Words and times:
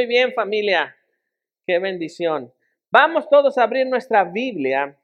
Muy 0.00 0.06
bien, 0.06 0.32
familia. 0.32 0.96
Qué 1.66 1.78
bendición. 1.78 2.50
Vamos 2.90 3.28
todos 3.28 3.58
a 3.58 3.64
abrir 3.64 3.86
nuestra 3.86 4.24
Biblia 4.24 4.98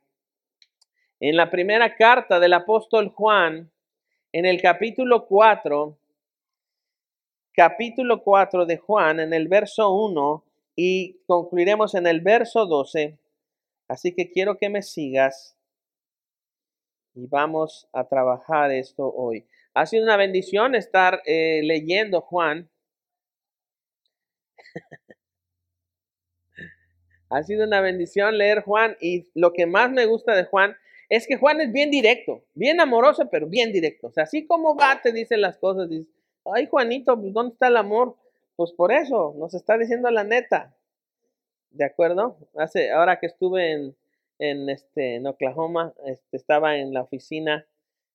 en 1.20 1.36
la 1.36 1.50
primera 1.50 1.94
carta 1.94 2.40
del 2.40 2.54
apóstol 2.54 3.10
Juan, 3.10 3.70
en 4.32 4.46
el 4.46 4.58
capítulo 4.62 5.26
4, 5.26 5.98
capítulo 7.52 8.22
4 8.22 8.64
de 8.64 8.78
Juan, 8.78 9.20
en 9.20 9.34
el 9.34 9.48
verso 9.48 9.92
1, 9.92 10.44
y 10.76 11.18
concluiremos 11.26 11.94
en 11.94 12.06
el 12.06 12.22
verso 12.22 12.64
12. 12.64 13.18
Así 13.88 14.14
que 14.14 14.30
quiero 14.30 14.56
que 14.56 14.70
me 14.70 14.80
sigas 14.80 15.58
y 17.12 17.26
vamos 17.26 17.86
a 17.92 18.08
trabajar 18.08 18.72
esto 18.72 19.12
hoy. 19.14 19.44
Ha 19.74 19.84
sido 19.84 20.04
una 20.04 20.16
bendición 20.16 20.74
estar 20.74 21.20
eh, 21.26 21.60
leyendo 21.64 22.22
Juan. 22.22 22.70
Ha 27.30 27.42
sido 27.42 27.64
una 27.64 27.80
bendición 27.80 28.38
leer 28.38 28.62
Juan 28.62 28.96
y 29.00 29.28
lo 29.34 29.52
que 29.52 29.66
más 29.66 29.90
me 29.90 30.06
gusta 30.06 30.34
de 30.34 30.44
Juan 30.44 30.76
es 31.08 31.26
que 31.26 31.36
Juan 31.36 31.60
es 31.60 31.72
bien 31.72 31.90
directo, 31.90 32.44
bien 32.54 32.80
amoroso, 32.80 33.28
pero 33.30 33.46
bien 33.46 33.72
directo. 33.72 34.08
O 34.08 34.12
sea, 34.12 34.24
así 34.24 34.46
como 34.46 34.76
va, 34.76 35.00
te 35.02 35.12
dice 35.12 35.36
las 35.36 35.56
cosas. 35.58 35.88
Dice, 35.88 36.10
ay 36.44 36.66
Juanito, 36.66 37.20
pues 37.20 37.32
¿dónde 37.32 37.52
está 37.52 37.68
el 37.68 37.76
amor? 37.76 38.16
Pues 38.56 38.72
por 38.72 38.90
eso, 38.92 39.34
nos 39.38 39.54
está 39.54 39.78
diciendo 39.78 40.10
la 40.10 40.24
neta. 40.24 40.74
¿De 41.70 41.84
acuerdo? 41.84 42.38
Hace, 42.56 42.90
ahora 42.90 43.20
que 43.20 43.26
estuve 43.26 43.92
en, 44.38 44.70
este, 44.70 45.16
en 45.16 45.26
Oklahoma, 45.26 45.92
este, 46.06 46.36
estaba 46.36 46.76
en 46.76 46.94
la 46.94 47.02
oficina, 47.02 47.66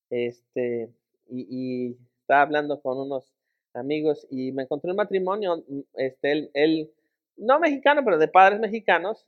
este, 0.09 0.89
y, 1.30 1.95
estaba 2.22 2.42
hablando 2.42 2.81
con 2.81 2.97
unos 2.97 3.34
amigos 3.74 4.28
y 4.30 4.52
me 4.52 4.64
encontré 4.64 4.92
un 4.92 4.98
matrimonio, 4.98 5.64
mm, 5.68 5.80
este, 5.96 6.50
él, 6.54 6.92
no 7.38 7.60
mexicano, 7.60 8.02
pero 8.04 8.18
de 8.18 8.28
padres 8.28 8.60
mexicanos, 8.60 9.26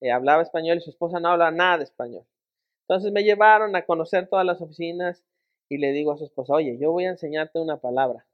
eh, 0.00 0.10
hablaba 0.10 0.42
español 0.42 0.78
y 0.78 0.80
su 0.80 0.90
esposa 0.90 1.20
no 1.20 1.28
hablaba 1.28 1.50
nada 1.50 1.78
de 1.78 1.84
español. 1.84 2.24
Entonces 2.88 3.12
me 3.12 3.22
llevaron 3.22 3.76
a 3.76 3.84
conocer 3.84 4.28
todas 4.28 4.44
las 4.44 4.60
oficinas 4.60 5.24
y 5.68 5.78
le 5.78 5.92
digo 5.92 6.12
a 6.12 6.18
su 6.18 6.24
esposa, 6.24 6.54
oye, 6.54 6.76
yo 6.78 6.92
voy 6.92 7.04
a 7.04 7.10
enseñarte 7.10 7.60
una 7.60 7.78
palabra. 7.78 8.26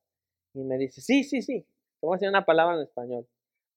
Y 0.54 0.60
me 0.64 0.78
dice, 0.78 1.00
sí, 1.00 1.24
sí, 1.24 1.42
sí, 1.42 1.66
voy 2.00 2.12
a 2.12 2.16
enseñar 2.16 2.32
una 2.32 2.46
palabra 2.46 2.76
en 2.76 2.82
español. 2.82 3.28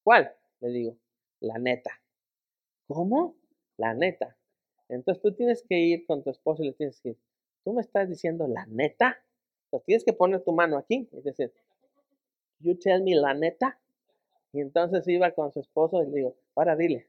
¿Cuál? 0.03 0.33
Le 0.61 0.69
digo, 0.69 0.97
la 1.41 1.57
neta. 1.57 1.91
¿Cómo? 2.87 3.35
La 3.77 3.93
neta. 3.93 4.37
Entonces 4.89 5.21
tú 5.21 5.33
tienes 5.33 5.63
que 5.63 5.77
ir 5.79 6.05
con 6.05 6.23
tu 6.23 6.29
esposo 6.29 6.63
y 6.63 6.67
le 6.67 6.73
tienes 6.73 6.99
que 7.01 7.09
decir, 7.09 7.23
tú 7.63 7.73
me 7.73 7.81
estás 7.81 8.09
diciendo 8.09 8.47
la 8.47 8.65
neta. 8.65 9.23
Pues 9.69 9.83
tienes 9.83 10.03
que 10.03 10.13
poner 10.13 10.43
tu 10.43 10.51
mano 10.51 10.77
aquí, 10.77 11.07
es 11.13 11.23
decir, 11.23 11.53
you 12.61 12.75
tell 12.75 13.01
me 13.01 13.15
la 13.15 13.33
neta. 13.33 13.77
Y 14.53 14.59
entonces 14.59 15.07
iba 15.07 15.31
con 15.31 15.51
su 15.51 15.61
esposo 15.61 16.01
y 16.03 16.07
le 16.07 16.15
digo, 16.17 16.35
para, 16.53 16.75
dile, 16.75 17.07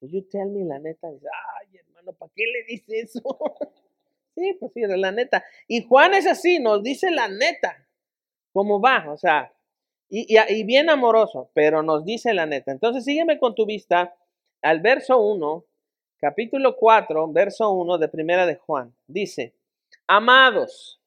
you 0.00 0.22
tell 0.22 0.48
me 0.50 0.64
la 0.64 0.78
neta. 0.78 1.10
Y 1.10 1.14
dice, 1.14 1.28
ay, 1.58 1.78
hermano, 1.78 2.12
¿para 2.12 2.32
qué 2.34 2.44
le 2.46 2.64
dice 2.64 3.00
eso? 3.00 3.20
sí, 4.34 4.56
pues 4.60 4.72
sí, 4.72 4.82
la 4.86 5.12
neta. 5.12 5.44
Y 5.66 5.82
Juan 5.82 6.14
es 6.14 6.26
así, 6.26 6.58
nos 6.58 6.82
dice 6.82 7.10
la 7.10 7.28
neta, 7.28 7.86
cómo 8.52 8.80
va, 8.80 9.12
o 9.12 9.16
sea, 9.16 9.52
y, 10.08 10.36
y, 10.48 10.64
bien 10.64 10.88
amoroso, 10.88 11.50
pero 11.52 11.82
nos 11.82 12.04
dice 12.04 12.32
la 12.32 12.46
neta. 12.46 12.70
Entonces 12.70 13.04
sígueme 13.04 13.38
con 13.40 13.56
tu 13.56 13.66
vista 13.66 14.14
al 14.62 14.80
verso 14.80 15.20
1, 15.20 15.64
capítulo 16.18 16.76
4, 16.76 17.32
verso 17.32 17.70
1 17.72 17.98
de 17.98 18.08
primera 18.08 18.46
de 18.46 18.54
Juan. 18.54 18.94
Dice, 19.08 19.54
amados, 20.06 21.00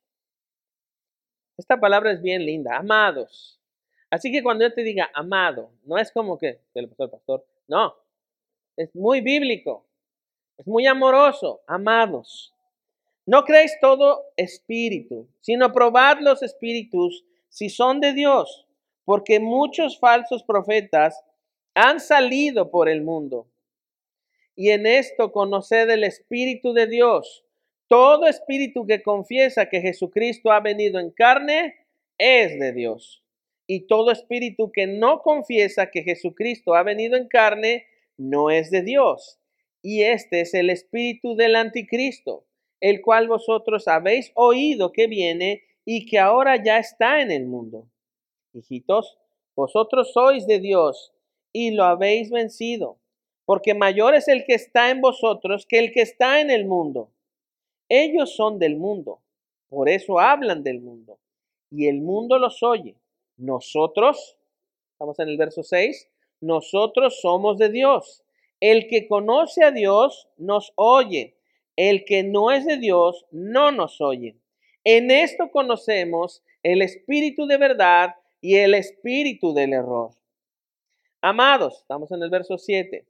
esta 1.57 1.79
palabra 1.79 2.11
es 2.11 2.21
bien 2.21 2.45
linda, 2.45 2.77
amados. 2.77 3.58
Así 4.09 4.31
que 4.31 4.41
cuando 4.41 4.67
yo 4.67 4.73
te 4.73 4.83
diga 4.83 5.09
amado, 5.13 5.71
no 5.83 5.97
es 5.97 6.11
como 6.11 6.37
que 6.37 6.59
el 6.73 6.87
pastor, 6.87 7.11
pastor, 7.11 7.45
no, 7.67 7.93
es 8.75 8.95
muy 8.95 9.21
bíblico, 9.21 9.85
es 10.57 10.67
muy 10.67 10.87
amoroso, 10.87 11.61
amados. 11.67 12.53
No 13.25 13.43
creéis 13.43 13.77
todo 13.79 14.25
espíritu, 14.35 15.27
sino 15.39 15.71
probad 15.71 16.19
los 16.19 16.41
espíritus 16.41 17.23
si 17.49 17.69
son 17.69 17.99
de 17.99 18.13
Dios, 18.13 18.67
porque 19.05 19.39
muchos 19.39 19.99
falsos 19.99 20.43
profetas 20.43 21.23
han 21.75 21.99
salido 21.99 22.71
por 22.71 22.89
el 22.89 23.01
mundo. 23.01 23.47
Y 24.55 24.71
en 24.71 24.85
esto 24.85 25.31
conoced 25.31 25.89
el 25.89 26.03
Espíritu 26.03 26.73
de 26.73 26.87
Dios, 26.87 27.45
todo 27.87 28.27
espíritu 28.27 28.85
que 28.85 29.01
confiesa 29.01 29.69
que 29.69 29.81
Jesucristo 29.81 30.51
ha 30.51 30.59
venido 30.59 30.99
en 30.99 31.11
carne 31.11 31.75
es 32.17 32.59
de 32.59 32.73
Dios. 32.73 33.23
Y 33.71 33.81
todo 33.81 34.09
espíritu 34.09 34.71
que 34.71 34.87
no 34.87 35.21
confiesa 35.21 35.91
que 35.91 36.01
Jesucristo 36.01 36.73
ha 36.73 36.81
venido 36.81 37.15
en 37.15 37.27
carne 37.27 37.85
no 38.17 38.49
es 38.49 38.71
de 38.71 38.81
Dios. 38.81 39.37
Y 39.83 40.01
este 40.01 40.41
es 40.41 40.55
el 40.55 40.71
espíritu 40.71 41.35
del 41.35 41.55
anticristo, 41.55 42.47
el 42.79 42.99
cual 43.03 43.27
vosotros 43.27 43.87
habéis 43.87 44.31
oído 44.33 44.91
que 44.91 45.05
viene 45.05 45.61
y 45.85 46.07
que 46.07 46.17
ahora 46.17 46.55
ya 46.63 46.79
está 46.79 47.21
en 47.21 47.29
el 47.29 47.45
mundo. 47.45 47.87
Hijitos, 48.53 49.19
vosotros 49.55 50.13
sois 50.13 50.47
de 50.47 50.59
Dios 50.59 51.13
y 51.53 51.69
lo 51.69 51.83
habéis 51.83 52.31
vencido, 52.31 52.97
porque 53.45 53.75
mayor 53.75 54.15
es 54.15 54.27
el 54.27 54.45
que 54.45 54.55
está 54.55 54.89
en 54.89 54.99
vosotros 54.99 55.67
que 55.67 55.77
el 55.77 55.91
que 55.91 56.01
está 56.01 56.41
en 56.41 56.49
el 56.49 56.65
mundo. 56.65 57.11
Ellos 57.87 58.35
son 58.35 58.57
del 58.57 58.77
mundo, 58.77 59.21
por 59.69 59.89
eso 59.89 60.19
hablan 60.19 60.63
del 60.63 60.81
mundo, 60.81 61.19
y 61.69 61.87
el 61.87 62.01
mundo 62.01 62.39
los 62.39 62.63
oye. 62.63 62.95
Nosotros, 63.39 64.37
estamos 64.91 65.17
en 65.19 65.29
el 65.29 65.37
verso 65.37 65.63
6, 65.63 66.09
nosotros 66.41 67.19
somos 67.21 67.57
de 67.57 67.69
Dios. 67.69 68.21
El 68.59 68.87
que 68.87 69.07
conoce 69.07 69.63
a 69.63 69.71
Dios 69.71 70.27
nos 70.37 70.73
oye. 70.75 71.37
El 71.77 72.03
que 72.03 72.23
no 72.23 72.51
es 72.51 72.65
de 72.65 72.75
Dios 72.75 73.25
no 73.31 73.71
nos 73.71 74.01
oye. 74.01 74.35
En 74.83 75.09
esto 75.09 75.49
conocemos 75.51 76.43
el 76.63 76.81
espíritu 76.81 77.47
de 77.47 77.57
verdad 77.57 78.15
y 78.41 78.57
el 78.57 78.73
espíritu 78.73 79.53
del 79.53 79.71
error. 79.71 80.11
Amados, 81.21 81.77
estamos 81.77 82.11
en 82.11 82.21
el 82.21 82.29
verso 82.29 82.57
7. 82.57 83.05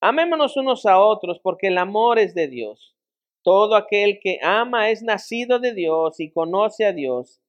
Amémonos 0.00 0.56
unos 0.56 0.86
a 0.86 0.98
otros 0.98 1.38
porque 1.38 1.66
el 1.66 1.76
amor 1.76 2.18
es 2.18 2.34
de 2.34 2.48
Dios. 2.48 2.94
Todo 3.42 3.76
aquel 3.76 4.20
que 4.20 4.38
ama 4.42 4.90
es 4.90 5.02
nacido 5.02 5.58
de 5.58 5.74
Dios 5.74 6.18
y 6.18 6.30
conoce 6.30 6.86
a 6.86 6.92
Dios. 6.92 7.40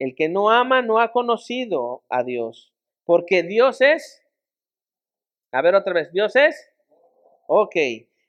El 0.00 0.16
que 0.16 0.28
no 0.28 0.50
ama 0.50 0.82
no 0.82 0.98
ha 0.98 1.12
conocido 1.12 2.02
a 2.08 2.24
Dios, 2.24 2.72
porque 3.04 3.44
Dios 3.44 3.80
es... 3.80 4.24
A 5.52 5.62
ver 5.62 5.76
otra 5.76 5.92
vez, 5.92 6.10
Dios 6.10 6.34
es... 6.34 6.56
Ok, 7.46 7.76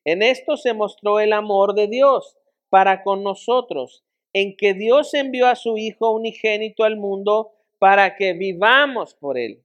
en 0.04 0.22
esto 0.22 0.58
se 0.58 0.74
mostró 0.74 1.20
el 1.20 1.34
amor 1.34 1.74
de 1.74 1.88
Dios 1.88 2.38
para 2.70 3.04
con 3.04 3.24
nosotros, 3.24 4.04
en 4.34 4.56
que 4.58 4.74
Dios 4.74 5.14
envió 5.14 5.48
a 5.48 5.56
su 5.56 5.78
Hijo 5.78 6.12
unigénito 6.12 6.84
al 6.84 6.98
mundo 6.98 7.54
para 7.80 8.16
que 8.16 8.34
vivamos 8.34 9.14
por 9.16 9.38
él. 9.38 9.64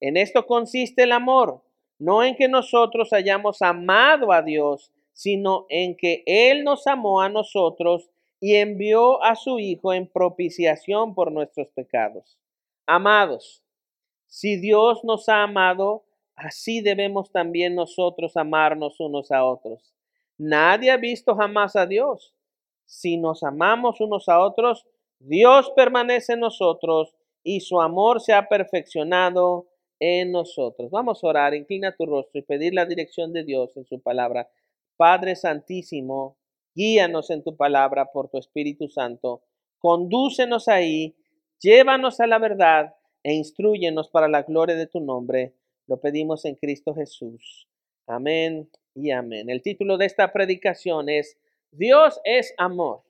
En 0.00 0.16
esto 0.16 0.46
consiste 0.46 1.04
el 1.04 1.12
amor, 1.12 1.62
no 1.98 2.22
en 2.22 2.36
que 2.36 2.48
nosotros 2.48 3.12
hayamos 3.12 3.62
amado 3.62 4.32
a 4.32 4.42
Dios, 4.42 4.92
sino 5.12 5.64
en 5.70 5.96
que 5.96 6.22
Él 6.26 6.62
nos 6.62 6.86
amó 6.86 7.22
a 7.22 7.30
nosotros 7.30 8.10
y 8.40 8.56
envió 8.56 9.22
a 9.22 9.34
su 9.34 9.58
Hijo 9.58 9.92
en 9.92 10.06
propiciación 10.06 11.14
por 11.14 11.32
nuestros 11.32 11.68
pecados. 11.68 12.38
Amados, 12.86 13.62
si 14.26 14.56
Dios 14.56 15.02
nos 15.04 15.28
ha 15.28 15.42
amado, 15.42 16.04
así 16.34 16.80
debemos 16.80 17.30
también 17.30 17.74
nosotros 17.74 18.36
amarnos 18.36 19.00
unos 19.00 19.30
a 19.32 19.44
otros. 19.44 19.94
Nadie 20.38 20.90
ha 20.90 20.96
visto 20.96 21.34
jamás 21.34 21.76
a 21.76 21.86
Dios. 21.86 22.34
Si 22.84 23.16
nos 23.16 23.42
amamos 23.42 24.00
unos 24.00 24.28
a 24.28 24.40
otros, 24.40 24.86
Dios 25.18 25.70
permanece 25.74 26.34
en 26.34 26.40
nosotros 26.40 27.14
y 27.42 27.60
su 27.60 27.80
amor 27.80 28.20
se 28.20 28.34
ha 28.34 28.48
perfeccionado 28.48 29.66
en 29.98 30.32
nosotros. 30.32 30.90
Vamos 30.90 31.22
a 31.22 31.28
orar, 31.28 31.54
inclina 31.54 31.96
tu 31.96 32.06
rostro 32.06 32.38
y 32.38 32.42
pedir 32.42 32.74
la 32.74 32.84
dirección 32.84 33.32
de 33.32 33.44
Dios 33.44 33.76
en 33.76 33.86
su 33.86 34.00
palabra. 34.00 34.48
Padre 34.96 35.36
Santísimo, 35.36 36.36
guíanos 36.76 37.30
en 37.30 37.42
tu 37.42 37.56
palabra 37.56 38.12
por 38.12 38.28
tu 38.28 38.38
Espíritu 38.38 38.88
Santo, 38.88 39.42
condúcenos 39.78 40.68
ahí, 40.68 41.16
llévanos 41.58 42.20
a 42.20 42.26
la 42.26 42.38
verdad 42.38 42.94
e 43.22 43.32
instruyenos 43.32 44.10
para 44.10 44.28
la 44.28 44.42
gloria 44.42 44.76
de 44.76 44.86
tu 44.86 45.00
nombre. 45.00 45.54
Lo 45.86 46.00
pedimos 46.00 46.44
en 46.44 46.54
Cristo 46.54 46.94
Jesús. 46.94 47.66
Amén 48.06 48.70
y 48.94 49.10
amén. 49.10 49.48
El 49.50 49.62
título 49.62 49.96
de 49.96 50.06
esta 50.06 50.32
predicación 50.32 51.08
es 51.08 51.38
Dios 51.72 52.20
es 52.24 52.54
amor. 52.58 53.02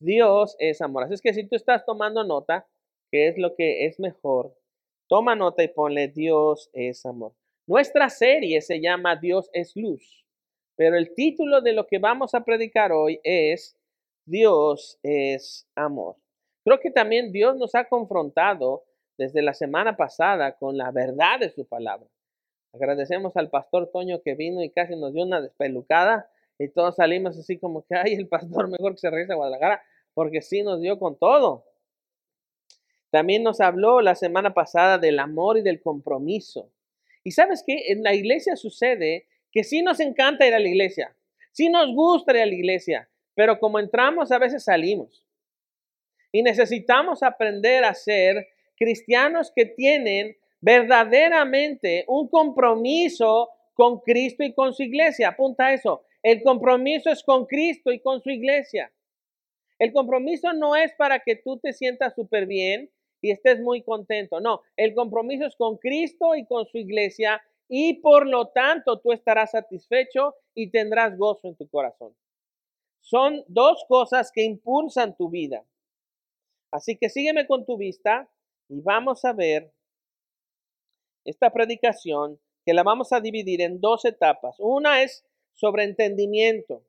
Dios 0.00 0.56
es 0.58 0.80
amor. 0.80 1.04
Así 1.04 1.14
es 1.14 1.20
que 1.20 1.34
si 1.34 1.46
tú 1.46 1.56
estás 1.56 1.84
tomando 1.84 2.24
nota, 2.24 2.66
que 3.10 3.28
es 3.28 3.36
lo 3.36 3.54
que 3.54 3.86
es 3.86 4.00
mejor, 4.00 4.56
toma 5.08 5.36
nota 5.36 5.62
y 5.62 5.68
ponle 5.68 6.08
Dios 6.08 6.70
es 6.72 7.04
amor. 7.04 7.34
Nuestra 7.66 8.08
serie 8.08 8.62
se 8.62 8.80
llama 8.80 9.16
Dios 9.16 9.50
es 9.52 9.76
luz. 9.76 10.24
Pero 10.80 10.96
el 10.96 11.12
título 11.12 11.60
de 11.60 11.74
lo 11.74 11.86
que 11.86 11.98
vamos 11.98 12.34
a 12.34 12.42
predicar 12.42 12.90
hoy 12.90 13.20
es 13.22 13.76
Dios 14.24 14.98
es 15.02 15.68
amor. 15.74 16.16
Creo 16.64 16.80
que 16.80 16.90
también 16.90 17.32
Dios 17.32 17.54
nos 17.58 17.74
ha 17.74 17.84
confrontado 17.84 18.84
desde 19.18 19.42
la 19.42 19.52
semana 19.52 19.98
pasada 19.98 20.56
con 20.56 20.78
la 20.78 20.90
verdad 20.90 21.38
de 21.38 21.50
su 21.50 21.66
palabra. 21.66 22.08
Agradecemos 22.72 23.36
al 23.36 23.50
pastor 23.50 23.90
Toño 23.92 24.22
que 24.22 24.34
vino 24.34 24.62
y 24.62 24.70
casi 24.70 24.96
nos 24.96 25.12
dio 25.12 25.26
una 25.26 25.42
despelucada 25.42 26.30
y 26.58 26.68
todos 26.68 26.96
salimos 26.96 27.36
así 27.38 27.58
como 27.58 27.84
que, 27.84 27.96
ay, 27.96 28.14
el 28.14 28.26
pastor 28.26 28.70
mejor 28.70 28.92
que 28.92 29.00
se 29.00 29.10
regrese 29.10 29.34
a 29.34 29.36
Guadalajara, 29.36 29.82
porque 30.14 30.40
sí 30.40 30.62
nos 30.62 30.80
dio 30.80 30.98
con 30.98 31.18
todo. 31.18 31.66
También 33.10 33.42
nos 33.42 33.60
habló 33.60 34.00
la 34.00 34.14
semana 34.14 34.54
pasada 34.54 34.96
del 34.96 35.18
amor 35.18 35.58
y 35.58 35.62
del 35.62 35.82
compromiso. 35.82 36.72
Y 37.22 37.32
sabes 37.32 37.62
qué, 37.66 37.92
en 37.92 38.02
la 38.02 38.14
iglesia 38.14 38.56
sucede 38.56 39.26
que 39.52 39.64
sí 39.64 39.82
nos 39.82 40.00
encanta 40.00 40.46
ir 40.46 40.54
a 40.54 40.58
la 40.58 40.68
iglesia, 40.68 41.14
sí 41.52 41.68
nos 41.68 41.94
gusta 41.94 42.32
ir 42.32 42.42
a 42.42 42.46
la 42.46 42.54
iglesia, 42.54 43.08
pero 43.34 43.58
como 43.58 43.78
entramos 43.78 44.30
a 44.32 44.38
veces 44.38 44.64
salimos. 44.64 45.24
Y 46.32 46.42
necesitamos 46.42 47.22
aprender 47.22 47.84
a 47.84 47.94
ser 47.94 48.48
cristianos 48.76 49.52
que 49.54 49.66
tienen 49.66 50.36
verdaderamente 50.60 52.04
un 52.06 52.28
compromiso 52.28 53.50
con 53.74 54.00
Cristo 54.00 54.44
y 54.44 54.52
con 54.52 54.72
su 54.72 54.82
iglesia. 54.82 55.28
Apunta 55.28 55.72
eso. 55.72 56.04
El 56.22 56.42
compromiso 56.42 57.10
es 57.10 57.22
con 57.22 57.46
Cristo 57.46 57.92
y 57.92 58.00
con 58.00 58.22
su 58.22 58.30
iglesia. 58.30 58.92
El 59.78 59.92
compromiso 59.92 60.52
no 60.52 60.76
es 60.76 60.92
para 60.94 61.20
que 61.20 61.36
tú 61.36 61.58
te 61.58 61.72
sientas 61.72 62.14
súper 62.14 62.46
bien 62.46 62.90
y 63.22 63.30
estés 63.30 63.60
muy 63.60 63.82
contento. 63.82 64.40
No, 64.40 64.60
el 64.76 64.94
compromiso 64.94 65.46
es 65.46 65.56
con 65.56 65.78
Cristo 65.78 66.34
y 66.34 66.44
con 66.44 66.66
su 66.66 66.78
iglesia 66.78 67.42
y 67.72 68.00
por 68.00 68.26
lo 68.26 68.48
tanto 68.48 68.98
tú 68.98 69.12
estarás 69.12 69.52
satisfecho 69.52 70.34
y 70.54 70.72
tendrás 70.72 71.16
gozo 71.16 71.46
en 71.46 71.56
tu 71.56 71.68
corazón. 71.68 72.16
Son 73.00 73.44
dos 73.46 73.84
cosas 73.88 74.32
que 74.34 74.42
impulsan 74.42 75.16
tu 75.16 75.30
vida. 75.30 75.64
Así 76.72 76.98
que 76.98 77.08
sígueme 77.08 77.46
con 77.46 77.64
tu 77.64 77.76
vista 77.76 78.28
y 78.68 78.80
vamos 78.80 79.24
a 79.24 79.32
ver 79.32 79.72
esta 81.24 81.52
predicación 81.52 82.40
que 82.66 82.74
la 82.74 82.82
vamos 82.82 83.12
a 83.12 83.20
dividir 83.20 83.60
en 83.60 83.80
dos 83.80 84.04
etapas. 84.04 84.56
Una 84.58 85.04
es 85.04 85.24
sobre 85.54 85.84
entendimiento 85.84 86.84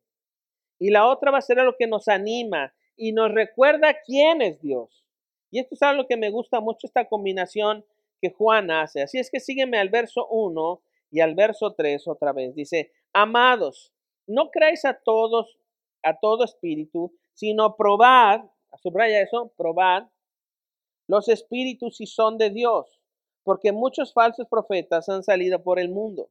y 0.79 0.89
la 0.89 1.07
otra 1.07 1.29
va 1.29 1.37
a 1.37 1.41
ser 1.41 1.57
lo 1.57 1.77
que 1.77 1.85
nos 1.85 2.07
anima 2.07 2.73
y 2.95 3.11
nos 3.11 3.31
recuerda 3.31 3.97
quién 4.03 4.41
es 4.41 4.59
Dios. 4.61 5.05
Y 5.51 5.59
esto 5.59 5.75
es 5.75 5.81
algo 5.83 6.07
que 6.07 6.17
me 6.17 6.31
gusta 6.31 6.59
mucho, 6.59 6.87
esta 6.87 7.07
combinación 7.07 7.85
que 8.21 8.31
Juan 8.31 8.71
hace. 8.71 9.01
Así 9.01 9.17
es 9.17 9.29
que 9.29 9.39
sígueme 9.39 9.79
al 9.79 9.89
verso 9.89 10.27
1 10.29 10.81
y 11.11 11.19
al 11.21 11.35
verso 11.35 11.73
3 11.73 12.07
otra 12.07 12.31
vez. 12.31 12.55
Dice, 12.55 12.91
amados, 13.13 13.91
no 14.27 14.51
creáis 14.51 14.85
a 14.85 14.99
todos, 15.03 15.57
a 16.03 16.19
todo 16.19 16.45
espíritu, 16.45 17.13
sino 17.33 17.75
probad, 17.75 18.41
subraya 18.81 19.21
eso, 19.21 19.51
probad 19.57 20.03
los 21.11 21.27
espíritus 21.27 21.97
si 21.97 22.05
son 22.05 22.37
de 22.37 22.51
Dios, 22.51 23.01
porque 23.43 23.73
muchos 23.73 24.13
falsos 24.13 24.47
profetas 24.47 25.09
han 25.09 25.23
salido 25.23 25.61
por 25.61 25.77
el 25.77 25.89
mundo. 25.89 26.29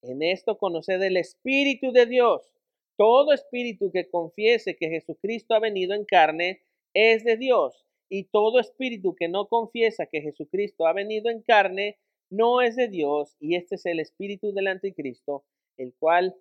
En 0.00 0.22
esto 0.22 0.56
conoced 0.56 1.02
el 1.02 1.18
Espíritu 1.18 1.92
de 1.92 2.06
Dios. 2.06 2.50
Todo 2.96 3.34
espíritu 3.34 3.90
que 3.92 4.08
confiese 4.08 4.74
que 4.74 4.88
Jesucristo 4.88 5.54
ha 5.54 5.60
venido 5.60 5.92
en 5.94 6.06
carne 6.06 6.62
es 6.94 7.24
de 7.24 7.36
Dios. 7.36 7.83
Y 8.08 8.24
todo 8.24 8.60
espíritu 8.60 9.14
que 9.14 9.28
no 9.28 9.48
confiesa 9.48 10.06
que 10.06 10.20
Jesucristo 10.20 10.86
ha 10.86 10.92
venido 10.92 11.30
en 11.30 11.42
carne 11.42 11.98
no 12.30 12.60
es 12.60 12.76
de 12.76 12.88
Dios. 12.88 13.36
Y 13.40 13.56
este 13.56 13.76
es 13.76 13.86
el 13.86 14.00
espíritu 14.00 14.52
del 14.52 14.68
anticristo, 14.68 15.44
el 15.76 15.94
cual 15.94 16.34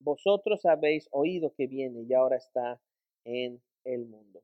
vosotros 0.00 0.64
habéis 0.66 1.08
oído 1.12 1.54
que 1.54 1.66
viene 1.66 2.02
y 2.02 2.12
ahora 2.14 2.36
está 2.36 2.80
en 3.24 3.62
el 3.84 4.06
mundo. 4.06 4.42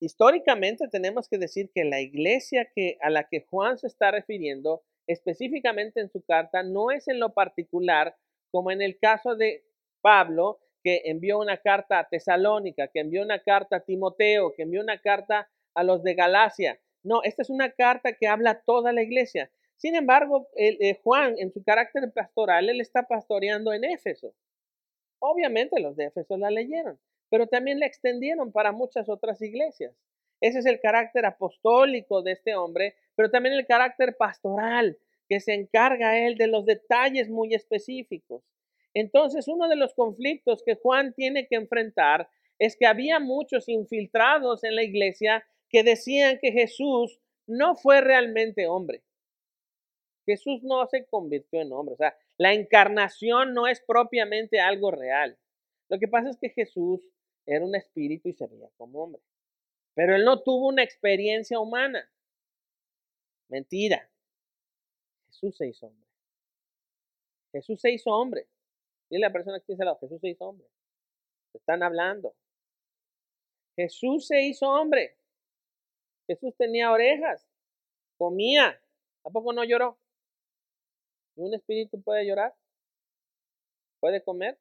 Históricamente 0.00 0.88
tenemos 0.88 1.28
que 1.28 1.38
decir 1.38 1.70
que 1.74 1.84
la 1.84 2.00
iglesia 2.00 2.70
a 3.00 3.10
la 3.10 3.28
que 3.28 3.46
Juan 3.48 3.78
se 3.78 3.86
está 3.86 4.10
refiriendo 4.10 4.82
específicamente 5.06 6.00
en 6.00 6.10
su 6.10 6.22
carta 6.22 6.62
no 6.62 6.90
es 6.90 7.08
en 7.08 7.20
lo 7.20 7.32
particular 7.32 8.16
como 8.50 8.70
en 8.70 8.82
el 8.82 8.98
caso 8.98 9.34
de 9.34 9.64
Pablo, 10.00 10.60
que 10.84 11.00
envió 11.06 11.38
una 11.38 11.56
carta 11.56 11.98
a 11.98 12.06
Tesalónica, 12.06 12.88
que 12.88 13.00
envió 13.00 13.22
una 13.22 13.38
carta 13.38 13.76
a 13.76 13.80
Timoteo, 13.80 14.52
que 14.52 14.62
envió 14.62 14.82
una 14.82 14.98
carta 14.98 15.48
a 15.74 15.82
los 15.82 16.02
de 16.02 16.14
Galacia. 16.14 16.78
No, 17.02 17.22
esta 17.22 17.40
es 17.40 17.48
una 17.48 17.70
carta 17.70 18.12
que 18.12 18.28
habla 18.28 18.60
toda 18.60 18.92
la 18.92 19.02
iglesia. 19.02 19.50
Sin 19.76 19.96
embargo, 19.96 20.46
eh, 20.56 21.00
Juan, 21.02 21.36
en 21.38 21.50
su 21.52 21.64
carácter 21.64 22.12
pastoral, 22.12 22.68
él 22.68 22.80
está 22.82 23.04
pastoreando 23.04 23.72
en 23.72 23.84
Éfeso. 23.84 24.34
Obviamente 25.18 25.80
los 25.80 25.96
de 25.96 26.04
Éfeso 26.04 26.36
la 26.36 26.50
leyeron, 26.50 27.00
pero 27.30 27.46
también 27.46 27.80
la 27.80 27.86
extendieron 27.86 28.52
para 28.52 28.70
muchas 28.70 29.08
otras 29.08 29.40
iglesias. 29.40 29.96
Ese 30.42 30.58
es 30.58 30.66
el 30.66 30.80
carácter 30.80 31.24
apostólico 31.24 32.20
de 32.20 32.32
este 32.32 32.54
hombre, 32.54 32.94
pero 33.16 33.30
también 33.30 33.54
el 33.54 33.66
carácter 33.66 34.16
pastoral, 34.18 34.98
que 35.30 35.40
se 35.40 35.54
encarga 35.54 36.18
él 36.18 36.36
de 36.36 36.48
los 36.48 36.66
detalles 36.66 37.30
muy 37.30 37.54
específicos. 37.54 38.42
Entonces, 38.94 39.48
uno 39.48 39.68
de 39.68 39.76
los 39.76 39.92
conflictos 39.94 40.62
que 40.64 40.76
Juan 40.76 41.12
tiene 41.14 41.46
que 41.48 41.56
enfrentar 41.56 42.28
es 42.58 42.76
que 42.76 42.86
había 42.86 43.18
muchos 43.18 43.68
infiltrados 43.68 44.62
en 44.62 44.76
la 44.76 44.84
iglesia 44.84 45.44
que 45.68 45.82
decían 45.82 46.38
que 46.40 46.52
Jesús 46.52 47.20
no 47.46 47.74
fue 47.74 48.00
realmente 48.00 48.68
hombre. 48.68 49.02
Jesús 50.24 50.62
no 50.62 50.86
se 50.86 51.04
convirtió 51.06 51.60
en 51.60 51.72
hombre. 51.72 51.94
O 51.94 51.96
sea, 51.98 52.16
la 52.38 52.54
encarnación 52.54 53.52
no 53.52 53.66
es 53.66 53.80
propiamente 53.80 54.60
algo 54.60 54.90
real. 54.90 55.36
Lo 55.88 55.98
que 55.98 56.08
pasa 56.08 56.30
es 56.30 56.38
que 56.38 56.50
Jesús 56.50 57.00
era 57.46 57.64
un 57.64 57.74
espíritu 57.74 58.28
y 58.28 58.32
se 58.32 58.46
veía 58.46 58.70
como 58.76 59.02
hombre. 59.02 59.20
Pero 59.94 60.16
él 60.16 60.24
no 60.24 60.42
tuvo 60.42 60.68
una 60.68 60.82
experiencia 60.82 61.58
humana. 61.58 62.10
Mentira. 63.48 64.08
Jesús 65.26 65.56
se 65.56 65.68
hizo 65.68 65.86
hombre. 65.86 66.08
Jesús 67.52 67.80
se 67.80 67.90
hizo 67.92 68.10
hombre. 68.10 68.48
Dile 69.14 69.26
a 69.26 69.28
la 69.28 69.32
persona 69.32 69.60
que 69.60 69.74
dice 69.74 69.84
Jesús 70.00 70.20
se 70.20 70.28
hizo 70.28 70.44
hombre. 70.44 70.66
están 71.52 71.84
hablando. 71.84 72.34
Jesús 73.76 74.26
se 74.26 74.42
hizo 74.42 74.68
hombre. 74.68 75.16
Jesús 76.26 76.52
tenía 76.56 76.90
orejas. 76.90 77.48
Comía. 78.18 78.76
¿A 79.22 79.30
poco 79.30 79.52
no 79.52 79.62
lloró? 79.62 80.00
¿Y 81.36 81.42
un 81.42 81.54
espíritu 81.54 82.02
puede 82.02 82.26
llorar? 82.26 82.56
¿Puede 84.00 84.20
comer? 84.20 84.58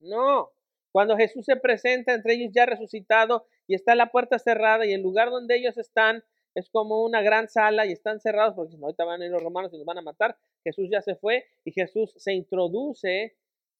No. 0.00 0.50
Cuando 0.90 1.18
Jesús 1.18 1.44
se 1.44 1.56
presenta 1.56 2.14
entre 2.14 2.36
ellos 2.36 2.52
ya 2.54 2.64
resucitado 2.64 3.46
y 3.66 3.74
está 3.74 3.94
la 3.94 4.10
puerta 4.10 4.38
cerrada 4.38 4.86
y 4.86 4.94
el 4.94 5.02
lugar 5.02 5.28
donde 5.28 5.56
ellos 5.56 5.76
están 5.76 6.24
es 6.54 6.70
como 6.70 7.02
una 7.02 7.20
gran 7.20 7.50
sala 7.50 7.84
y 7.84 7.92
están 7.92 8.18
cerrados 8.18 8.54
porque 8.54 8.78
no, 8.78 8.86
ahorita 8.86 9.04
van 9.04 9.20
a 9.20 9.26
ir 9.26 9.30
los 9.30 9.42
romanos 9.42 9.74
y 9.74 9.76
nos 9.76 9.84
van 9.84 9.98
a 9.98 10.02
matar. 10.02 10.38
Jesús 10.62 10.88
ya 10.90 11.02
se 11.02 11.16
fue 11.16 11.44
y 11.66 11.72
Jesús 11.72 12.14
se 12.16 12.32
introduce 12.32 13.36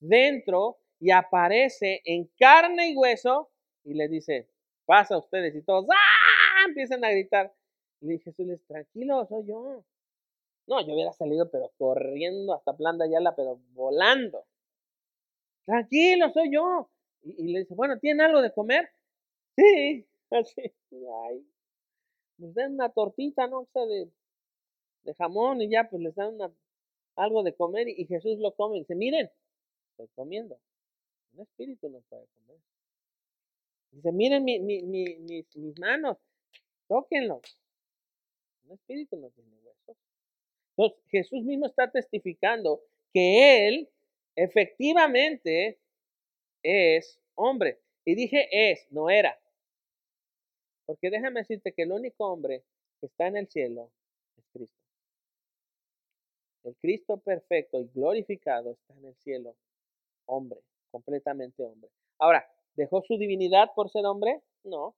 dentro 0.09 0.79
y 1.01 1.11
aparece 1.11 2.03
en 2.05 2.31
carne 2.39 2.91
y 2.91 2.97
hueso 2.97 3.51
y 3.85 3.95
le 3.95 4.09
dice, 4.09 4.49
pasa 4.87 5.15
a 5.15 5.19
ustedes 5.19 5.55
y 5.55 5.63
todos 5.63 5.87
¡ah! 5.91 6.65
empiezan 6.67 7.05
a 7.05 7.11
gritar. 7.11 7.53
Y 8.01 8.19
Jesús 8.19 8.47
les, 8.47 8.65
tranquilo, 8.67 9.27
soy 9.27 9.47
yo. 9.47 9.85
No, 10.67 10.87
yo 10.87 10.95
hubiera 10.95 11.13
salido 11.13 11.51
pero 11.51 11.71
corriendo 11.77 12.55
hasta 12.55 12.77
Plan 12.77 12.99
de 12.99 13.05
Ayala, 13.05 13.35
pero 13.35 13.61
volando. 13.73 14.45
Tranquilo, 15.65 16.31
soy 16.31 16.53
yo. 16.53 16.89
Y, 17.23 17.53
le 17.53 17.61
dice, 17.61 17.75
bueno, 17.75 17.99
¿tienen 17.99 18.21
algo 18.21 18.43
de 18.43 18.53
comer? 18.53 18.91
Sí, 19.57 20.07
así. 20.31 20.63
Ay, 21.27 21.47
les 22.39 22.55
dan 22.55 22.75
una 22.75 22.91
tortita, 22.91 23.47
¿no? 23.47 23.61
O 23.61 23.69
sea, 23.73 23.87
de, 23.87 24.11
de 25.05 25.15
jamón 25.15 25.63
y 25.63 25.71
ya, 25.71 25.89
pues 25.89 26.03
les 26.03 26.15
dan 26.15 26.37
algo 27.17 27.43
de 27.43 27.55
comer 27.55 27.89
y, 27.89 28.07
Jesús 28.07 28.39
lo 28.39 28.55
come 28.55 28.77
y 28.77 28.81
dice, 28.81 28.95
miren, 28.95 29.31
estoy 29.95 30.09
comiendo. 30.15 30.59
Un 31.33 31.41
espíritu 31.41 31.89
no 31.89 32.01
puede 32.03 32.27
comer. 32.27 32.59
Dice, 33.93 34.13
miren 34.13 34.45
mi, 34.45 34.59
mi, 34.59 34.83
mi, 34.83 35.17
mis, 35.17 35.57
mis 35.57 35.79
manos, 35.79 36.19
tóquenlos. 36.89 37.59
Un 38.65 38.73
espíritu 38.73 39.17
no 39.17 39.31
tiene 39.31 39.57
huesos. 39.63 39.97
Entonces, 40.77 40.99
Jesús 41.11 41.45
mismo 41.45 41.67
está 41.67 41.91
testificando 41.91 42.83
que 43.13 43.69
Él 43.69 43.89
efectivamente 44.35 45.79
es 46.63 47.21
hombre. 47.35 47.81
Y 48.05 48.15
dije 48.17 48.49
es, 48.51 48.87
no 48.91 49.11
era. 49.11 49.39
Porque 50.87 51.11
déjame 51.11 51.41
decirte 51.41 51.73
que 51.73 51.83
el 51.83 51.93
único 51.93 52.27
hombre 52.27 52.65
que 53.01 53.07
está 53.07 53.29
en 53.29 53.37
el 53.37 53.49
cielo 53.49 53.91
es 54.37 54.45
Cristo. 54.53 54.85
El 56.65 56.77
Cristo 56.77 57.19
perfecto 57.19 57.81
y 57.81 57.89
glorificado 57.95 58.73
está 58.73 58.95
en 58.95 59.05
el 59.07 59.15
cielo, 59.17 59.55
hombre, 60.27 60.61
completamente 60.91 61.63
hombre. 61.63 61.91
Ahora, 62.19 62.47
¿dejó 62.75 63.03
su 63.03 63.17
divinidad 63.17 63.71
por 63.75 63.91
ser 63.91 64.07
hombre? 64.07 64.43
No. 64.63 64.97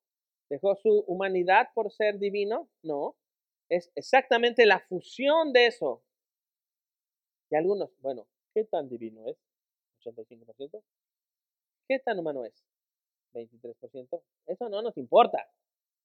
¿Dejó 0.49 0.77
su 0.77 1.05
humanidad 1.07 1.69
por 1.75 1.91
ser 1.91 2.19
divino? 2.19 2.69
No. 2.83 3.17
Es 3.69 3.91
exactamente 3.95 4.65
la 4.67 4.81
fusión 4.81 5.53
de 5.53 5.67
eso. 5.67 6.03
Y 7.51 7.57
algunos, 7.57 7.91
bueno, 8.01 8.27
¿qué 8.55 8.65
tan 8.65 8.89
divino 8.89 9.27
es? 9.27 9.37
85%. 10.05 10.83
¿Qué 11.89 11.99
tan 12.01 12.19
humano 12.19 12.45
es? 12.45 12.65
23%. 13.35 14.23
Eso 14.47 14.69
no 14.69 14.83
nos 14.83 14.97
importa. 14.97 15.49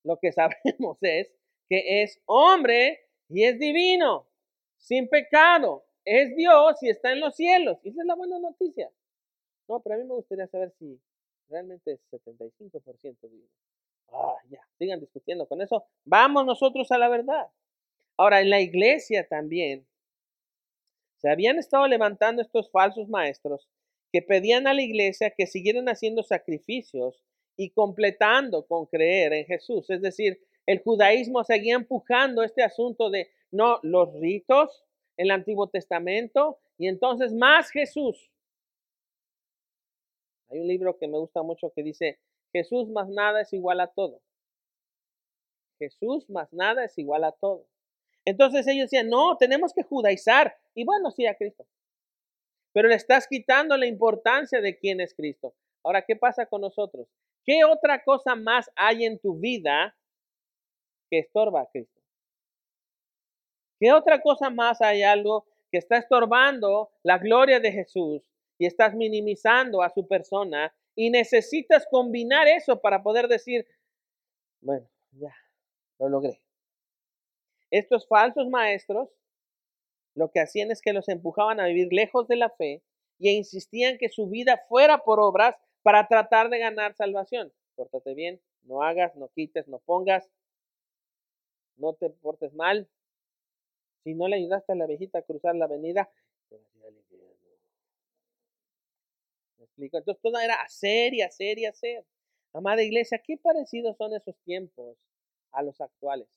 Lo 0.04 0.18
que 0.18 0.32
sabemos 0.32 0.98
es 1.02 1.32
que 1.70 2.04
es 2.04 2.22
hombre 2.26 3.00
y 3.30 3.46
es 3.46 3.58
divino, 3.60 4.28
sin 4.78 5.08
pecado, 5.08 5.86
es 6.04 6.36
Dios 6.36 6.82
y 6.82 6.90
está 6.90 7.14
en 7.14 7.22
los 7.22 7.36
cielos. 7.36 7.78
Y 7.84 7.90
esa 7.90 8.02
es 8.02 8.08
la 8.08 8.16
buena 8.16 8.40
noticia. 8.40 8.92
No, 9.72 9.80
pero 9.80 9.96
a 9.96 9.98
mí 10.00 10.04
me 10.04 10.16
gustaría 10.16 10.48
saber 10.48 10.74
si 10.78 11.00
realmente 11.48 11.94
es 11.94 12.02
75% 12.12 13.22
divino. 13.22 13.48
Ah, 14.12 14.36
ya, 14.50 14.60
sigan 14.78 15.00
discutiendo 15.00 15.48
con 15.48 15.62
eso. 15.62 15.86
Vamos 16.04 16.46
nosotros 16.46 16.92
a 16.92 16.98
la 16.98 17.08
verdad. 17.08 17.48
Ahora, 18.18 18.42
en 18.42 18.50
la 18.50 18.60
iglesia 18.60 19.26
también 19.30 19.88
se 21.20 21.30
habían 21.30 21.58
estado 21.58 21.88
levantando 21.88 22.42
estos 22.42 22.70
falsos 22.70 23.08
maestros 23.08 23.70
que 24.12 24.22
pedían 24.22 24.68
a 24.68 24.74
la 24.74 24.82
iglesia 24.82 25.30
que 25.30 25.48
siguieran 25.48 25.88
haciendo 25.88 26.22
sacrificios 26.22 27.24
y 27.56 27.70
completando 27.70 28.66
con 28.68 28.88
creer 28.88 29.32
en 29.32 29.46
Jesús. 29.46 29.90
Es 29.90 30.02
decir, 30.02 30.42
el 30.66 30.80
judaísmo 30.84 31.46
seguía 31.46 31.76
empujando 31.76 32.44
este 32.44 32.62
asunto 32.62 33.10
de 33.10 33.32
no 33.52 33.80
los 33.84 34.14
ritos, 34.20 34.84
el 35.16 35.32
Antiguo 35.32 35.70
Testamento 35.70 36.60
y 36.78 36.90
entonces 36.90 37.32
más 37.34 37.70
Jesús. 37.72 38.32
Hay 40.52 40.60
un 40.60 40.68
libro 40.68 40.98
que 40.98 41.08
me 41.08 41.18
gusta 41.18 41.42
mucho 41.44 41.72
que 41.74 41.82
dice, 41.82 42.20
Jesús 42.52 42.90
más 42.90 43.08
nada 43.10 43.42
es 43.42 43.54
igual 43.54 43.80
a 43.80 43.88
todo. 43.88 44.22
Jesús 45.80 46.30
más 46.30 46.52
nada 46.52 46.84
es 46.84 46.98
igual 46.98 47.24
a 47.24 47.32
todo. 47.32 47.66
Entonces 48.26 48.68
ellos 48.68 48.86
decían, 48.86 49.08
no, 49.08 49.38
tenemos 49.38 49.74
que 49.74 49.84
judaizar. 49.84 50.58
Y 50.76 50.84
bueno, 50.84 51.10
sí, 51.10 51.26
a 51.26 51.36
Cristo. 51.36 51.66
Pero 52.74 52.90
le 52.90 52.96
estás 52.96 53.28
quitando 53.28 53.78
la 53.78 53.88
importancia 53.88 54.62
de 54.62 54.78
quién 54.78 55.02
es 55.02 55.14
Cristo. 55.14 55.56
Ahora, 55.84 56.04
¿qué 56.04 56.16
pasa 56.16 56.46
con 56.46 56.62
nosotros? 56.62 57.08
¿Qué 57.46 57.64
otra 57.64 58.04
cosa 58.04 58.36
más 58.36 58.70
hay 58.76 59.06
en 59.06 59.20
tu 59.20 59.40
vida 59.40 59.96
que 61.10 61.20
estorba 61.20 61.62
a 61.62 61.70
Cristo? 61.72 62.00
¿Qué 63.80 63.92
otra 63.92 64.22
cosa 64.22 64.50
más 64.50 64.82
hay 64.82 65.02
algo 65.02 65.48
que 65.72 65.80
está 65.80 65.98
estorbando 65.98 66.92
la 67.02 67.18
gloria 67.18 67.60
de 67.60 67.72
Jesús 67.72 68.22
y 68.62 68.68
estás 68.68 68.94
minimizando 68.94 69.82
a 69.82 69.90
su 69.90 70.08
persona 70.08 70.72
y 70.94 71.10
necesitas 71.10 71.88
combinar 71.90 72.48
eso 72.48 72.80
para 72.80 73.02
poder 73.02 73.28
decir, 73.28 73.66
bueno, 74.62 74.88
ya, 75.14 75.34
lo 75.98 76.10
logré. 76.10 76.44
Estos 77.72 78.08
falsos 78.08 78.48
maestros 78.50 79.10
lo 80.14 80.30
que 80.30 80.42
hacían 80.42 80.70
es 80.70 80.80
que 80.80 80.94
los 80.94 81.10
empujaban 81.10 81.60
a 81.60 81.66
vivir 81.66 81.88
lejos 81.92 82.28
de 82.28 82.36
la 82.36 82.52
fe 82.52 82.84
y 83.18 83.32
insistían 83.32 83.98
que 83.98 84.10
su 84.10 84.30
vida 84.30 84.62
fuera 84.70 85.00
por 85.00 85.20
obras 85.20 85.56
para 85.82 86.08
tratar 86.08 86.52
de 86.52 86.60
ganar 86.60 86.94
salvación. 86.94 87.52
Pórtate 87.74 88.14
bien, 88.14 88.40
no 88.62 88.84
hagas, 88.84 89.16
no 89.16 89.30
quites, 89.30 89.68
no 89.68 89.80
pongas, 89.80 90.30
no 91.78 91.96
te 91.96 92.12
portes 92.12 92.54
mal. 92.54 92.88
Si 94.04 94.14
no 94.14 94.28
le 94.28 94.36
ayudaste 94.36 94.74
a 94.74 94.76
la 94.76 94.86
viejita 94.86 95.18
a 95.18 95.24
cruzar 95.24 95.56
la 95.56 95.66
avenida, 95.66 96.12
te 96.48 96.58
vas 96.58 96.76
a 96.76 96.78
ir 96.78 96.86
al 96.86 96.94
infierno. 96.96 97.11
¿Me 97.11 97.11
explico? 99.86 99.98
Entonces 99.98 100.22
todo 100.22 100.40
era 100.40 100.56
hacer 100.62 101.14
y 101.14 101.22
hacer 101.22 101.58
y 101.60 101.66
hacer. 101.66 102.06
Amada 102.54 102.84
iglesia, 102.84 103.22
qué 103.26 103.38
parecidos 103.38 103.98
son 103.98 104.14
esos 104.14 104.36
tiempos 104.44 104.98
a 105.52 105.64
los 105.64 105.80
actuales. 105.82 106.28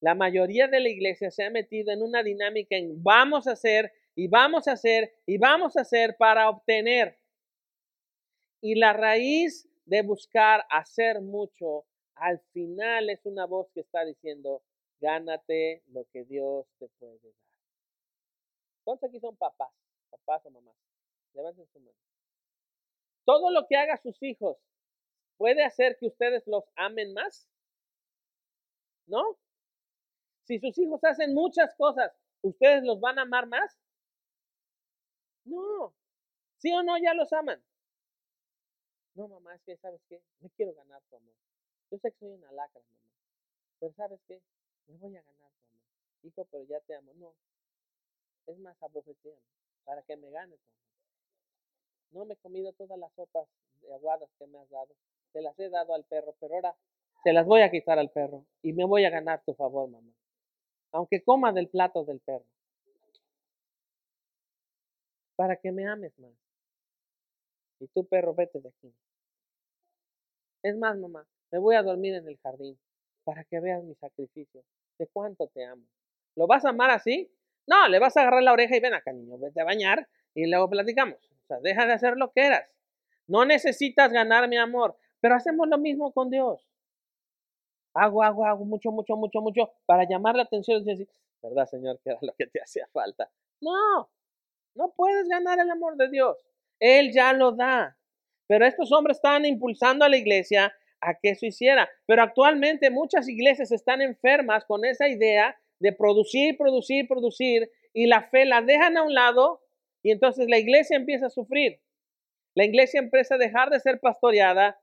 La 0.00 0.14
mayoría 0.14 0.68
de 0.68 0.80
la 0.80 0.88
iglesia 0.88 1.30
se 1.30 1.44
ha 1.44 1.50
metido 1.50 1.92
en 1.92 2.02
una 2.02 2.22
dinámica 2.22 2.76
en 2.76 3.02
vamos 3.02 3.46
a 3.46 3.52
hacer 3.52 3.92
y 4.14 4.28
vamos 4.28 4.68
a 4.68 4.72
hacer 4.72 5.14
y 5.26 5.38
vamos 5.38 5.76
a 5.76 5.82
hacer 5.82 6.16
para 6.18 6.50
obtener. 6.50 7.18
Y 8.60 8.74
la 8.74 8.92
raíz 8.92 9.68
de 9.84 10.02
buscar 10.02 10.64
hacer 10.70 11.20
mucho, 11.20 11.86
al 12.14 12.40
final 12.52 13.10
es 13.10 13.24
una 13.24 13.46
voz 13.46 13.70
que 13.72 13.80
está 13.80 14.04
diciendo, 14.04 14.62
gánate 15.00 15.82
lo 15.88 16.04
que 16.12 16.24
Dios 16.24 16.66
te 16.78 16.88
puede 16.98 17.18
dar. 17.22 17.32
¿Cuántos 18.84 19.08
aquí 19.08 19.20
son 19.20 19.36
papás? 19.36 19.72
Papás 20.10 20.44
o 20.46 20.50
mamás. 20.50 20.76
Levanten 21.34 21.66
su 21.72 21.80
mano. 21.80 21.96
Todo 23.26 23.50
lo 23.50 23.66
que 23.66 23.76
haga 23.76 23.96
sus 23.98 24.22
hijos 24.22 24.56
puede 25.36 25.64
hacer 25.64 25.98
que 25.98 26.06
ustedes 26.06 26.46
los 26.46 26.64
amen 26.76 27.12
más. 27.12 27.46
¿No? 29.06 29.36
Si 30.44 30.60
sus 30.60 30.78
hijos 30.78 31.02
hacen 31.02 31.34
muchas 31.34 31.74
cosas, 31.74 32.12
¿ustedes 32.40 32.84
los 32.84 33.00
van 33.00 33.18
a 33.18 33.22
amar 33.22 33.46
más? 33.48 33.78
No. 35.44 35.92
¿Sí 36.58 36.72
o 36.72 36.82
no 36.84 36.96
ya 36.98 37.14
los 37.14 37.32
aman? 37.32 37.62
No, 39.14 39.28
mamá, 39.28 39.54
es 39.56 39.62
que, 39.62 39.76
¿sabes 39.76 40.00
qué? 40.08 40.22
Me 40.40 40.50
quiero 40.50 40.72
ganar 40.74 41.02
tu 41.10 41.16
amor. 41.16 41.34
Yo 41.90 41.98
sé 41.98 42.12
que 42.12 42.18
soy 42.18 42.32
una 42.32 42.52
lacra, 42.52 42.80
mamá. 42.80 43.10
Pero 43.80 43.92
¿sabes 43.94 44.20
qué? 44.28 44.40
Me 44.86 44.96
voy 44.98 45.16
a 45.16 45.22
ganar 45.22 45.50
tu 45.50 45.64
amor. 45.72 45.84
Hijo, 46.22 46.44
pero 46.44 46.64
ya 46.64 46.80
te 46.80 46.94
amo. 46.94 47.12
No. 47.14 47.34
Es 48.46 48.58
más, 48.58 48.80
abofeteame 48.80 49.40
para 49.84 50.02
que 50.02 50.16
me 50.16 50.30
gane 50.30 50.56
tu 50.56 50.70
amor. 50.70 50.85
No 52.12 52.24
me 52.24 52.34
he 52.34 52.36
comido 52.36 52.72
todas 52.72 52.98
las 52.98 53.12
sopas 53.14 53.46
de 53.82 53.92
aguadas 53.92 54.28
que 54.38 54.46
me 54.46 54.58
has 54.58 54.70
dado. 54.70 54.94
Te 55.32 55.42
las 55.42 55.58
he 55.58 55.68
dado 55.68 55.94
al 55.94 56.04
perro, 56.04 56.34
pero 56.40 56.54
ahora 56.54 56.76
se 57.22 57.32
las 57.32 57.46
voy 57.46 57.62
a 57.62 57.70
quitar 57.70 57.98
al 57.98 58.10
perro 58.10 58.44
y 58.62 58.72
me 58.72 58.84
voy 58.84 59.04
a 59.04 59.10
ganar 59.10 59.42
tu 59.44 59.54
favor, 59.54 59.88
mamá 59.88 60.12
aunque 60.96 61.22
coma 61.22 61.52
del 61.52 61.68
plato 61.68 62.04
del 62.04 62.20
perro, 62.20 62.46
para 65.36 65.56
que 65.56 65.70
me 65.70 65.86
ames 65.86 66.18
más. 66.18 66.32
Y 67.78 67.88
tú, 67.88 68.06
perro, 68.06 68.34
vete 68.34 68.60
de 68.60 68.70
aquí. 68.70 68.94
Es 70.62 70.74
más, 70.78 70.96
mamá, 70.96 71.26
me 71.50 71.58
voy 71.58 71.76
a 71.76 71.82
dormir 71.82 72.14
en 72.14 72.26
el 72.26 72.38
jardín 72.38 72.78
para 73.24 73.44
que 73.44 73.60
veas 73.60 73.84
mi 73.84 73.94
sacrificio, 73.96 74.64
de 74.98 75.06
cuánto 75.08 75.48
te 75.48 75.66
amo. 75.66 75.84
¿Lo 76.34 76.46
vas 76.46 76.64
a 76.64 76.70
amar 76.70 76.90
así? 76.90 77.30
No, 77.66 77.88
le 77.88 77.98
vas 77.98 78.16
a 78.16 78.22
agarrar 78.22 78.42
la 78.42 78.54
oreja 78.54 78.74
y 78.76 78.80
ven 78.80 78.94
acá, 78.94 79.12
niño, 79.12 79.36
vete 79.36 79.60
a 79.60 79.64
bañar 79.64 80.08
y 80.34 80.46
luego 80.46 80.70
platicamos. 80.70 81.18
O 81.46 81.48
sea, 81.48 81.58
deja 81.60 81.86
de 81.86 81.92
hacer 81.92 82.16
lo 82.16 82.32
que 82.32 82.46
eras. 82.46 82.68
No 83.26 83.44
necesitas 83.44 84.12
ganar 84.12 84.48
mi 84.48 84.56
amor, 84.56 84.96
pero 85.20 85.34
hacemos 85.34 85.68
lo 85.68 85.78
mismo 85.78 86.12
con 86.12 86.30
Dios 86.30 86.66
hago, 87.96 88.22
hago, 88.22 88.44
hago 88.44 88.64
mucho, 88.64 88.90
mucho, 88.90 89.16
mucho, 89.16 89.40
mucho 89.40 89.72
para 89.86 90.04
llamar 90.08 90.36
la 90.36 90.42
atención 90.42 90.82
y 90.82 90.84
decir, 90.84 91.08
¿verdad, 91.42 91.66
Señor, 91.66 91.98
que 92.02 92.10
era 92.10 92.18
lo 92.22 92.32
que 92.34 92.46
te 92.46 92.60
hacía 92.62 92.86
falta? 92.92 93.30
No, 93.60 94.10
no 94.74 94.92
puedes 94.94 95.28
ganar 95.28 95.58
el 95.58 95.70
amor 95.70 95.96
de 95.96 96.10
Dios. 96.10 96.36
Él 96.78 97.12
ya 97.12 97.32
lo 97.32 97.52
da. 97.52 97.96
Pero 98.46 98.66
estos 98.66 98.92
hombres 98.92 99.16
estaban 99.16 99.44
impulsando 99.44 100.04
a 100.04 100.08
la 100.08 100.18
iglesia 100.18 100.72
a 101.00 101.14
que 101.14 101.30
eso 101.30 101.46
hiciera. 101.46 101.88
Pero 102.06 102.22
actualmente 102.22 102.90
muchas 102.90 103.28
iglesias 103.28 103.72
están 103.72 104.02
enfermas 104.02 104.64
con 104.66 104.84
esa 104.84 105.08
idea 105.08 105.56
de 105.78 105.92
producir, 105.92 106.56
producir, 106.56 107.08
producir 107.08 107.70
y 107.92 108.06
la 108.06 108.22
fe 108.22 108.44
la 108.44 108.60
dejan 108.60 108.96
a 108.96 109.02
un 109.02 109.14
lado 109.14 109.60
y 110.06 110.10
entonces 110.12 110.48
la 110.48 110.58
iglesia 110.58 110.96
empieza 110.96 111.26
a 111.26 111.30
sufrir. 111.30 111.80
La 112.54 112.64
iglesia 112.64 113.00
empieza 113.00 113.34
a 113.34 113.38
dejar 113.38 113.70
de 113.70 113.80
ser 113.80 114.00
pastoreada 114.00 114.80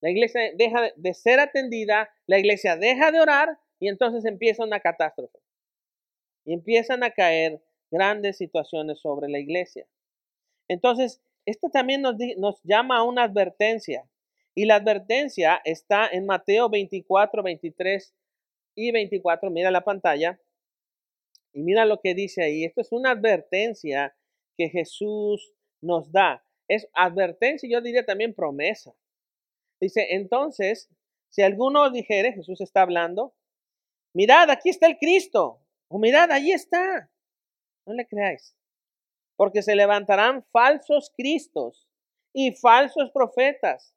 la 0.00 0.10
iglesia 0.10 0.52
deja 0.54 0.92
de 0.96 1.14
ser 1.14 1.40
atendida, 1.40 2.10
la 2.26 2.38
iglesia 2.38 2.76
deja 2.76 3.12
de 3.12 3.20
orar 3.20 3.58
y 3.78 3.88
entonces 3.88 4.24
empieza 4.24 4.64
una 4.64 4.80
catástrofe. 4.80 5.38
Y 6.44 6.54
empiezan 6.54 7.02
a 7.02 7.10
caer 7.10 7.62
grandes 7.90 8.38
situaciones 8.38 9.00
sobre 9.00 9.28
la 9.28 9.38
iglesia. 9.38 9.86
Entonces, 10.68 11.20
esto 11.44 11.68
también 11.70 12.00
nos, 12.00 12.14
nos 12.38 12.62
llama 12.62 12.98
a 12.98 13.02
una 13.02 13.24
advertencia. 13.24 14.08
Y 14.54 14.64
la 14.64 14.76
advertencia 14.76 15.60
está 15.64 16.08
en 16.08 16.26
Mateo 16.26 16.70
24, 16.70 17.42
23 17.42 18.14
y 18.74 18.92
24. 18.92 19.50
Mira 19.50 19.70
la 19.70 19.82
pantalla. 19.82 20.40
Y 21.52 21.62
mira 21.62 21.84
lo 21.84 22.00
que 22.00 22.14
dice 22.14 22.42
ahí. 22.42 22.64
Esto 22.64 22.80
es 22.80 22.92
una 22.92 23.10
advertencia 23.10 24.14
que 24.56 24.68
Jesús 24.68 25.52
nos 25.80 26.10
da. 26.12 26.44
Es 26.68 26.88
advertencia, 26.94 27.68
yo 27.70 27.80
diría 27.80 28.04
también 28.04 28.34
promesa. 28.34 28.94
Dice, 29.80 30.08
entonces, 30.10 30.88
si 31.30 31.42
alguno 31.42 31.90
dijere, 31.90 32.32
Jesús 32.32 32.60
está 32.60 32.82
hablando, 32.82 33.34
mirad, 34.14 34.50
aquí 34.50 34.68
está 34.68 34.86
el 34.86 34.98
Cristo, 34.98 35.62
o 35.88 35.98
mirad, 35.98 36.30
allí 36.30 36.52
está. 36.52 37.10
No 37.86 37.94
le 37.94 38.06
creáis, 38.06 38.54
porque 39.36 39.62
se 39.62 39.74
levantarán 39.74 40.44
falsos 40.52 41.12
Cristos 41.16 41.88
y 42.32 42.52
falsos 42.52 43.10
profetas, 43.12 43.94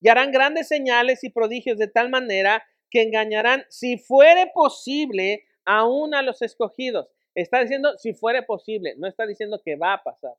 y 0.00 0.08
harán 0.08 0.30
grandes 0.30 0.68
señales 0.68 1.24
y 1.24 1.30
prodigios 1.30 1.78
de 1.78 1.88
tal 1.88 2.10
manera 2.10 2.64
que 2.90 3.02
engañarán, 3.02 3.64
si 3.70 3.98
fuere 3.98 4.50
posible, 4.54 5.44
aún 5.64 6.14
a 6.14 6.22
los 6.22 6.42
escogidos. 6.42 7.08
Está 7.34 7.60
diciendo 7.60 7.96
si 7.98 8.14
fuere 8.14 8.42
posible, 8.42 8.94
no 8.96 9.08
está 9.08 9.26
diciendo 9.26 9.60
que 9.62 9.76
va 9.76 9.94
a 9.94 10.02
pasar. 10.02 10.34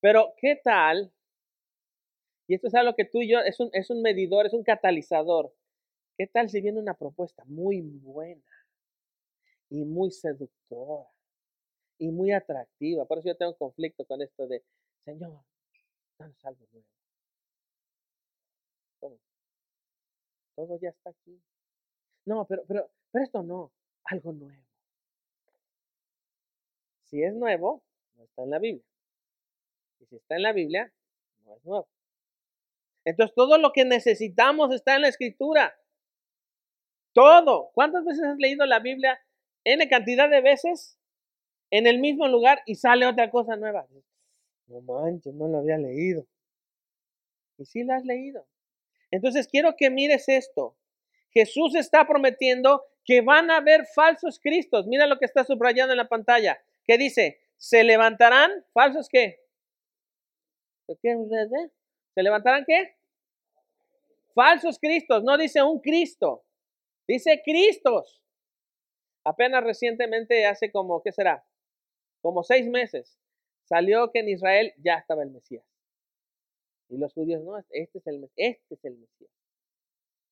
Pero, 0.00 0.34
¿qué 0.40 0.60
tal 0.62 1.12
y 2.48 2.54
esto 2.54 2.68
es 2.68 2.74
algo 2.74 2.94
que 2.94 3.04
tú 3.04 3.20
y 3.20 3.28
yo, 3.30 3.40
es 3.40 3.60
un, 3.60 3.68
es 3.74 3.90
un 3.90 4.00
medidor, 4.00 4.46
es 4.46 4.54
un 4.54 4.64
catalizador. 4.64 5.54
¿Qué 6.16 6.26
tal 6.26 6.48
si 6.48 6.62
viene 6.62 6.80
una 6.80 6.94
propuesta 6.94 7.44
muy 7.44 7.82
buena 7.82 8.42
y 9.68 9.84
muy 9.84 10.10
seductora 10.10 11.06
y 11.98 12.10
muy 12.10 12.32
atractiva? 12.32 13.04
Por 13.04 13.18
eso 13.18 13.28
yo 13.28 13.36
tengo 13.36 13.54
conflicto 13.56 14.06
con 14.06 14.22
esto 14.22 14.46
de, 14.48 14.64
Señor, 15.04 15.44
danos 16.18 16.42
algo 16.46 16.66
nuevo. 16.72 16.88
Todo 20.56 20.78
ya 20.80 20.88
está 20.88 21.10
aquí. 21.10 21.38
No, 22.24 22.46
pero, 22.46 22.64
pero, 22.66 22.90
pero 23.12 23.24
esto 23.24 23.42
no, 23.42 23.70
algo 24.04 24.32
nuevo. 24.32 24.67
Si 27.10 27.22
es 27.22 27.34
nuevo, 27.34 27.82
no 28.16 28.24
está 28.24 28.42
en 28.42 28.50
la 28.50 28.58
Biblia. 28.58 28.84
Y 30.00 30.06
si 30.06 30.16
está 30.16 30.36
en 30.36 30.42
la 30.42 30.52
Biblia, 30.52 30.92
no 31.44 31.56
es 31.56 31.64
nuevo. 31.64 31.88
Entonces 33.04 33.34
todo 33.34 33.58
lo 33.58 33.72
que 33.72 33.84
necesitamos 33.84 34.74
está 34.74 34.96
en 34.96 35.02
la 35.02 35.08
escritura. 35.08 35.74
Todo. 37.12 37.70
¿Cuántas 37.72 38.04
veces 38.04 38.24
has 38.24 38.38
leído 38.38 38.66
la 38.66 38.80
Biblia? 38.80 39.18
N 39.64 39.88
cantidad 39.88 40.28
de 40.28 40.40
veces 40.40 40.98
en 41.70 41.86
el 41.86 41.98
mismo 41.98 42.28
lugar 42.28 42.62
y 42.66 42.74
sale 42.74 43.06
otra 43.06 43.30
cosa 43.30 43.56
nueva. 43.56 43.86
No 44.66 44.80
manches, 44.82 45.34
no 45.34 45.48
lo 45.48 45.58
había 45.58 45.78
leído. 45.78 46.26
Y 47.56 47.64
sí 47.64 47.82
lo 47.82 47.94
has 47.94 48.04
leído. 48.04 48.46
Entonces 49.10 49.48
quiero 49.48 49.74
que 49.76 49.90
mires 49.90 50.28
esto. 50.28 50.76
Jesús 51.30 51.74
está 51.74 52.06
prometiendo 52.06 52.84
que 53.04 53.22
van 53.22 53.50
a 53.50 53.56
haber 53.56 53.86
falsos 53.86 54.38
cristos. 54.38 54.86
Mira 54.86 55.06
lo 55.06 55.18
que 55.18 55.24
está 55.24 55.44
subrayado 55.44 55.92
en 55.92 55.98
la 55.98 56.08
pantalla. 56.08 56.62
¿Qué 56.88 56.96
dice? 56.96 57.38
¿Se 57.58 57.84
levantarán 57.84 58.50
falsos 58.72 59.10
qué? 59.10 59.40
¿Se 60.86 62.22
levantarán 62.22 62.64
qué? 62.66 62.96
Falsos 64.34 64.78
cristos. 64.78 65.22
No 65.22 65.36
dice 65.36 65.62
un 65.62 65.80
Cristo. 65.80 66.46
Dice 67.06 67.42
Cristos. 67.44 68.22
Apenas 69.22 69.62
recientemente, 69.62 70.46
hace 70.46 70.72
como, 70.72 71.02
¿qué 71.02 71.12
será? 71.12 71.46
Como 72.22 72.42
seis 72.42 72.66
meses, 72.66 73.18
salió 73.64 74.10
que 74.10 74.20
en 74.20 74.30
Israel 74.30 74.72
ya 74.78 74.94
estaba 74.94 75.22
el 75.22 75.30
Mesías. 75.30 75.66
Y 76.88 76.96
los 76.96 77.12
judíos, 77.12 77.42
no, 77.44 77.58
este 77.58 77.98
es 77.98 78.06
el, 78.06 78.30
este 78.36 78.74
es 78.74 78.84
el 78.86 78.96
Mesías. 78.96 79.30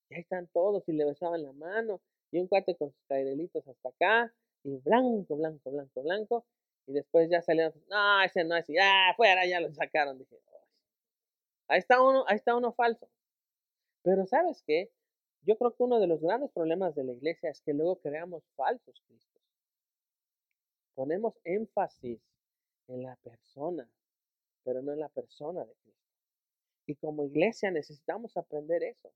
Y 0.09 0.15
ahí 0.15 0.21
están 0.23 0.49
todos 0.55 0.89
y 0.89 0.93
le 0.93 1.05
besaban 1.05 1.43
la 1.43 1.53
mano. 1.53 2.01
Y 2.31 2.39
un 2.39 2.49
cuate 2.49 2.75
con 2.77 2.93
sus 2.93 3.05
cairelitos 3.09 3.69
hasta 3.69 3.91
acá. 3.91 4.35
Y 4.67 4.79
blanco, 4.79 5.37
blanco, 5.37 5.71
blanco, 5.71 6.03
blanco. 6.03 6.45
Y 6.89 6.93
después 6.93 7.31
ya 7.31 7.41
salieron, 7.41 7.73
no, 7.89 8.23
ese 8.23 8.43
no 8.43 8.57
es, 8.57 8.67
ya 8.67 9.15
fuera, 9.17 9.47
ya 9.47 9.61
lo 9.61 9.73
sacaron. 9.73 10.19
Dije, 10.19 10.41
ahí 11.69 11.79
está 11.79 12.03
uno, 12.03 12.25
ahí 12.27 12.35
está 12.35 12.57
uno 12.57 12.73
falso. 12.73 13.09
Pero 14.03 14.27
¿sabes 14.27 14.65
qué? 14.67 14.91
Yo 15.43 15.57
creo 15.57 15.73
que 15.73 15.85
uno 15.85 16.01
de 16.01 16.09
los 16.09 16.21
grandes 16.21 16.51
problemas 16.51 16.97
de 16.97 17.05
la 17.05 17.13
iglesia 17.13 17.49
es 17.49 17.61
que 17.61 17.75
luego 17.75 18.01
creamos 18.01 18.43
falsos 18.57 19.01
cristos. 19.07 19.43
Ponemos 20.95 21.39
énfasis 21.45 22.21
en 22.89 23.05
la 23.05 23.15
persona, 23.23 23.89
pero 24.65 24.83
no 24.83 24.93
en 24.93 24.99
la 24.99 25.09
persona 25.11 25.65
de 25.65 25.75
Cristo. 25.77 26.11
Y 26.87 26.97
como 26.97 27.25
iglesia 27.25 27.71
necesitamos 27.71 28.37
aprender 28.37 28.83
eso. 28.83 29.13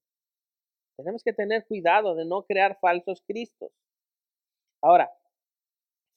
Tenemos 0.96 1.24
que 1.24 1.32
tener 1.32 1.66
cuidado 1.66 2.14
de 2.14 2.24
no 2.24 2.44
crear 2.44 2.78
falsos 2.78 3.22
cristos. 3.22 3.72
Ahora, 4.80 5.10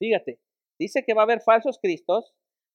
fíjate, 0.03 0.37
dice 0.77 1.03
que 1.05 1.13
va 1.13 1.21
a 1.21 1.23
haber 1.23 1.39
falsos 1.39 1.79
cristos, 1.81 2.33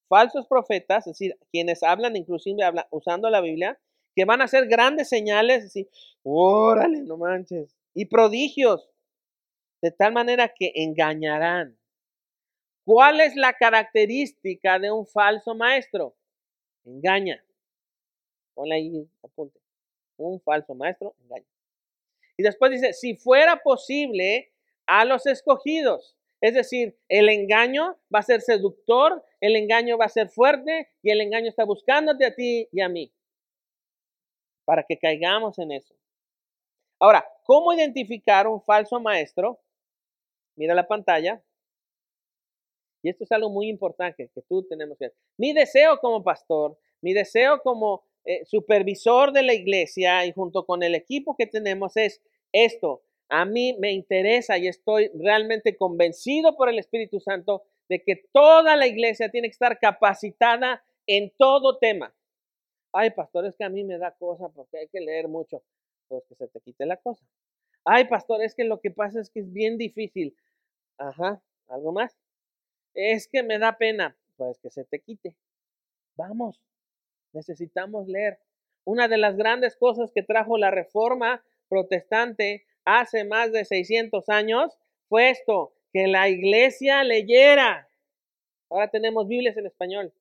falsos 0.09 0.47
profetas, 0.47 1.07
es 1.07 1.19
decir, 1.19 1.39
quienes 1.53 1.83
hablan 1.83 2.17
inclusive 2.17 2.63
usando 2.91 3.29
la 3.29 3.43
Biblia, 3.43 3.79
que 4.17 4.25
van 4.25 4.41
a 4.41 4.45
hacer 4.45 4.67
grandes 4.67 5.11
señales, 5.11 5.67
así, 5.67 5.89
órale, 6.23 7.03
no 7.03 7.19
manches, 7.19 7.77
y 7.95 8.07
prodigios, 8.07 8.89
de 9.83 9.91
tal 9.91 10.15
manera 10.15 10.49
que 10.49 10.73
engañarán. 10.75 11.79
¿Cuál 12.87 13.21
es 13.21 13.37
la 13.37 13.53
característica 13.53 14.79
de 14.79 14.91
un 14.91 15.07
falso 15.07 15.55
maestro? 15.55 16.17
Engaña. 16.87 17.45
Ponle 18.55 18.75
ahí, 18.75 19.09
apunte. 19.23 19.61
Un 20.17 20.41
falso 20.41 20.75
maestro 20.75 21.15
engaña. 21.21 21.47
Y 22.39 22.43
después 22.43 22.71
dice, 22.71 22.95
si 22.95 23.15
fuera 23.15 23.61
posible 23.63 24.51
a 24.87 25.05
los 25.05 25.27
escogidos. 25.27 26.18
Es 26.41 26.55
decir, 26.55 26.97
el 27.09 27.29
engaño 27.29 27.99
va 28.15 28.21
a 28.21 28.23
ser 28.23 28.41
seductor, 28.41 29.25
el 29.41 29.57
engaño 29.57 29.99
va 29.99 30.05
a 30.05 30.11
ser 30.11 30.29
fuerte 30.29 30.89
y 31.03 31.11
el 31.11 31.21
engaño 31.21 31.49
está 31.49 31.65
buscándote 31.65 32.25
a 32.25 32.35
ti 32.35 32.69
y 32.71 32.81
a 32.81 32.89
mí 32.89 33.13
para 34.65 34.85
que 34.85 34.99
caigamos 34.99 35.59
en 35.59 35.73
eso. 35.73 35.95
Ahora, 37.01 37.27
¿cómo 37.45 37.73
identificar 37.73 38.47
un 38.47 38.61
falso 38.63 39.01
maestro? 39.01 39.59
Mira 40.57 40.75
la 40.75 40.87
pantalla. 40.87 41.43
Y 43.03 43.09
esto 43.09 43.25
es 43.25 43.33
algo 43.33 43.49
muy 43.49 43.69
importante 43.69 44.29
que 44.35 44.43
tú 44.43 44.67
tenemos 44.69 44.99
que 44.99 45.07
hacer. 45.07 45.19
Mi 45.37 45.53
deseo 45.53 45.99
como 46.01 46.23
pastor, 46.23 46.77
mi 47.01 47.15
deseo 47.15 47.63
como 47.63 48.05
eh, 48.25 48.45
supervisor 48.45 49.33
de 49.33 49.43
la 49.43 49.55
iglesia 49.55 50.27
y 50.27 50.33
junto 50.33 50.67
con 50.67 50.83
el 50.83 50.95
equipo 50.95 51.35
que 51.37 51.47
tenemos 51.47 51.97
es 51.97 52.21
esto. 52.53 53.03
A 53.29 53.45
mí 53.45 53.77
me 53.79 53.93
interesa 53.93 54.57
y 54.59 54.69
estoy 54.69 55.11
realmente 55.15 55.77
convencido 55.77 56.57
por 56.57 56.69
el 56.69 56.79
Espíritu 56.79 57.21
Santo 57.21 57.65
de 57.89 58.03
que 58.03 58.17
toda 58.33 58.77
la 58.77 58.87
iglesia 58.87 59.31
tiene 59.31 59.49
que 59.49 59.53
estar 59.53 59.79
capacitada 59.79 60.83
en 61.07 61.31
todo 61.37 61.79
tema. 61.79 62.15
Ay, 62.93 63.11
pastor, 63.11 63.47
es 63.47 63.57
que 63.57 63.65
a 63.65 63.69
mí 63.69 63.85
me 63.85 63.99
da 63.99 64.13
cosa 64.13 64.49
porque 64.49 64.79
hay 64.79 64.89
que 64.89 65.01
leer 65.01 65.29
mucho. 65.29 65.63
Pues 66.09 66.25
que 66.27 66.35
se 66.35 66.49
te 66.49 66.61
quite 66.61 66.87
la 66.87 66.97
cosa. 66.97 67.27
Ay, 67.85 68.07
pastor, 68.07 68.43
es 68.43 68.55
que 68.55 68.65
lo 68.65 68.81
que 68.81 68.91
pasa 68.91 69.21
es 69.21 69.31
que 69.31 69.41
es 69.41 69.53
bien 69.53 69.77
difícil. 69.77 70.37
Ajá, 70.97 71.43
¿algo 71.69 71.93
más? 71.93 72.17
Es 72.95 73.29
que 73.29 73.43
me 73.43 73.59
da 73.59 73.77
pena. 73.77 74.17
Pues 74.37 74.59
que 74.59 74.71
se 74.71 74.85
te 74.85 75.01
quite. 75.01 75.35
Vamos, 76.17 76.63
necesitamos 77.33 78.09
leer. 78.09 78.39
Una 78.85 79.09
de 79.09 79.19
las 79.19 79.37
grandes 79.37 79.77
cosas 79.77 80.11
que 80.13 80.23
trajo 80.23 80.57
la 80.57 80.71
reforma 80.71 81.45
protestante 81.69 82.65
hace 82.89 83.25
más 83.25 83.53
de 83.53 83.65
600 83.65 84.29
años 84.29 84.79
fue 85.09 85.31
esto, 85.31 85.73
que 85.93 86.07
la 86.07 86.29
iglesia 86.29 87.05
leyera. 87.05 87.89
Ahora 88.71 88.89
tenemos 88.89 89.29
Biblias 89.29 89.57
en 89.57 89.67
español. 89.67 90.13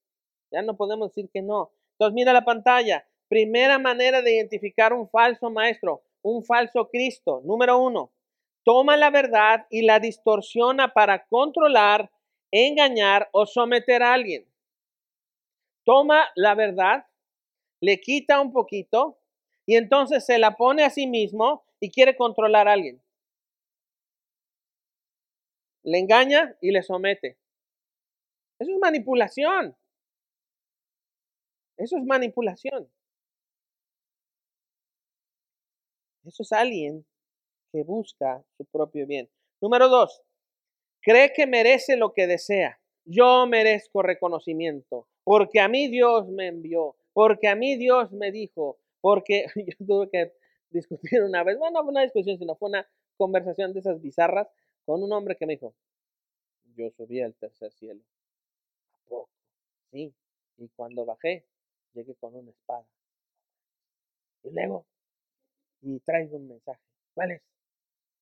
Ya 0.51 0.62
no 0.62 0.75
podemos 0.75 1.10
decir 1.10 1.30
que 1.32 1.41
no. 1.41 1.71
Entonces 1.93 2.13
mira 2.13 2.34
la 2.34 2.45
pantalla. 2.45 3.06
Primera 3.27 3.80
manera 3.80 4.21
de 4.21 4.36
identificar 4.36 4.93
un 4.93 5.10
falso 5.10 5.49
maestro, 5.49 6.01
un 6.21 6.43
falso 6.43 6.89
Cristo. 6.89 7.41
Número 7.43 7.77
uno, 7.77 8.12
toma 8.63 8.95
la 8.95 9.10
verdad 9.10 9.65
y 9.69 9.82
la 9.82 9.99
distorsiona 9.99 10.93
para 10.93 11.25
controlar, 11.25 12.10
engañar 12.51 13.30
o 13.32 13.45
someter 13.45 14.03
a 14.03 14.13
alguien. 14.13 14.45
Toma 15.84 16.25
la 16.36 16.56
verdad, 16.56 17.06
le 17.82 17.99
quita 17.99 18.41
un 18.41 18.51
poquito 18.51 19.17
y 19.65 19.75
entonces 19.75 20.25
se 20.25 20.38
la 20.38 20.56
pone 20.56 20.84
a 20.84 20.89
sí 20.89 21.08
mismo 21.08 21.66
y 21.79 21.91
quiere 21.91 22.15
controlar 22.15 22.67
a 22.67 22.73
alguien. 22.73 23.01
Le 25.83 25.99
engaña 25.99 26.57
y 26.61 26.71
le 26.71 26.83
somete. 26.83 27.37
Eso 28.59 28.71
es 28.71 28.79
manipulación. 28.79 29.75
Eso 31.77 31.97
es 31.97 32.03
manipulación. 32.03 32.91
Eso 36.25 36.43
es 36.43 36.51
alguien 36.51 37.05
que 37.71 37.83
busca 37.83 38.43
su 38.57 38.65
propio 38.65 39.05
bien. 39.05 39.29
Número 39.61 39.87
dos, 39.87 40.21
cree 41.01 41.31
que 41.33 41.47
merece 41.47 41.95
lo 41.95 42.13
que 42.13 42.27
desea. 42.27 42.81
Yo 43.05 43.45
merezco 43.47 44.01
reconocimiento 44.01 45.07
porque 45.23 45.59
a 45.59 45.67
mí 45.67 45.89
Dios 45.89 46.27
me 46.29 46.47
envió, 46.47 46.95
porque 47.11 47.49
a 47.49 47.55
mí 47.55 47.75
Dios 47.75 48.13
me 48.13 48.31
dijo, 48.31 48.79
porque 49.01 49.45
yo 49.55 49.85
tuve 49.85 50.09
que 50.09 50.33
discutir 50.69 51.23
una 51.23 51.43
vez, 51.43 51.58
bueno, 51.58 51.82
no 51.82 51.89
una 51.89 52.01
discusión, 52.01 52.38
sino 52.38 52.56
fue 52.56 52.69
una 52.69 52.88
conversación 53.17 53.73
de 53.73 53.80
esas 53.80 54.01
bizarras 54.01 54.47
con 54.86 55.03
un 55.03 55.12
hombre 55.12 55.36
que 55.36 55.45
me 55.45 55.53
dijo, 55.53 55.75
yo 56.75 56.89
subí 56.91 57.21
al 57.21 57.36
tercer 57.36 57.71
cielo. 57.73 58.01
¿A 58.91 59.10
poco? 59.10 59.30
Sí. 59.91 60.13
Y 60.58 60.69
cuando 60.69 61.06
bajé, 61.06 61.45
llegué 61.93 62.15
con 62.15 62.36
una 62.36 62.51
espada. 62.51 62.88
Y 64.43 64.51
luego, 64.51 64.86
y 65.82 65.99
traigo 65.99 66.38
un 66.38 66.47
mensaje. 66.47 66.82
¿Cuál 67.13 67.32
es? 67.32 67.41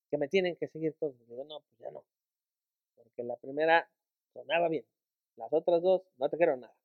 Que 0.10 0.18
me 0.18 0.28
tienen 0.28 0.56
que 0.56 0.68
seguir 0.68 0.94
todos. 1.00 1.16
Digo, 1.28 1.44
no, 1.46 1.62
pues 1.62 1.80
ya 1.80 1.92
no. 1.92 2.04
Porque 2.96 3.24
la 3.24 3.36
primera 3.38 3.90
sonaba 4.34 4.70
bien. 4.70 4.86
Las 5.36 5.52
otras 5.52 5.82
dos 5.82 6.04
no 6.18 6.30
te 6.30 6.38
quiero 6.38 6.56
nada. 6.58 6.76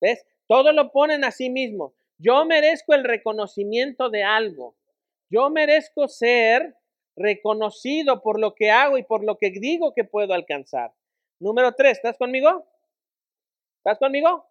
¿Ves? 0.00 0.24
Todo 0.46 0.72
lo 0.72 0.90
ponen 0.90 1.24
a 1.24 1.30
sí 1.30 1.50
mismo. 1.50 1.94
Yo 2.18 2.44
merezco 2.44 2.94
el 2.94 3.04
reconocimiento 3.04 4.10
de 4.10 4.24
algo. 4.24 4.76
Yo 5.30 5.50
merezco 5.50 6.08
ser 6.08 6.76
reconocido 7.16 8.22
por 8.22 8.40
lo 8.40 8.54
que 8.54 8.70
hago 8.70 8.98
y 8.98 9.04
por 9.04 9.24
lo 9.24 9.38
que 9.38 9.50
digo 9.50 9.94
que 9.94 10.04
puedo 10.04 10.34
alcanzar. 10.34 10.92
Número 11.40 11.72
tres, 11.72 11.98
¿estás 11.98 12.16
conmigo? 12.16 12.66
¿Estás 13.78 13.98
conmigo? 13.98 14.46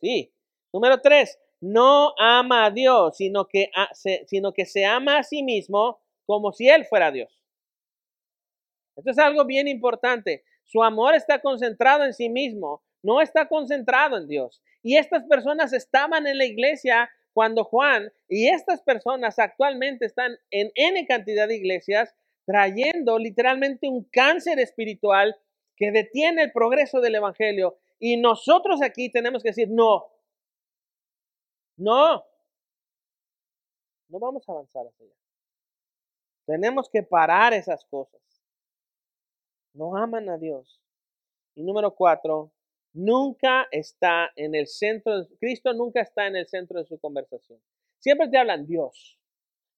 Sí. 0.00 0.32
Número 0.72 1.00
tres, 1.00 1.38
no 1.60 2.14
ama 2.18 2.66
a 2.66 2.70
Dios, 2.70 3.16
sino 3.16 3.46
que, 3.46 3.70
se, 3.92 4.24
sino 4.26 4.52
que 4.52 4.66
se 4.66 4.84
ama 4.84 5.18
a 5.18 5.22
sí 5.22 5.42
mismo 5.42 6.00
como 6.26 6.52
si 6.52 6.68
Él 6.68 6.84
fuera 6.84 7.10
Dios. 7.10 7.42
Esto 8.96 9.10
es 9.10 9.18
algo 9.18 9.44
bien 9.44 9.68
importante. 9.68 10.44
Su 10.64 10.82
amor 10.82 11.14
está 11.14 11.40
concentrado 11.40 12.04
en 12.04 12.14
sí 12.14 12.28
mismo, 12.28 12.82
no 13.02 13.20
está 13.20 13.48
concentrado 13.48 14.16
en 14.16 14.26
Dios. 14.26 14.62
Y 14.84 14.98
estas 14.98 15.24
personas 15.24 15.72
estaban 15.72 16.26
en 16.26 16.36
la 16.36 16.44
iglesia 16.44 17.10
cuando 17.32 17.64
Juan 17.64 18.12
Y 18.28 18.48
estas 18.48 18.82
personas 18.82 19.38
actualmente 19.38 20.04
están 20.04 20.36
en 20.50 20.70
N 20.76 21.06
cantidad 21.06 21.48
de 21.48 21.56
iglesias 21.56 22.14
trayendo 22.44 23.18
literalmente 23.18 23.88
un 23.88 24.04
cáncer 24.04 24.60
espiritual 24.60 25.36
que 25.76 25.90
detiene 25.90 26.42
el 26.42 26.52
progreso 26.52 27.00
del 27.00 27.14
Evangelio. 27.14 27.78
Y 27.98 28.18
nosotros 28.18 28.82
aquí 28.82 29.10
tenemos 29.10 29.42
que 29.42 29.48
decir, 29.48 29.68
no, 29.70 30.06
no, 31.78 32.22
no 34.08 34.18
vamos 34.18 34.46
a 34.46 34.52
avanzar. 34.52 34.84
Tenemos 36.44 36.90
que 36.90 37.02
parar 37.02 37.54
esas 37.54 37.84
cosas. 37.86 38.20
No 39.72 39.96
aman 39.96 40.28
a 40.28 40.36
Dios. 40.36 40.78
Y 41.54 41.62
número 41.62 41.94
cuatro, 41.94 42.52
nunca 42.94 43.66
está 43.70 44.30
en 44.36 44.54
el 44.54 44.66
centro, 44.66 45.26
Cristo 45.38 45.74
nunca 45.74 46.00
está 46.00 46.26
en 46.26 46.36
el 46.36 46.46
centro 46.46 46.78
de 46.80 46.86
su 46.86 46.98
conversación. 46.98 47.60
Siempre 47.98 48.28
te 48.28 48.38
hablan 48.38 48.66
Dios, 48.66 49.18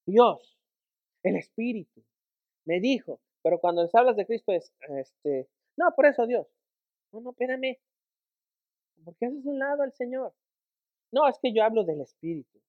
Dios, 0.05 0.57
el 1.23 1.37
Espíritu. 1.37 2.05
Me 2.65 2.81
dijo, 2.81 3.21
pero 3.43 3.59
cuando 3.59 3.83
les 3.83 3.95
hablas 3.95 4.17
de 4.17 4.27
Cristo 4.27 4.53
es, 4.53 4.73
este, 4.99 5.49
no, 5.77 5.87
por 5.95 6.07
eso 6.07 6.27
Dios. 6.27 6.47
No, 7.13 7.21
no, 7.21 7.31
espérame. 7.31 7.79
¿Por 9.05 9.17
qué 9.17 9.27
haces 9.27 9.47
un 9.47 9.59
lado 9.59 9.83
al 9.83 9.93
Señor? 9.93 10.35
No, 11.13 11.29
es 11.29 11.39
que 11.41 11.53
yo 11.53 11.63
hablo 11.63 11.85
del 11.85 12.01
Espíritu, 12.01 12.61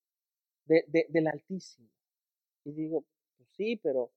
del 0.65 1.27
Altísimo. 1.27 1.89
Y 2.63 2.71
digo, 2.71 3.03
pues 3.37 3.49
sí, 3.57 3.77
pero 3.77 4.11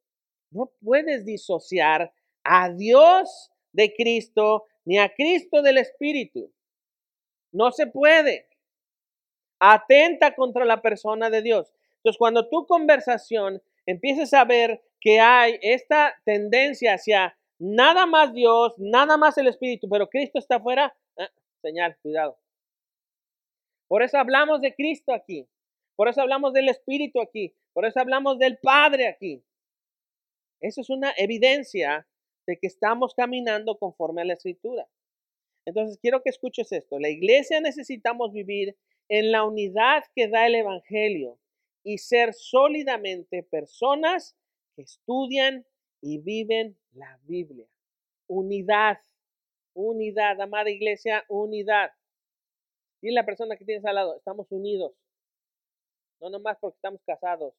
no 0.51 0.67
puedes 0.83 1.25
disociar 1.25 2.13
a 2.45 2.71
Dios 2.71 3.51
de 3.73 3.95
Cristo 3.95 4.67
ni 4.85 4.99
a 4.99 5.13
Cristo 5.15 5.63
del 5.63 5.79
Espíritu. 5.79 6.53
No 7.53 7.73
se 7.73 7.87
puede. 7.87 8.49
Atenta 9.59 10.35
contra 10.35 10.65
la 10.65 10.81
persona 10.81 11.31
de 11.31 11.43
Dios. 11.43 11.73
Entonces, 11.97 12.19
cuando 12.19 12.49
tu 12.49 12.67
conversación 12.67 13.63
empieces 13.87 14.33
a 14.33 14.45
ver 14.45 14.83
que 15.01 15.21
hay 15.21 15.59
esta 15.63 16.15
tendencia 16.25 16.95
hacia 16.95 17.37
nada 17.59 18.07
más 18.07 18.33
Dios, 18.33 18.75
nada 18.79 19.17
más 19.17 19.37
el 19.39 19.49
Espíritu, 19.49 19.89
pero 19.89 20.09
Cristo 20.09 20.39
está 20.39 20.57
afuera, 20.57 20.97
ah, 21.19 21.31
señal, 21.61 21.97
cuidado. 22.01 22.39
Por 23.87 24.03
eso 24.03 24.19
hablamos 24.19 24.61
de 24.61 24.75
Cristo 24.75 25.13
aquí. 25.13 25.49
Por 25.97 26.09
eso 26.09 26.23
hablamos 26.23 26.53
del 26.53 26.69
Espíritu 26.69 27.21
aquí. 27.21 27.55
Por 27.73 27.85
eso 27.85 28.01
hablamos 28.01 28.39
del 28.39 28.57
Padre 28.59 29.09
aquí. 29.09 29.45
Eso 30.61 30.81
es 30.81 30.91
una 30.91 31.13
evidencia 31.17 32.07
de 32.51 32.59
que 32.59 32.67
estamos 32.67 33.15
caminando 33.15 33.79
conforme 33.79 34.23
a 34.23 34.25
la 34.25 34.33
Escritura. 34.33 34.89
Entonces, 35.65 35.99
quiero 36.03 36.21
que 36.21 36.31
escuches 36.31 36.73
esto. 36.73 36.99
La 36.99 37.09
iglesia 37.09 37.61
necesitamos 37.61 38.33
vivir 38.33 38.77
en 39.09 39.31
la 39.31 39.45
unidad 39.45 40.03
que 40.17 40.27
da 40.27 40.49
el 40.49 40.57
Evangelio 40.57 41.39
y 41.85 41.99
ser 41.99 42.35
sólidamente 42.35 43.45
personas 43.45 44.37
que 44.75 44.83
estudian 44.83 45.65
y 46.01 46.19
viven 46.19 46.77
la 46.91 47.21
Biblia. 47.23 47.69
Unidad, 48.27 48.99
unidad, 49.75 50.41
amada 50.41 50.71
iglesia, 50.71 51.25
unidad. 51.29 51.93
Y 53.01 53.13
la 53.13 53.25
persona 53.25 53.57
que 53.57 53.65
tienes 53.65 53.85
al 53.85 53.95
lado, 53.95 54.17
estamos 54.17 54.51
unidos. 54.51 54.93
No 56.21 56.31
nomás 56.31 56.59
porque 56.61 56.79
estamos 56.79 57.01
casados. 57.07 57.55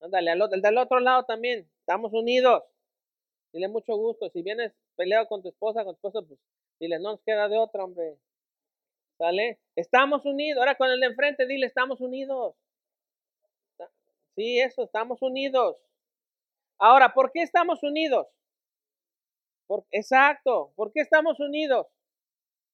Ándale, 0.00 0.32
al 0.32 0.42
otro, 0.42 0.60
del 0.60 0.78
otro 0.78 0.98
lado 0.98 1.22
también, 1.26 1.70
estamos 1.78 2.12
unidos. 2.12 2.64
Dile 3.52 3.68
mucho 3.68 3.96
gusto. 3.96 4.28
Si 4.30 4.42
vienes 4.42 4.72
peleado 4.96 5.26
con 5.26 5.42
tu 5.42 5.48
esposa, 5.48 5.84
con 5.84 5.94
tu 5.94 6.08
esposo, 6.08 6.26
pues 6.26 6.40
dile, 6.80 6.98
no 6.98 7.12
nos 7.12 7.22
queda 7.22 7.48
de 7.48 7.58
otra, 7.58 7.84
hombre. 7.84 8.18
¿Sale? 9.16 9.58
Estamos 9.74 10.24
unidos. 10.26 10.60
Ahora 10.60 10.76
con 10.76 10.90
el 10.90 11.00
de 11.00 11.06
enfrente, 11.06 11.46
dile, 11.46 11.66
estamos 11.66 12.00
unidos. 12.00 12.54
Sí, 14.34 14.60
eso, 14.60 14.84
estamos 14.84 15.20
unidos. 15.22 15.76
Ahora, 16.78 17.12
¿por 17.12 17.32
qué 17.32 17.42
estamos 17.42 17.82
unidos? 17.82 18.28
Por, 19.66 19.84
exacto, 19.90 20.72
¿por 20.76 20.92
qué 20.92 21.00
estamos 21.00 21.40
unidos? 21.40 21.88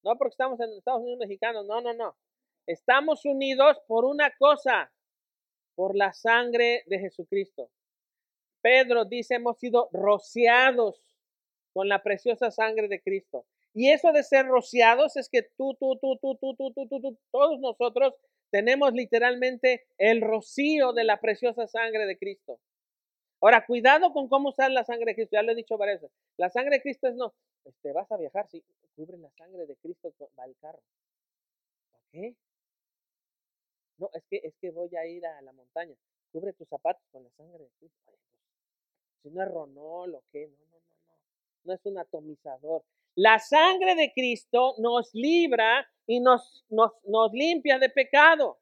No 0.03 0.17
porque 0.19 0.35
estamos 0.35 0.61
en 0.61 0.71
Estados 0.75 1.01
Unidos 1.01 1.21
mexicanos, 1.21 1.65
no, 1.67 1.81
no, 1.81 1.95
no. 1.95 2.15
Estamos 2.67 3.25
unidos 3.25 3.81
por 3.89 4.05
una 4.05 4.31
cosa, 4.37 4.93
por 5.75 5.97
la 5.97 6.13
sangre 6.13 6.85
de 6.87 6.99
Jesucristo. 6.99 7.71
Pedro 8.65 9.05
dice, 9.05 9.35
hemos 9.35 9.59
sido 9.59 9.91
rociados 9.93 10.99
con 11.75 11.87
la 11.87 12.03
preciosa 12.03 12.51
sangre 12.51 12.89
de 12.89 13.03
Cristo. 13.03 13.45
Y 13.75 13.91
eso 13.91 14.11
de 14.11 14.23
ser 14.23 14.47
rociados 14.47 15.19
es 15.19 15.29
que 15.29 15.43
tú, 15.43 15.75
tú, 15.79 15.99
tú, 16.01 16.17
tú, 16.17 16.35
tú, 16.41 16.55
tú, 16.57 16.73
tú, 16.73 16.89
tú, 16.89 17.01
tú, 17.03 17.19
todos 17.31 17.61
nosotros 17.61 18.15
tenemos 18.49 18.95
literalmente 18.95 19.85
el 19.99 20.23
rocío 20.23 20.95
de 20.95 21.05
la 21.05 21.21
preciosa 21.21 21.67
sangre 21.67 22.07
de 22.07 22.17
Cristo. 22.17 22.59
Ahora, 23.43 23.67
cuidado 23.67 24.15
con 24.15 24.29
cómo 24.29 24.49
usar 24.49 24.71
la 24.71 24.85
sangre 24.85 25.11
de 25.11 25.17
Cristo. 25.17 25.37
Ya 25.37 25.43
lo 25.43 25.53
he 25.53 25.57
dicho 25.57 25.77
varias 25.77 26.01
veces. 26.01 26.17
La 26.39 26.49
sangre 26.49 26.77
de 26.77 26.83
Cristo 26.83 27.07
es 27.09 27.17
no. 27.17 27.35
Este, 27.67 27.93
vas 27.93 28.11
a 28.13 28.17
viajar, 28.17 28.49
sí. 28.49 28.65
Cubre 28.97 29.19
la 29.19 29.31
sangre 29.33 29.67
de 29.67 29.77
Cristo, 29.77 30.11
va 30.39 30.47
el 30.47 30.57
carro. 30.57 30.81
¿Por 31.93 32.01
qué? 32.13 32.35
No, 33.99 34.09
es 34.15 34.25
que, 34.31 34.41
es 34.43 34.55
que 34.59 34.71
voy 34.71 34.97
a 34.97 35.05
ir 35.05 35.27
a 35.27 35.43
la 35.43 35.53
montaña. 35.53 35.95
Cubre 36.33 36.55
tus 36.55 36.67
zapatos 36.67 37.03
con 37.13 37.25
la 37.25 37.31
sangre 37.37 37.65
de 37.65 37.71
Cristo. 37.79 38.15
No 39.25 39.43
es 39.43 39.49
ronol 39.49 40.15
o 40.15 40.25
qué, 40.31 40.47
no, 40.47 40.57
no, 40.57 40.79
no, 40.79 40.97
no. 41.07 41.19
No 41.65 41.73
es 41.73 41.85
un 41.87 41.99
atomizador. 41.99 42.85
La 43.15 43.39
sangre 43.39 43.95
de 43.95 44.13
Cristo 44.13 44.75
nos 44.79 45.15
libra 45.15 45.89
y 46.07 46.21
nos, 46.21 46.65
nos, 46.69 46.93
nos 47.05 47.33
limpia 47.33 47.79
de 47.79 47.89
pecado. 47.89 48.59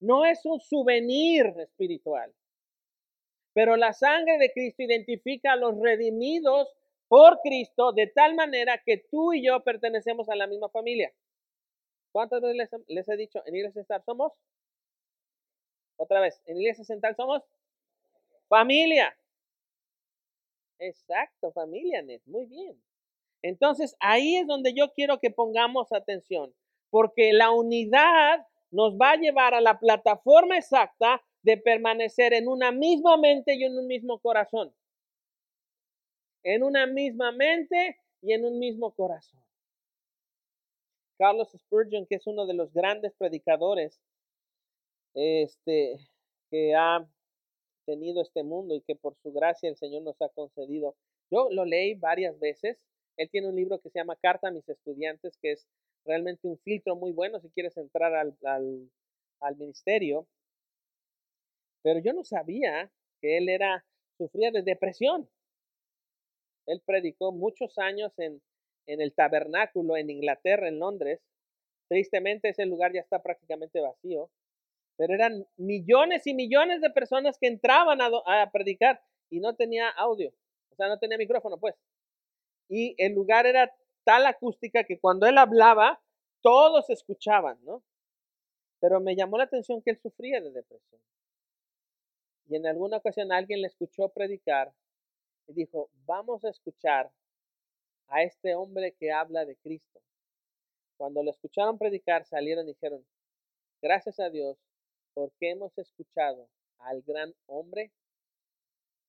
No 0.00 0.24
es 0.24 0.44
un 0.44 0.60
souvenir 0.60 1.46
espiritual. 1.58 2.32
Pero 3.52 3.76
la 3.76 3.92
sangre 3.92 4.38
de 4.38 4.52
Cristo 4.52 4.84
identifica 4.84 5.52
a 5.52 5.56
los 5.56 5.76
redimidos 5.80 6.68
por 7.08 7.40
Cristo 7.40 7.92
de 7.92 8.06
tal 8.06 8.34
manera 8.34 8.80
que 8.84 8.98
tú 9.10 9.32
y 9.32 9.44
yo 9.44 9.64
pertenecemos 9.64 10.28
a 10.28 10.36
la 10.36 10.46
misma 10.46 10.68
familia. 10.68 11.12
¿Cuántas 12.12 12.40
veces 12.40 12.84
les, 12.86 13.08
he 13.08 13.16
dicho 13.16 13.42
en 13.46 13.56
Iglesia 13.56 13.82
Central 13.82 14.02
somos? 14.04 14.32
Otra 15.96 16.20
vez, 16.20 16.40
en 16.46 16.58
Iglesia 16.58 16.84
Central 16.84 17.16
somos 17.16 17.42
familia. 18.48 19.17
Exacto, 20.78 21.52
familia, 21.52 22.02
Net. 22.02 22.22
Muy 22.26 22.46
bien. 22.46 22.80
Entonces, 23.42 23.96
ahí 24.00 24.36
es 24.36 24.46
donde 24.46 24.74
yo 24.74 24.92
quiero 24.94 25.18
que 25.20 25.30
pongamos 25.30 25.92
atención, 25.92 26.54
porque 26.90 27.32
la 27.32 27.50
unidad 27.50 28.46
nos 28.70 28.94
va 28.96 29.12
a 29.12 29.16
llevar 29.16 29.54
a 29.54 29.60
la 29.60 29.78
plataforma 29.78 30.56
exacta 30.56 31.22
de 31.42 31.56
permanecer 31.56 32.32
en 32.34 32.48
una 32.48 32.72
misma 32.72 33.16
mente 33.16 33.54
y 33.54 33.64
en 33.64 33.78
un 33.78 33.86
mismo 33.86 34.18
corazón. 34.18 34.74
En 36.44 36.62
una 36.62 36.86
misma 36.86 37.32
mente 37.32 37.96
y 38.22 38.32
en 38.32 38.44
un 38.44 38.58
mismo 38.58 38.92
corazón. 38.92 39.40
Carlos 41.18 41.50
Spurgeon, 41.56 42.06
que 42.06 42.16
es 42.16 42.26
uno 42.26 42.46
de 42.46 42.54
los 42.54 42.72
grandes 42.72 43.12
predicadores 43.16 44.00
este, 45.14 45.96
que 46.50 46.74
ha 46.74 47.06
tenido 47.88 48.20
este 48.20 48.42
mundo 48.42 48.74
y 48.74 48.82
que 48.82 48.96
por 48.96 49.14
su 49.22 49.32
gracia 49.32 49.68
el 49.68 49.76
Señor 49.76 50.02
nos 50.02 50.20
ha 50.20 50.28
concedido. 50.28 50.94
Yo 51.30 51.48
lo 51.50 51.64
leí 51.64 51.94
varias 51.94 52.38
veces 52.38 52.78
él 53.18 53.28
tiene 53.30 53.48
un 53.48 53.56
libro 53.56 53.80
que 53.80 53.90
se 53.90 53.98
llama 53.98 54.16
Carta 54.16 54.48
a 54.48 54.52
mis 54.52 54.68
estudiantes, 54.68 55.36
que 55.42 55.52
es 55.52 55.66
realmente 56.06 56.46
un 56.46 56.56
filtro 56.60 56.94
muy 56.94 57.10
bueno 57.10 57.40
si 57.40 57.50
quieres 57.50 57.76
entrar 57.76 58.14
al, 58.14 59.56
ministerio. 59.56 60.26
Pero 61.82 61.98
yo 61.98 62.12
no 62.12 62.24
sabía 62.24 62.90
que 63.20 63.36
él 63.36 63.48
era, 63.48 63.84
sufría 64.16 64.52
de 64.52 64.62
depresión. 64.62 65.28
Él 66.66 66.80
predicó 66.86 67.32
muchos 67.32 67.76
años 67.78 68.16
en, 68.18 68.40
en 68.86 69.00
el 69.00 69.12
tabernáculo 69.12 69.96
en 69.96 70.10
Inglaterra, 70.10 70.68
en 70.68 70.78
Londres. 70.78 71.20
Tristemente 71.88 72.50
ese 72.50 72.66
lugar 72.66 72.92
ya 72.92 73.00
está 73.00 73.20
prácticamente 73.20 73.80
vacío. 73.80 74.30
Pero 74.98 75.14
eran 75.14 75.46
millones 75.56 76.26
y 76.26 76.34
millones 76.34 76.82
de 76.82 76.90
personas 76.90 77.38
que 77.38 77.46
entraban 77.46 78.00
a, 78.02 78.50
predicar 78.50 79.00
y 79.30 79.40
no 79.40 79.54
tenía 79.54 79.88
audio. 79.88 80.34
O 80.70 80.74
sea, 80.74 80.88
no 80.88 80.98
tenía 80.98 81.16
micrófono, 81.16 81.56
pues 81.58 81.74
y 82.68 82.94
el 82.98 83.14
lugar 83.14 83.46
era 83.46 83.74
tal 84.04 84.26
acústica 84.26 84.84
que 84.84 85.00
cuando 85.00 85.26
él 85.26 85.38
hablaba, 85.38 86.00
todos 86.42 86.90
escuchaban, 86.90 87.58
¿no? 87.64 87.82
Pero 88.80 89.00
me 89.00 89.16
llamó 89.16 89.38
la 89.38 89.44
atención 89.44 89.82
que 89.82 89.90
él 89.90 89.98
sufría 89.98 90.40
de 90.40 90.52
depresión. 90.52 91.00
Y 92.46 92.56
en 92.56 92.66
alguna 92.66 92.98
ocasión 92.98 93.32
alguien 93.32 93.60
le 93.60 93.66
escuchó 93.66 94.10
predicar 94.10 94.72
y 95.46 95.54
dijo, 95.54 95.90
vamos 96.06 96.44
a 96.44 96.50
escuchar 96.50 97.10
a 98.08 98.22
este 98.22 98.54
hombre 98.54 98.92
que 98.92 99.10
habla 99.10 99.44
de 99.44 99.56
Cristo. 99.56 100.00
Cuando 100.96 101.22
lo 101.22 101.30
escucharon 101.30 101.78
predicar, 101.78 102.24
salieron 102.24 102.66
y 102.66 102.72
dijeron, 102.72 103.04
gracias 103.82 104.20
a 104.20 104.30
Dios, 104.30 104.58
porque 105.18 105.50
hemos 105.50 105.76
escuchado 105.76 106.48
al 106.78 107.02
gran 107.02 107.34
hombre 107.46 107.90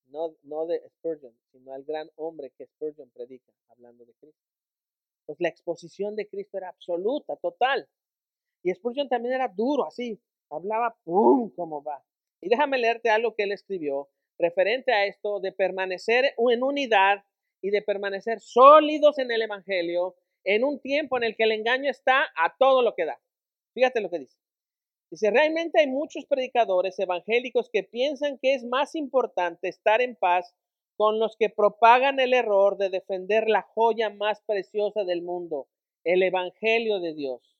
no, 0.06 0.34
no 0.42 0.66
de 0.66 0.82
Spurgeon, 0.88 1.32
sino 1.52 1.72
al 1.72 1.84
gran 1.84 2.10
hombre 2.16 2.50
que 2.58 2.66
Spurgeon 2.66 3.08
predica, 3.10 3.52
hablando 3.68 4.04
de 4.04 4.12
Cristo. 4.14 4.42
Entonces 5.20 5.40
la 5.40 5.50
exposición 5.50 6.16
de 6.16 6.26
Cristo 6.26 6.58
era 6.58 6.68
absoluta, 6.68 7.36
total. 7.36 7.88
Y 8.64 8.74
Spurgeon 8.74 9.08
también 9.08 9.34
era 9.34 9.46
duro, 9.46 9.86
así. 9.86 10.20
Hablaba, 10.50 10.98
¡pum!, 11.04 11.48
como 11.50 11.80
va. 11.80 12.04
Y 12.40 12.48
déjame 12.48 12.78
leerte 12.78 13.08
algo 13.08 13.36
que 13.36 13.44
él 13.44 13.52
escribió 13.52 14.08
referente 14.36 14.92
a 14.92 15.06
esto 15.06 15.38
de 15.38 15.52
permanecer 15.52 16.34
en 16.36 16.62
unidad 16.64 17.24
y 17.62 17.70
de 17.70 17.82
permanecer 17.82 18.40
sólidos 18.40 19.16
en 19.20 19.30
el 19.30 19.42
Evangelio 19.42 20.16
en 20.42 20.64
un 20.64 20.80
tiempo 20.80 21.18
en 21.18 21.22
el 21.22 21.36
que 21.36 21.44
el 21.44 21.52
engaño 21.52 21.88
está 21.88 22.24
a 22.34 22.56
todo 22.58 22.82
lo 22.82 22.96
que 22.96 23.04
da. 23.04 23.20
Fíjate 23.74 24.00
lo 24.00 24.10
que 24.10 24.18
dice. 24.18 24.39
Dice, 25.10 25.30
realmente 25.30 25.80
hay 25.80 25.88
muchos 25.88 26.24
predicadores 26.26 26.98
evangélicos 26.98 27.68
que 27.68 27.82
piensan 27.82 28.38
que 28.38 28.54
es 28.54 28.64
más 28.64 28.94
importante 28.94 29.68
estar 29.68 30.00
en 30.00 30.14
paz 30.14 30.54
con 30.96 31.18
los 31.18 31.36
que 31.36 31.48
propagan 31.48 32.20
el 32.20 32.32
error 32.32 32.76
de 32.76 32.90
defender 32.90 33.48
la 33.48 33.62
joya 33.62 34.10
más 34.10 34.40
preciosa 34.42 35.02
del 35.04 35.22
mundo, 35.22 35.66
el 36.04 36.22
Evangelio 36.22 37.00
de 37.00 37.14
Dios. 37.14 37.56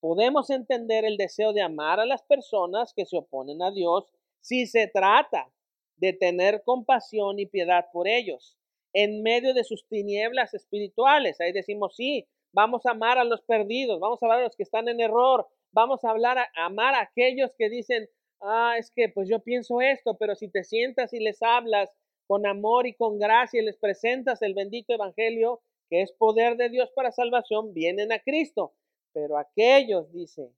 Podemos 0.00 0.50
entender 0.50 1.04
el 1.04 1.16
deseo 1.16 1.52
de 1.52 1.62
amar 1.62 2.00
a 2.00 2.06
las 2.06 2.22
personas 2.22 2.94
que 2.94 3.04
se 3.04 3.16
oponen 3.18 3.60
a 3.60 3.70
Dios 3.70 4.06
si 4.40 4.66
se 4.66 4.86
trata 4.86 5.50
de 5.96 6.12
tener 6.12 6.62
compasión 6.64 7.38
y 7.38 7.46
piedad 7.46 7.86
por 7.92 8.06
ellos 8.08 8.56
en 8.92 9.22
medio 9.22 9.52
de 9.52 9.64
sus 9.64 9.86
tinieblas 9.88 10.54
espirituales. 10.54 11.40
Ahí 11.40 11.52
decimos, 11.52 11.96
sí, 11.96 12.26
vamos 12.52 12.86
a 12.86 12.92
amar 12.92 13.18
a 13.18 13.24
los 13.24 13.42
perdidos, 13.42 14.00
vamos 14.00 14.22
a 14.22 14.26
amar 14.26 14.38
a 14.38 14.44
los 14.44 14.56
que 14.56 14.62
están 14.62 14.88
en 14.88 15.00
error, 15.00 15.46
vamos 15.76 16.02
a 16.04 16.10
hablar 16.10 16.38
a, 16.38 16.48
amar 16.54 16.94
a 16.94 17.02
aquellos 17.02 17.52
que 17.58 17.68
dicen, 17.68 18.08
ah, 18.40 18.76
es 18.78 18.90
que 18.90 19.10
pues 19.10 19.28
yo 19.28 19.40
pienso 19.40 19.82
esto, 19.82 20.16
pero 20.16 20.34
si 20.34 20.48
te 20.48 20.64
sientas 20.64 21.12
y 21.12 21.20
les 21.20 21.42
hablas 21.42 21.90
con 22.26 22.46
amor 22.46 22.86
y 22.86 22.94
con 22.94 23.18
gracia 23.18 23.60
y 23.60 23.64
les 23.64 23.76
presentas 23.76 24.40
el 24.40 24.54
bendito 24.54 24.94
evangelio, 24.94 25.60
que 25.90 26.00
es 26.00 26.12
poder 26.12 26.56
de 26.56 26.70
Dios 26.70 26.90
para 26.96 27.12
salvación, 27.12 27.74
vienen 27.74 28.10
a 28.10 28.20
Cristo. 28.20 28.72
Pero 29.12 29.36
aquellos, 29.36 30.10
dice, 30.12 30.50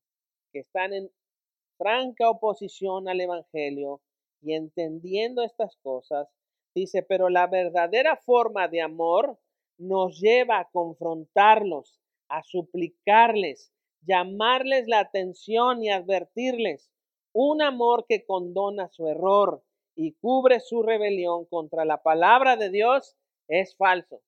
que 0.53 0.61
están 0.61 0.93
en 0.93 1.11
franca 1.77 2.31
oposición 2.31 3.09
al 3.09 3.21
evangelio 3.21 4.01
y 4.41 4.55
entendiendo 4.55 5.43
estas 5.43 5.77
cosas, 5.79 6.29
dice, 6.77 7.03
pero 7.03 7.29
la 7.29 7.49
verdadera 7.49 8.17
forma 8.17 8.69
de 8.69 8.83
amor 8.83 9.37
nos 9.79 10.21
lleva 10.21 10.61
a 10.61 10.71
confrontarlos, 10.71 12.01
a 12.29 12.45
suplicarles, 12.45 13.73
llamarles 14.03 14.87
la 14.87 15.01
atención 15.01 15.83
y 15.83 15.91
advertirles. 15.91 16.91
Un 17.33 17.63
amor 17.63 18.07
que 18.09 18.25
condona 18.25 18.89
su 18.89 19.07
error 19.09 19.63
y 19.95 20.13
cubre 20.13 20.61
su 20.61 20.83
rebelión 20.83 21.45
contra 21.47 21.85
la 21.85 22.03
palabra 22.03 22.57
de 22.57 22.71
Dios 22.71 23.17
es 23.49 23.77
falso. 23.77 24.23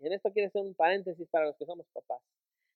Y 0.00 0.06
en 0.06 0.14
esto 0.14 0.32
quiere 0.32 0.50
ser 0.50 0.62
un 0.62 0.74
paréntesis 0.74 1.28
para 1.28 1.46
los 1.46 1.56
que 1.56 1.66
somos 1.66 1.86
papás. 1.92 2.22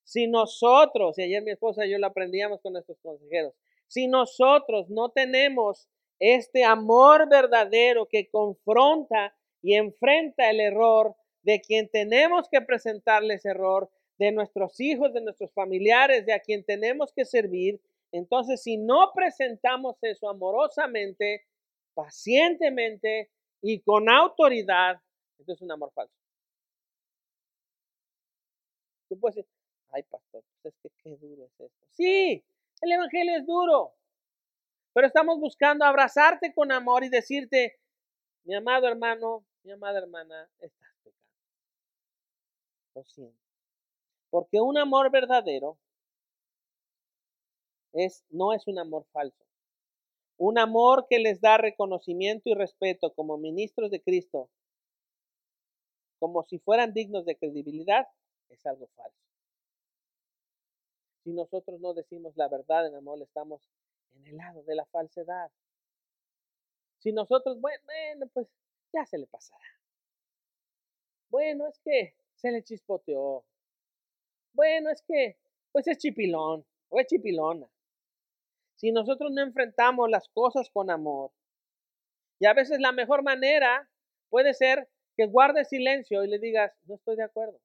Si 0.04 0.28
nosotros, 0.28 1.18
y 1.18 1.22
ayer 1.22 1.42
mi 1.42 1.50
esposa 1.50 1.84
y 1.84 1.90
yo 1.90 1.98
lo 1.98 2.06
aprendíamos 2.06 2.60
con 2.60 2.72
nuestros 2.72 2.98
consejeros, 3.00 3.54
si 3.88 4.06
nosotros 4.06 4.88
no 4.88 5.10
tenemos 5.10 5.88
este 6.18 6.64
amor 6.64 7.28
verdadero 7.28 8.06
que 8.06 8.28
confronta 8.28 9.34
y 9.62 9.74
enfrenta 9.74 10.50
el 10.50 10.60
error 10.60 11.14
de 11.42 11.60
quien 11.60 11.88
tenemos 11.88 12.48
que 12.48 12.60
presentarles 12.60 13.44
error, 13.44 13.90
de 14.18 14.32
nuestros 14.32 14.80
hijos, 14.80 15.12
de 15.12 15.20
nuestros 15.20 15.52
familiares, 15.52 16.24
de 16.26 16.32
a 16.32 16.40
quien 16.40 16.64
tenemos 16.64 17.12
que 17.12 17.24
servir. 17.24 17.80
Entonces, 18.12 18.62
si 18.62 18.76
no 18.76 19.12
presentamos 19.14 19.96
eso 20.02 20.28
amorosamente, 20.28 21.44
pacientemente 21.94 23.30
y 23.60 23.80
con 23.80 24.08
autoridad, 24.08 25.00
entonces 25.38 25.56
es 25.56 25.62
un 25.62 25.72
amor 25.72 25.92
falso. 25.92 26.14
Tú 29.08 29.18
puedes 29.18 29.36
decir, 29.36 29.50
ay 29.90 30.02
pastor, 30.02 30.42
pues 30.62 30.74
es 30.74 30.80
que 30.80 30.90
qué 31.02 31.16
duro 31.16 31.44
es 31.44 31.60
esto. 31.60 31.86
Sí, 31.90 32.44
el 32.80 32.92
Evangelio 32.92 33.36
es 33.36 33.46
duro, 33.46 33.94
pero 34.92 35.06
estamos 35.06 35.38
buscando 35.38 35.84
abrazarte 35.84 36.52
con 36.54 36.72
amor 36.72 37.04
y 37.04 37.08
decirte, 37.08 37.78
mi 38.44 38.54
amado 38.54 38.88
hermano, 38.88 39.44
mi 39.62 39.72
amada 39.72 39.98
hermana, 39.98 40.48
estás 40.58 40.94
pecando. 41.02 41.18
Lo 42.94 43.04
siento. 43.04 43.45
Porque 44.36 44.60
un 44.60 44.76
amor 44.76 45.10
verdadero 45.10 45.78
es, 47.94 48.22
no 48.28 48.52
es 48.52 48.66
un 48.66 48.78
amor 48.78 49.06
falso. 49.10 49.46
Un 50.36 50.58
amor 50.58 51.06
que 51.08 51.18
les 51.18 51.40
da 51.40 51.56
reconocimiento 51.56 52.50
y 52.50 52.52
respeto 52.52 53.14
como 53.14 53.38
ministros 53.38 53.90
de 53.90 54.02
Cristo, 54.02 54.50
como 56.18 56.42
si 56.42 56.58
fueran 56.58 56.92
dignos 56.92 57.24
de 57.24 57.38
credibilidad, 57.38 58.08
es 58.50 58.66
algo 58.66 58.88
falso. 58.88 59.16
Si 61.24 61.32
nosotros 61.32 61.80
no 61.80 61.94
decimos 61.94 62.36
la 62.36 62.48
verdad 62.48 62.88
en 62.88 62.94
amor, 62.94 63.22
estamos 63.22 63.62
en 64.16 64.26
el 64.26 64.36
lado 64.36 64.62
de 64.64 64.74
la 64.74 64.84
falsedad. 64.84 65.50
Si 66.98 67.10
nosotros, 67.10 67.58
bueno, 67.58 68.26
pues 68.34 68.48
ya 68.92 69.06
se 69.06 69.16
le 69.16 69.28
pasará. 69.28 69.64
Bueno, 71.30 71.66
es 71.68 71.78
que 71.78 72.14
se 72.34 72.50
le 72.50 72.62
chispoteó. 72.62 73.42
Bueno, 74.56 74.90
es 74.90 75.02
que, 75.02 75.36
pues 75.70 75.86
es 75.86 75.98
chipilón 75.98 76.64
o 76.88 76.98
es 76.98 77.06
chipilona. 77.06 77.68
Si 78.76 78.90
nosotros 78.90 79.30
no 79.30 79.42
enfrentamos 79.42 80.08
las 80.08 80.28
cosas 80.30 80.70
con 80.70 80.90
amor, 80.90 81.30
y 82.38 82.46
a 82.46 82.54
veces 82.54 82.80
la 82.80 82.92
mejor 82.92 83.22
manera 83.22 83.88
puede 84.30 84.54
ser 84.54 84.88
que 85.14 85.26
guardes 85.26 85.68
silencio 85.68 86.24
y 86.24 86.28
le 86.28 86.38
digas, 86.38 86.72
no 86.86 86.94
estoy 86.94 87.16
de 87.16 87.24
acuerdo. 87.24 87.60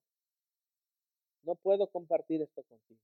No 1.44 1.54
puedo 1.54 1.88
compartir 1.88 2.42
esto 2.42 2.62
contigo. 2.62 3.00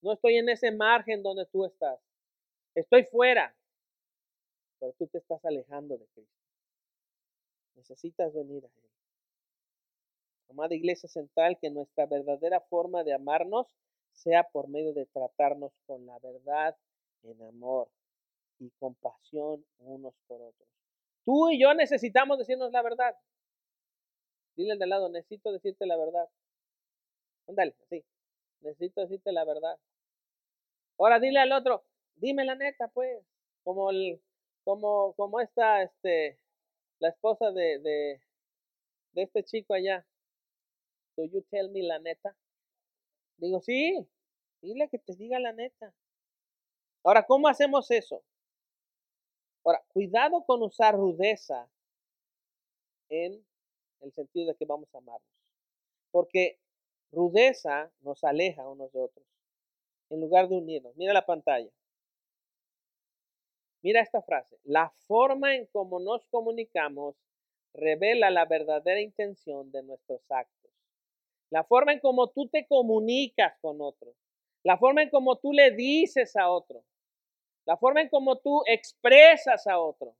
No 0.00 0.12
estoy 0.12 0.36
en 0.36 0.48
ese 0.48 0.70
margen 0.70 1.22
donde 1.22 1.46
tú 1.46 1.64
estás. 1.64 1.98
Estoy 2.76 3.04
fuera. 3.04 3.54
Pero 4.78 4.92
tú 4.92 5.08
te 5.08 5.18
estás 5.18 5.44
alejando 5.44 5.98
de 5.98 6.06
Cristo. 6.06 6.42
Necesitas 7.74 8.32
venir 8.32 8.64
a 8.64 8.68
Él. 8.68 8.97
Amada 10.50 10.74
Iglesia 10.74 11.08
Central, 11.08 11.58
que 11.60 11.70
nuestra 11.70 12.06
verdadera 12.06 12.60
forma 12.60 13.04
de 13.04 13.12
amarnos 13.12 13.66
sea 14.12 14.44
por 14.44 14.68
medio 14.68 14.92
de 14.92 15.06
tratarnos 15.06 15.72
con 15.86 16.06
la 16.06 16.18
verdad 16.18 16.76
en 17.22 17.40
amor 17.42 17.88
y 18.58 18.70
compasión 18.78 19.64
unos 19.78 20.14
por 20.26 20.40
otros. 20.40 20.68
Tú 21.24 21.50
y 21.50 21.60
yo 21.60 21.74
necesitamos 21.74 22.38
decirnos 22.38 22.72
la 22.72 22.82
verdad. 22.82 23.14
Dile 24.56 24.72
al 24.72 24.78
de 24.78 24.86
lado, 24.86 25.08
necesito 25.08 25.52
decirte 25.52 25.86
la 25.86 25.96
verdad. 25.96 26.28
Ándale, 27.46 27.76
así. 27.84 28.04
Necesito 28.60 29.02
decirte 29.02 29.30
la 29.30 29.44
verdad. 29.44 29.78
Ahora 30.98 31.20
dile 31.20 31.38
al 31.38 31.52
otro, 31.52 31.84
dime 32.16 32.44
la 32.44 32.54
neta, 32.56 32.88
pues. 32.88 33.22
Como 33.62 33.90
el, 33.90 34.20
como, 34.64 35.12
como 35.14 35.40
esta, 35.40 35.82
este, 35.82 36.38
la 36.98 37.10
esposa 37.10 37.52
de, 37.52 37.78
de, 37.78 38.22
de 39.12 39.22
este 39.22 39.44
chico 39.44 39.74
allá. 39.74 40.04
So 41.18 41.24
you 41.24 41.42
tell 41.50 41.68
me 41.70 41.82
la 41.82 41.98
neta. 41.98 42.36
Digo, 43.38 43.60
sí, 43.60 44.06
dile 44.62 44.88
que 44.88 45.00
te 45.00 45.16
diga 45.16 45.40
la 45.40 45.52
neta. 45.52 45.92
Ahora, 47.02 47.26
¿cómo 47.26 47.48
hacemos 47.48 47.90
eso? 47.90 48.22
Ahora, 49.64 49.84
cuidado 49.88 50.44
con 50.44 50.62
usar 50.62 50.94
rudeza 50.94 51.68
en 53.08 53.44
el 53.98 54.12
sentido 54.12 54.52
de 54.52 54.54
que 54.54 54.64
vamos 54.64 54.94
a 54.94 54.98
amarnos. 54.98 55.28
Porque 56.12 56.60
rudeza 57.10 57.90
nos 58.02 58.22
aleja 58.22 58.68
unos 58.68 58.92
de 58.92 59.00
otros 59.00 59.26
en 60.10 60.20
lugar 60.20 60.48
de 60.48 60.56
unirnos. 60.56 60.94
Mira 60.94 61.12
la 61.12 61.26
pantalla. 61.26 61.72
Mira 63.82 64.02
esta 64.02 64.22
frase. 64.22 64.56
La 64.62 64.90
forma 65.08 65.56
en 65.56 65.66
cómo 65.66 65.98
nos 65.98 66.24
comunicamos 66.26 67.16
revela 67.74 68.30
la 68.30 68.44
verdadera 68.44 69.00
intención 69.00 69.72
de 69.72 69.82
nuestros 69.82 70.22
actos 70.30 70.57
la 71.50 71.64
forma 71.64 71.92
en 71.92 72.00
cómo 72.00 72.28
tú 72.28 72.48
te 72.48 72.66
comunicas 72.66 73.54
con 73.60 73.80
otro, 73.80 74.14
la 74.62 74.76
forma 74.76 75.02
en 75.02 75.10
cómo 75.10 75.36
tú 75.36 75.52
le 75.52 75.70
dices 75.70 76.36
a 76.36 76.50
otro, 76.50 76.84
la 77.64 77.76
forma 77.76 78.02
en 78.02 78.08
cómo 78.08 78.38
tú 78.38 78.62
expresas 78.66 79.66
a 79.66 79.78
otro, 79.78 80.14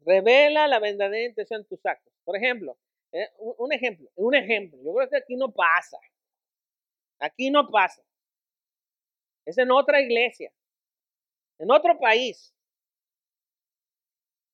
revela 0.00 0.68
la 0.68 0.78
verdadera 0.78 1.28
intención 1.28 1.62
de 1.62 1.68
tus 1.68 1.84
actos. 1.84 2.12
Por 2.24 2.36
ejemplo, 2.36 2.76
eh, 3.12 3.28
un 3.38 3.72
ejemplo, 3.72 4.08
un 4.16 4.34
ejemplo, 4.34 4.78
yo 4.82 4.94
creo 4.94 5.08
que 5.08 5.16
aquí 5.16 5.36
no 5.36 5.50
pasa, 5.52 5.98
aquí 7.18 7.50
no 7.50 7.68
pasa, 7.70 8.02
es 9.44 9.56
en 9.58 9.70
otra 9.70 10.00
iglesia, 10.00 10.52
en 11.58 11.70
otro 11.70 11.98
país, 11.98 12.54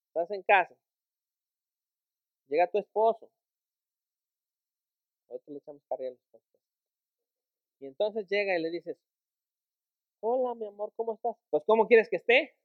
estás 0.07 0.31
en 0.31 0.41
casa, 0.43 0.75
llega 2.47 2.67
tu 2.67 2.77
esposo, 2.77 3.29
Y 7.79 7.85
entonces 7.85 8.27
llega 8.29 8.57
y 8.57 8.61
le 8.61 8.69
dices, 8.69 8.97
hola 10.21 10.55
mi 10.55 10.67
amor, 10.67 10.91
¿cómo 10.95 11.13
estás? 11.15 11.35
Pues 11.49 11.63
¿cómo 11.65 11.87
quieres 11.87 12.09
que 12.09 12.17
esté? 12.17 12.55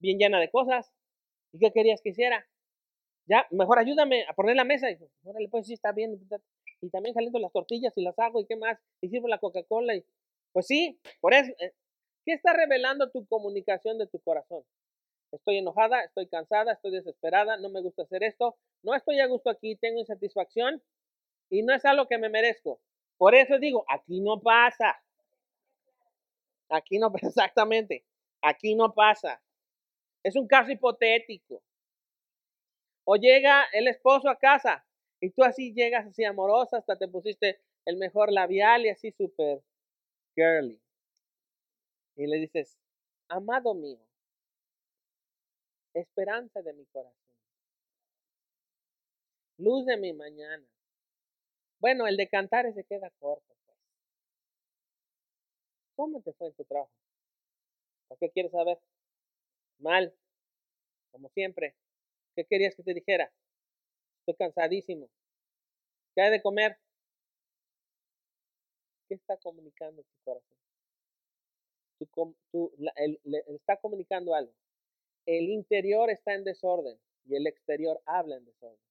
Bien 0.00 0.18
llena 0.18 0.40
de 0.40 0.50
cosas. 0.50 0.92
¿Y 1.52 1.58
qué 1.58 1.72
querías 1.72 2.00
que 2.02 2.10
hiciera? 2.10 2.46
Ya, 3.26 3.46
mejor 3.50 3.78
ayúdame 3.78 4.24
a 4.28 4.34
poner 4.34 4.56
la 4.56 4.64
mesa. 4.64 4.90
Y 4.90 4.98
órale, 5.24 5.48
pues 5.48 5.66
sí, 5.66 5.74
está 5.74 5.92
bien. 5.92 6.20
Y 6.80 6.90
también 6.90 7.14
caliento 7.14 7.38
las 7.38 7.52
tortillas 7.52 7.96
y 7.96 8.02
las 8.02 8.18
hago 8.18 8.40
y 8.40 8.46
qué 8.46 8.56
más. 8.56 8.78
Y 9.00 9.08
sirvo 9.08 9.28
la 9.28 9.38
Coca-Cola. 9.38 9.94
Y, 9.94 10.04
pues 10.52 10.66
sí, 10.66 10.98
por 11.20 11.34
eso, 11.34 11.52
eh, 11.58 11.72
¿Qué 12.24 12.34
está 12.34 12.52
revelando 12.52 13.10
tu 13.10 13.26
comunicación 13.26 13.98
de 13.98 14.06
tu 14.06 14.20
corazón? 14.20 14.62
Estoy 15.32 15.58
enojada, 15.58 16.02
estoy 16.04 16.26
cansada, 16.26 16.72
estoy 16.72 16.90
desesperada, 16.92 17.56
no 17.56 17.70
me 17.70 17.80
gusta 17.80 18.02
hacer 18.02 18.22
esto, 18.24 18.56
no 18.82 18.94
estoy 18.94 19.20
a 19.20 19.26
gusto 19.26 19.48
aquí, 19.48 19.76
tengo 19.76 20.00
insatisfacción 20.00 20.82
y 21.50 21.62
no 21.62 21.74
es 21.74 21.84
algo 21.84 22.06
que 22.06 22.16
me 22.16 22.28
merezco. 22.28 22.80
Por 23.18 23.34
eso 23.34 23.58
digo, 23.58 23.84
aquí 23.88 24.20
no 24.20 24.40
pasa. 24.40 25.02
Aquí 26.70 26.98
no, 26.98 27.12
exactamente, 27.22 28.06
aquí 28.40 28.74
no 28.74 28.94
pasa. 28.94 29.42
Es 30.22 30.36
un 30.36 30.46
caso 30.46 30.70
hipotético. 30.70 31.62
O 33.04 33.16
llega 33.16 33.64
el 33.72 33.88
esposo 33.88 34.28
a 34.28 34.38
casa 34.38 34.86
y 35.20 35.30
tú 35.30 35.42
así 35.42 35.74
llegas 35.74 36.06
así 36.06 36.24
amorosa, 36.24 36.78
hasta 36.78 36.96
te 36.96 37.08
pusiste 37.08 37.60
el 37.84 37.96
mejor 37.96 38.32
labial 38.32 38.86
y 38.86 38.90
así 38.90 39.10
súper 39.10 39.62
girly. 40.36 40.80
Y 42.16 42.26
le 42.26 42.36
dices, 42.36 42.78
amado 43.28 43.74
mío, 43.74 43.98
esperanza 45.94 46.62
de 46.62 46.72
mi 46.74 46.84
corazón, 46.86 47.36
luz 49.58 49.86
de 49.86 49.96
mi 49.96 50.12
mañana. 50.12 50.66
Bueno, 51.80 52.06
el 52.06 52.16
de 52.16 52.28
cantar 52.28 52.72
se 52.74 52.84
queda 52.84 53.10
corto. 53.18 53.54
Pues. 53.64 53.78
¿Cómo 55.96 56.20
te 56.22 56.32
fue 56.34 56.48
en 56.48 56.54
tu 56.54 56.64
trabajo? 56.64 56.92
¿Por 58.08 58.18
qué 58.18 58.30
quieres 58.30 58.52
saber? 58.52 58.78
Mal, 59.78 60.14
como 61.10 61.30
siempre. 61.30 61.74
¿Qué 62.36 62.44
querías 62.44 62.74
que 62.74 62.82
te 62.82 62.92
dijera? 62.92 63.32
Estoy 64.20 64.34
cansadísimo. 64.34 65.08
¿Qué 66.14 66.22
hay 66.22 66.30
de 66.30 66.42
comer? 66.42 66.78
¿Qué 69.08 69.14
está 69.14 69.36
comunicando 69.38 70.02
tu 70.02 70.16
corazón? 70.24 70.56
Tu, 72.52 72.72
le 72.76 73.44
está 73.48 73.76
comunicando 73.78 74.34
algo. 74.34 74.52
El 75.26 75.48
interior 75.48 76.10
está 76.10 76.34
en 76.34 76.44
desorden 76.44 76.98
y 77.24 77.36
el 77.36 77.46
exterior 77.46 78.02
habla 78.04 78.36
en 78.36 78.44
desorden. 78.44 78.89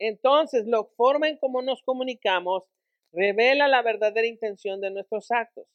Entonces, 0.00 0.66
la 0.66 0.82
forma 0.96 1.28
en 1.28 1.36
cómo 1.36 1.60
nos 1.60 1.82
comunicamos 1.82 2.64
revela 3.12 3.68
la 3.68 3.82
verdadera 3.82 4.26
intención 4.26 4.80
de 4.80 4.90
nuestros 4.90 5.30
actos. 5.30 5.68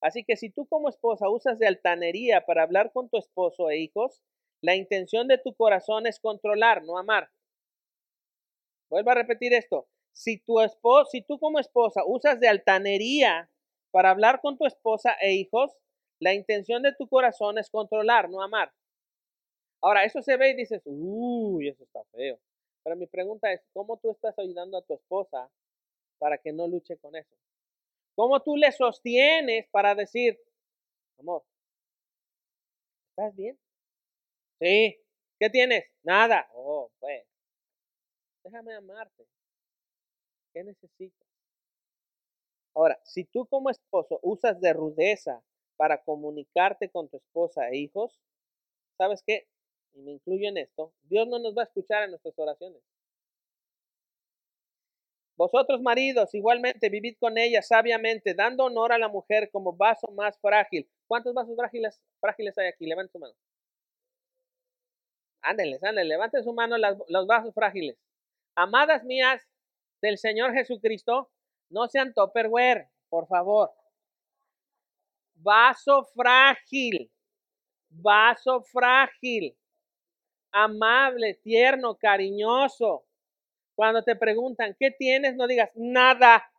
Así 0.00 0.24
que 0.24 0.36
si 0.36 0.48
tú 0.48 0.66
como 0.66 0.88
esposa 0.88 1.28
usas 1.28 1.58
de 1.58 1.66
altanería 1.66 2.46
para 2.46 2.62
hablar 2.62 2.90
con 2.92 3.10
tu 3.10 3.18
esposo 3.18 3.68
e 3.68 3.78
hijos, 3.78 4.22
la 4.62 4.76
intención 4.76 5.28
de 5.28 5.36
tu 5.36 5.54
corazón 5.54 6.06
es 6.06 6.18
controlar, 6.20 6.82
no 6.84 6.96
amar. 6.96 7.28
Vuelvo 8.88 9.10
a 9.10 9.14
repetir 9.14 9.52
esto. 9.52 9.86
Si 10.12 10.42
si 11.10 11.22
tú 11.22 11.38
como 11.38 11.58
esposa 11.58 12.02
usas 12.06 12.40
de 12.40 12.48
altanería 12.48 13.50
para 13.90 14.10
hablar 14.10 14.40
con 14.40 14.56
tu 14.56 14.64
esposa 14.64 15.14
e 15.20 15.34
hijos, 15.34 15.76
la 16.18 16.32
intención 16.32 16.82
de 16.82 16.94
tu 16.94 17.08
corazón 17.08 17.58
es 17.58 17.68
controlar, 17.70 18.30
no 18.30 18.42
amar. 18.42 18.72
Ahora, 19.82 20.04
eso 20.04 20.22
se 20.22 20.36
ve 20.36 20.50
y 20.50 20.56
dices, 20.56 20.82
uy, 20.86 21.68
eso 21.68 21.84
está 21.84 22.02
feo. 22.12 22.38
Pero 22.82 22.96
mi 22.96 23.06
pregunta 23.06 23.52
es, 23.52 23.62
¿cómo 23.72 23.98
tú 23.98 24.10
estás 24.10 24.38
ayudando 24.38 24.78
a 24.78 24.82
tu 24.82 24.94
esposa 24.94 25.50
para 26.18 26.38
que 26.38 26.52
no 26.52 26.68
luche 26.68 26.98
con 26.98 27.16
eso? 27.16 27.36
¿Cómo 28.16 28.40
tú 28.42 28.56
le 28.56 28.72
sostienes 28.72 29.68
para 29.70 29.94
decir, 29.94 30.38
amor, 31.18 31.44
¿estás 33.10 33.34
bien? 33.36 33.56
Sí. 34.60 34.96
¿Qué 35.38 35.50
tienes? 35.50 35.84
Nada. 36.02 36.48
Oh, 36.54 36.90
pues. 37.00 37.24
Déjame 38.44 38.74
amarte. 38.74 39.24
¿Qué 40.52 40.62
necesitas? 40.62 41.26
Ahora, 42.74 42.98
si 43.04 43.24
tú 43.24 43.46
como 43.46 43.70
esposo 43.70 44.18
usas 44.22 44.60
de 44.60 44.72
rudeza 44.72 45.42
para 45.76 46.02
comunicarte 46.02 46.90
con 46.90 47.08
tu 47.08 47.16
esposa 47.18 47.68
e 47.68 47.76
hijos, 47.78 48.20
¿sabes 48.98 49.22
qué? 49.26 49.48
Y 49.94 50.02
me 50.02 50.12
incluyo 50.12 50.48
en 50.48 50.58
esto, 50.58 50.92
Dios 51.02 51.26
no 51.28 51.38
nos 51.38 51.56
va 51.56 51.62
a 51.62 51.64
escuchar 51.64 52.04
en 52.04 52.10
nuestras 52.10 52.38
oraciones. 52.38 52.82
Vosotros 55.36 55.80
maridos, 55.80 56.34
igualmente, 56.34 56.90
vivid 56.90 57.16
con 57.18 57.38
ella 57.38 57.62
sabiamente, 57.62 58.34
dando 58.34 58.64
honor 58.64 58.92
a 58.92 58.98
la 58.98 59.08
mujer 59.08 59.50
como 59.50 59.72
vaso 59.72 60.08
más 60.12 60.38
frágil. 60.38 60.86
¿Cuántos 61.06 61.32
vasos 61.32 61.56
frágiles, 61.56 61.98
frágiles 62.20 62.58
hay 62.58 62.66
aquí? 62.66 62.84
Levanten 62.84 63.12
su 63.12 63.18
mano. 63.18 63.34
Ándenles, 65.40 65.82
ándenles, 65.82 66.08
levanten 66.08 66.44
su 66.44 66.52
mano 66.52 66.76
los 66.76 67.26
vasos 67.26 67.54
frágiles. 67.54 67.96
Amadas 68.54 69.02
mías 69.04 69.48
del 70.02 70.18
Señor 70.18 70.52
Jesucristo, 70.52 71.30
no 71.70 71.88
sean 71.88 72.12
topperware, 72.12 72.90
por 73.08 73.26
favor. 73.26 73.72
Vaso 75.36 76.04
frágil, 76.14 77.10
vaso 77.88 78.62
frágil, 78.64 79.56
amable, 80.52 81.34
tierno, 81.42 81.96
cariñoso. 81.96 83.04
Cuando 83.74 84.02
te 84.02 84.16
preguntan, 84.16 84.76
¿qué 84.78 84.90
tienes? 84.90 85.36
No 85.36 85.46
digas 85.46 85.70
nada. 85.74 86.50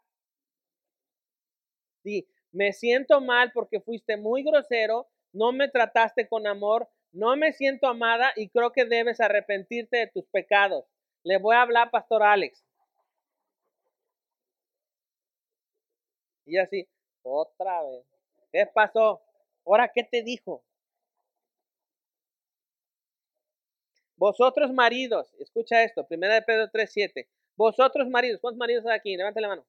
Sí, 2.03 2.27
me 2.51 2.73
siento 2.73 3.21
mal 3.21 3.51
porque 3.53 3.79
fuiste 3.79 4.17
muy 4.17 4.43
grosero, 4.43 5.07
no 5.33 5.51
me 5.51 5.69
trataste 5.69 6.27
con 6.27 6.47
amor, 6.47 6.89
no 7.11 7.35
me 7.35 7.53
siento 7.53 7.87
amada 7.87 8.31
y 8.35 8.49
creo 8.49 8.71
que 8.71 8.85
debes 8.85 9.19
arrepentirte 9.21 9.97
de 9.97 10.07
tus 10.07 10.25
pecados. 10.27 10.85
Le 11.23 11.37
voy 11.37 11.55
a 11.55 11.61
hablar, 11.61 11.91
Pastor 11.91 12.23
Alex. 12.23 12.63
Y 16.45 16.57
así, 16.57 16.87
otra 17.23 17.81
vez. 17.83 18.05
¿Qué 18.51 18.65
pasó? 18.67 19.21
¿Ahora 19.65 19.91
qué 19.93 20.03
te 20.03 20.21
dijo? 20.21 20.63
Vosotros 24.21 24.71
maridos, 24.71 25.33
escucha 25.39 25.81
esto, 25.81 26.05
primera 26.05 26.35
de 26.35 26.43
Pedro 26.43 26.67
3.7. 26.67 27.27
Vosotros 27.57 28.07
maridos, 28.07 28.39
¿cuántos 28.39 28.59
maridos 28.59 28.85
hay 28.85 28.95
aquí? 28.95 29.17
Levanta 29.17 29.41
la 29.41 29.47
mano. 29.47 29.65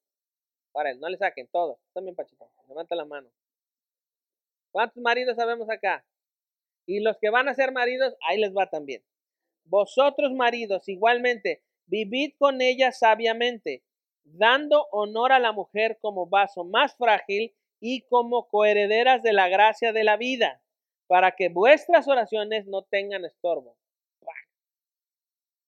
Ahora, 0.74 0.92
no 0.92 1.08
le 1.08 1.16
saquen, 1.16 1.48
todos. 1.50 1.78
También, 1.94 2.14
Pachito. 2.14 2.52
Levanta 2.68 2.94
la 2.94 3.06
mano. 3.06 3.30
¿Cuántos 4.70 5.02
maridos 5.02 5.36
sabemos 5.36 5.70
acá? 5.70 6.04
Y 6.84 7.00
los 7.00 7.16
que 7.16 7.30
van 7.30 7.48
a 7.48 7.54
ser 7.54 7.72
maridos, 7.72 8.14
ahí 8.28 8.38
les 8.38 8.54
va 8.54 8.68
también. 8.68 9.02
Vosotros 9.64 10.34
maridos, 10.34 10.86
igualmente, 10.86 11.62
vivid 11.86 12.34
con 12.36 12.60
ella 12.60 12.92
sabiamente, 12.92 13.82
dando 14.22 14.86
honor 14.90 15.32
a 15.32 15.38
la 15.38 15.52
mujer 15.52 15.96
como 15.98 16.26
vaso 16.26 16.62
más 16.62 16.94
frágil 16.96 17.54
y 17.80 18.02
como 18.02 18.48
coherederas 18.48 19.22
de 19.22 19.32
la 19.32 19.48
gracia 19.48 19.94
de 19.94 20.04
la 20.04 20.18
vida, 20.18 20.60
para 21.06 21.36
que 21.36 21.48
vuestras 21.48 22.06
oraciones 22.06 22.66
no 22.66 22.82
tengan 22.82 23.24
estorbo. 23.24 23.78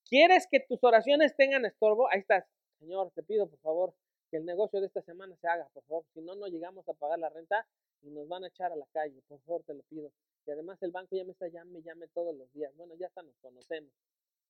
¿Quieres 0.09 0.47
que 0.51 0.61
tus 0.61 0.83
oraciones 0.85 1.35
tengan 1.37 1.65
estorbo? 1.65 2.09
Ahí 2.09 2.21
estás. 2.21 2.45
Señor, 2.79 3.11
te 3.13 3.23
pido 3.23 3.49
por 3.49 3.59
favor 3.61 3.95
que 4.31 4.37
el 4.37 4.45
negocio 4.45 4.81
de 4.81 4.87
esta 4.87 5.03
semana 5.03 5.37
se 5.37 5.49
haga, 5.49 5.69
por 5.73 5.83
favor. 5.85 6.05
Si 6.13 6.21
no, 6.21 6.35
no 6.35 6.47
llegamos 6.47 6.89
a 6.89 6.95
pagar 6.95 7.19
la 7.19 7.31
renta 7.31 7.67
y 8.03 8.11
nos 8.11 8.29
van 8.29 8.45
a 8.45 8.49
echar 8.49 8.73
a 8.73 8.77
la 8.77 8.87
calle. 8.93 9.23
Por 9.29 9.41
favor, 9.41 9.63
te 9.65 9.75
lo 9.75 9.83
pido. 9.85 10.13
Y 10.47 10.51
además 10.51 10.83
el 10.83 10.91
banco 10.91 11.17
ya 11.17 11.25
me 11.25 11.33
está, 11.33 11.49
llame, 11.49 11.81
llame 11.83 12.09
todos 12.09 12.35
los 12.37 12.53
días. 12.53 12.75
Bueno, 12.77 12.95
ya 12.97 13.07
hasta 13.07 13.23
nos 13.23 13.37
conocemos. 13.39 13.93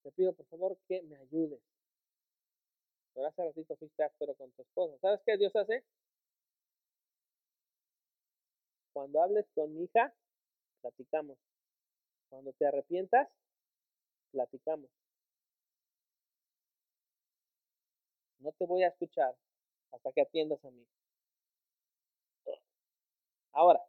Te 0.03 0.11
pido 0.11 0.33
por 0.33 0.47
favor 0.47 0.77
que 0.89 1.03
me 1.03 1.17
ayudes. 1.17 1.61
Pero 3.15 3.29
hace 3.29 3.45
ratito 3.45 3.77
fuiste 3.77 4.03
áspero 4.03 4.35
con 4.35 4.51
tu 4.53 4.63
esposa. 4.63 4.99
¿Sabes 4.99 5.21
qué 5.25 5.37
Dios 5.37 5.55
hace? 5.55 5.85
Cuando 8.93 9.23
hables 9.23 9.47
con 9.55 9.73
mi 9.73 9.85
hija, 9.85 10.13
platicamos. 10.81 11.39
Cuando 12.29 12.53
te 12.53 12.67
arrepientas, 12.67 13.29
platicamos. 14.33 14.91
No 18.45 18.53
te 18.53 18.67
voy 18.67 18.83
a 18.83 18.89
escuchar 18.89 19.35
hasta 19.91 20.13
que 20.13 20.21
atiendas 20.21 20.63
a 20.67 20.71
mí. 20.71 20.87
Ahora, 23.53 23.81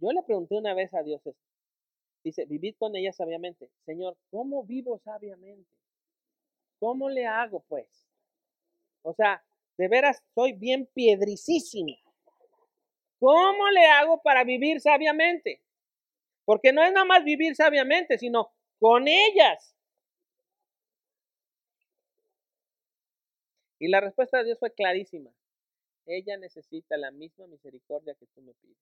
yo 0.00 0.10
le 0.10 0.22
pregunté 0.24 0.56
una 0.56 0.74
vez 0.74 0.92
a 0.92 1.04
Dios 1.04 1.24
esto. 1.24 1.40
Dice, 2.24 2.46
vivid 2.46 2.74
con 2.76 2.96
ella 2.96 3.12
sabiamente. 3.12 3.70
Señor, 3.86 4.16
¿cómo 4.32 4.64
vivo 4.64 4.98
sabiamente? 4.98 5.70
¿Cómo 6.80 7.08
le 7.08 7.26
hago, 7.26 7.60
pues? 7.68 7.86
O 9.02 9.14
sea, 9.14 9.44
de 9.76 9.86
veras 9.86 10.20
soy 10.34 10.52
bien 10.52 10.86
piedricísima. 10.92 11.96
¿Cómo 13.20 13.70
le 13.70 13.86
hago 13.86 14.20
para 14.20 14.42
vivir 14.42 14.80
sabiamente? 14.80 15.62
Porque 16.44 16.72
no 16.72 16.82
es 16.82 16.92
nada 16.92 17.04
más 17.04 17.22
vivir 17.22 17.54
sabiamente, 17.54 18.18
sino 18.18 18.52
con 18.80 19.06
ellas. 19.06 19.77
Y 23.78 23.88
la 23.88 24.00
respuesta 24.00 24.38
de 24.38 24.44
Dios 24.44 24.58
fue 24.58 24.72
clarísima. 24.72 25.32
Ella 26.06 26.36
necesita 26.36 26.96
la 26.96 27.10
misma 27.10 27.46
misericordia 27.46 28.14
que 28.14 28.26
tú 28.26 28.40
me 28.40 28.54
pides. 28.54 28.76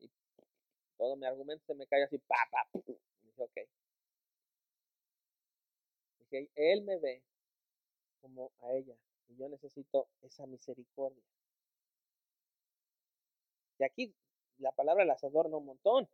Y 0.00 0.10
todo 0.96 1.16
mi 1.16 1.26
argumento 1.26 1.64
se 1.66 1.74
me 1.74 1.86
cae 1.86 2.04
así, 2.04 2.18
pa, 2.18 2.36
pa. 2.50 2.68
dije, 2.74 3.42
ok. 3.42 3.58
Dije, 6.20 6.50
él 6.54 6.82
me 6.82 6.98
ve 6.98 7.22
como 8.20 8.52
a 8.60 8.72
ella. 8.72 8.94
Y 9.28 9.36
yo 9.36 9.48
necesito 9.48 10.08
esa 10.22 10.46
misericordia. 10.46 11.22
Y 13.78 13.84
aquí 13.84 14.14
la 14.58 14.72
palabra 14.72 15.04
las 15.04 15.22
adorna 15.24 15.56
un 15.56 15.66
montón. 15.66 16.08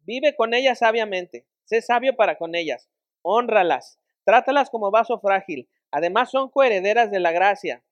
Vive 0.00 0.34
con 0.36 0.52
ellas 0.54 0.78
sabiamente. 0.78 1.46
Sé 1.64 1.80
sabio 1.80 2.16
para 2.16 2.36
con 2.36 2.54
ellas. 2.54 2.88
Honralas. 3.22 3.98
Trátalas 4.24 4.70
como 4.70 4.90
vaso 4.90 5.18
frágil. 5.20 5.68
Además 5.90 6.30
son 6.30 6.48
coherederas 6.48 7.10
de 7.10 7.20
la 7.20 7.32
gracia. 7.32 7.84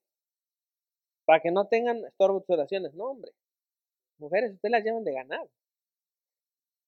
Para 1.24 1.40
que 1.40 1.50
no 1.50 1.68
tengan 1.68 2.04
estorbo 2.04 2.44
oraciones. 2.48 2.94
No, 2.94 3.04
hombre. 3.04 3.32
Mujeres, 4.18 4.54
ustedes 4.54 4.72
las 4.72 4.84
llevan 4.84 5.04
de 5.04 5.12
ganar. 5.12 5.48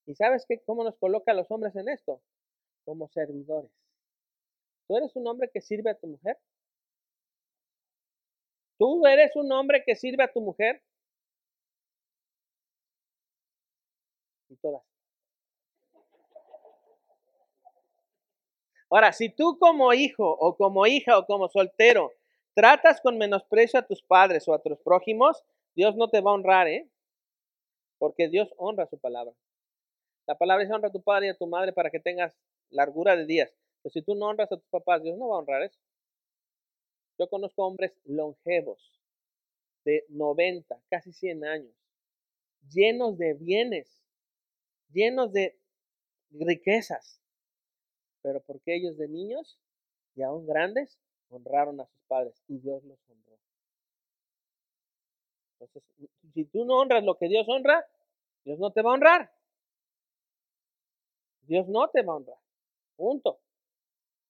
¿Y 0.05 0.15
sabes 0.15 0.45
qué, 0.47 0.59
cómo 0.65 0.83
nos 0.83 0.95
coloca 0.97 1.31
a 1.31 1.35
los 1.35 1.49
hombres 1.51 1.75
en 1.75 1.89
esto? 1.89 2.21
Como 2.85 3.07
servidores. 3.09 3.71
¿Tú 4.87 4.97
eres 4.97 5.15
un 5.15 5.27
hombre 5.27 5.49
que 5.51 5.61
sirve 5.61 5.91
a 5.91 5.95
tu 5.95 6.07
mujer? 6.07 6.37
¿Tú 8.77 9.05
eres 9.07 9.35
un 9.35 9.51
hombre 9.51 9.83
que 9.85 9.95
sirve 9.95 10.23
a 10.23 10.31
tu 10.31 10.41
mujer? 10.41 10.81
Y 14.49 14.55
todas. 14.57 14.94
Ahora, 18.95 19.11
si 19.11 19.27
tú 19.27 19.59
como 19.59 19.91
hijo 19.93 20.25
o 20.25 20.55
como 20.55 20.87
hija 20.87 21.19
o 21.19 21.25
como 21.25 21.49
soltero 21.49 22.13
tratas 22.53 23.01
con 23.01 23.17
menosprecio 23.17 23.77
a 23.77 23.85
tus 23.85 24.01
padres 24.01 24.47
o 24.47 24.53
a 24.53 24.61
tus 24.61 24.79
prójimos, 24.79 25.43
Dios 25.75 25.97
no 25.97 26.09
te 26.09 26.21
va 26.21 26.31
a 26.31 26.35
honrar, 26.35 26.69
¿eh? 26.69 26.89
Porque 27.97 28.29
Dios 28.29 28.53
honra 28.55 28.87
su 28.87 28.97
palabra. 28.97 29.33
La 30.25 30.37
palabra 30.37 30.63
dice 30.63 30.73
honra 30.73 30.87
a 30.87 30.93
tu 30.93 31.01
padre 31.01 31.27
y 31.27 31.29
a 31.31 31.37
tu 31.37 31.45
madre 31.45 31.73
para 31.73 31.91
que 31.91 31.99
tengas 31.99 32.39
largura 32.69 33.17
de 33.17 33.25
días. 33.25 33.53
Pero 33.83 33.91
si 33.91 34.01
tú 34.01 34.15
no 34.15 34.27
honras 34.27 34.49
a 34.53 34.55
tus 34.55 34.69
papás, 34.69 35.03
Dios 35.03 35.17
no 35.17 35.27
va 35.27 35.35
a 35.35 35.39
honrar 35.39 35.63
eso. 35.63 35.77
Yo 37.19 37.27
conozco 37.27 37.65
hombres 37.65 37.99
longevos 38.05 38.97
de 39.83 40.05
90, 40.07 40.81
casi 40.89 41.11
100 41.11 41.43
años, 41.43 41.75
llenos 42.69 43.17
de 43.17 43.33
bienes, 43.33 44.05
llenos 44.93 45.33
de 45.33 45.59
riquezas, 46.31 47.24
pero 48.25 48.41
porque 48.41 48.75
ellos 48.75 48.97
de 48.97 49.07
niños 49.07 49.59
y 50.15 50.23
aún 50.23 50.47
grandes 50.47 50.97
honraron 51.29 51.79
a 51.79 51.85
sus 51.85 52.01
padres 52.07 52.33
y 52.47 52.57
Dios 52.57 52.83
los 52.83 52.97
honró. 53.07 53.37
Entonces, 55.53 55.83
si 56.33 56.45
tú 56.45 56.65
no 56.65 56.79
honras 56.79 57.03
lo 57.03 57.19
que 57.19 57.27
Dios 57.27 57.45
honra, 57.47 57.85
Dios 58.43 58.57
no 58.57 58.71
te 58.71 58.81
va 58.81 58.89
a 58.89 58.93
honrar. 58.95 59.31
Dios 61.43 61.67
no 61.67 61.87
te 61.89 62.01
va 62.01 62.13
a 62.13 62.15
honrar. 62.15 62.37
Punto. 62.95 63.39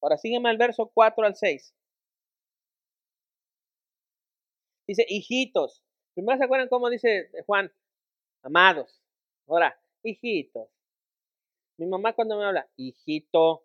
Ahora 0.02 0.18
sígueme 0.18 0.50
al 0.50 0.58
verso 0.58 0.92
4 0.94 1.26
al 1.26 1.36
6. 1.38 1.74
Dice, 4.88 5.06
hijitos. 5.08 5.82
Primero 6.16 6.38
se 6.38 6.44
acuerdan 6.44 6.68
cómo 6.68 6.90
dice 6.90 7.32
Juan, 7.46 7.72
amados. 8.44 9.02
Ahora, 9.48 9.80
hijitos. 10.04 10.68
Mi 11.78 11.86
mamá 11.86 12.12
cuando 12.12 12.38
me 12.38 12.44
habla, 12.44 12.68
hijito, 12.76 13.64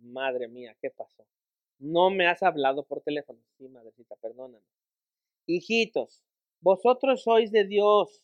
madre 0.00 0.48
mía, 0.48 0.76
¿qué 0.80 0.90
pasó? 0.90 1.26
No 1.78 2.10
me 2.10 2.26
has 2.26 2.42
hablado 2.42 2.84
por 2.84 3.00
teléfono. 3.00 3.40
Sí, 3.56 3.68
madrecita, 3.68 4.16
perdóname. 4.16 4.64
Hijitos, 5.46 6.22
vosotros 6.60 7.22
sois 7.22 7.50
de 7.50 7.64
Dios 7.64 8.22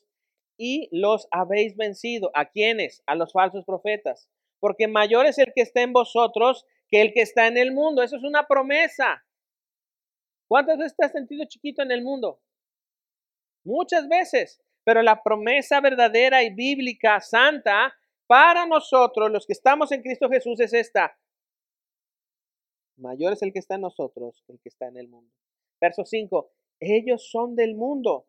y 0.59 0.89
los 0.93 1.29
habéis 1.31 1.77
vencido. 1.77 2.31
¿A 2.35 2.47
quiénes? 2.47 3.03
A 3.07 3.14
los 3.14 3.33
falsos 3.33 3.64
profetas. 3.64 4.29
Porque 4.61 4.89
mayor 4.89 5.27
es 5.27 5.39
el 5.39 5.53
que 5.55 5.62
está 5.62 5.83
en 5.83 5.93
vosotros 5.93 6.66
que 6.89 7.01
el 7.01 7.12
que 7.12 7.22
está 7.22 7.47
en 7.47 7.57
el 7.57 7.72
mundo. 7.72 8.03
Eso 8.03 8.16
es 8.16 8.24
una 8.24 8.47
promesa. 8.47 9.24
¿Cuántas 10.49 10.79
veces 10.79 10.97
te 10.97 11.07
has 11.07 11.12
sentido 11.12 11.45
chiquito 11.47 11.83
en 11.83 11.91
el 11.91 12.03
mundo? 12.03 12.41
Muchas 13.64 14.09
veces. 14.09 14.61
Pero 14.85 15.03
la 15.03 15.22
promesa 15.22 15.81
verdadera 15.81 16.45
y 16.45 16.55
bíblica, 16.55 17.20
santa, 17.20 17.93
para 18.27 18.66
nosotros, 18.66 19.31
los 19.31 19.47
que 19.47 19.53
estamos 19.53 19.91
en 19.93 20.03
Cristo 20.03 20.29
Jesús, 20.29 20.61
es 20.61 20.72
esta. 20.72 21.16
Mayor 22.97 23.32
es 23.32 23.42
el 23.42 23.53
que 23.53 23.59
está 23.59 23.74
en 23.74 23.82
nosotros 23.82 24.42
el 24.49 24.59
que 24.61 24.68
está 24.68 24.86
en 24.86 24.97
el 24.97 25.09
mundo. 25.09 25.32
Verso 25.80 26.05
5. 26.05 26.51
Ellos 26.80 27.28
son 27.30 27.57
del 27.57 27.74
mundo. 27.74 28.26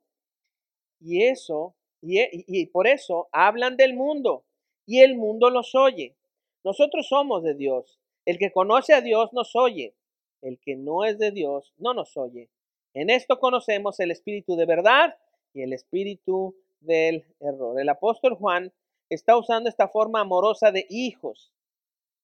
Y 0.99 1.23
eso, 1.23 1.75
y, 2.01 2.19
y 2.47 2.65
por 2.67 2.87
eso 2.87 3.29
hablan 3.31 3.77
del 3.77 3.93
mundo. 3.93 4.43
Y 4.85 4.99
el 4.99 5.15
mundo 5.15 5.49
los 5.49 5.75
oye. 5.75 6.15
Nosotros 6.63 7.07
somos 7.07 7.43
de 7.43 7.53
Dios. 7.53 7.99
El 8.25 8.37
que 8.37 8.51
conoce 8.51 8.93
a 8.93 9.01
Dios 9.01 9.31
nos 9.33 9.55
oye. 9.55 9.95
El 10.41 10.59
que 10.59 10.75
no 10.75 11.05
es 11.05 11.17
de 11.17 11.31
Dios 11.31 11.73
no 11.77 11.93
nos 11.93 12.17
oye. 12.17 12.49
En 12.93 13.09
esto 13.09 13.39
conocemos 13.39 13.99
el 13.99 14.11
espíritu 14.11 14.55
de 14.55 14.65
verdad 14.65 15.17
y 15.53 15.61
el 15.61 15.73
espíritu 15.73 16.55
del 16.79 17.25
error. 17.39 17.79
El 17.79 17.89
apóstol 17.89 18.35
Juan 18.35 18.73
está 19.09 19.37
usando 19.37 19.69
esta 19.69 19.87
forma 19.87 20.21
amorosa 20.21 20.71
de 20.71 20.85
hijos. 20.89 21.53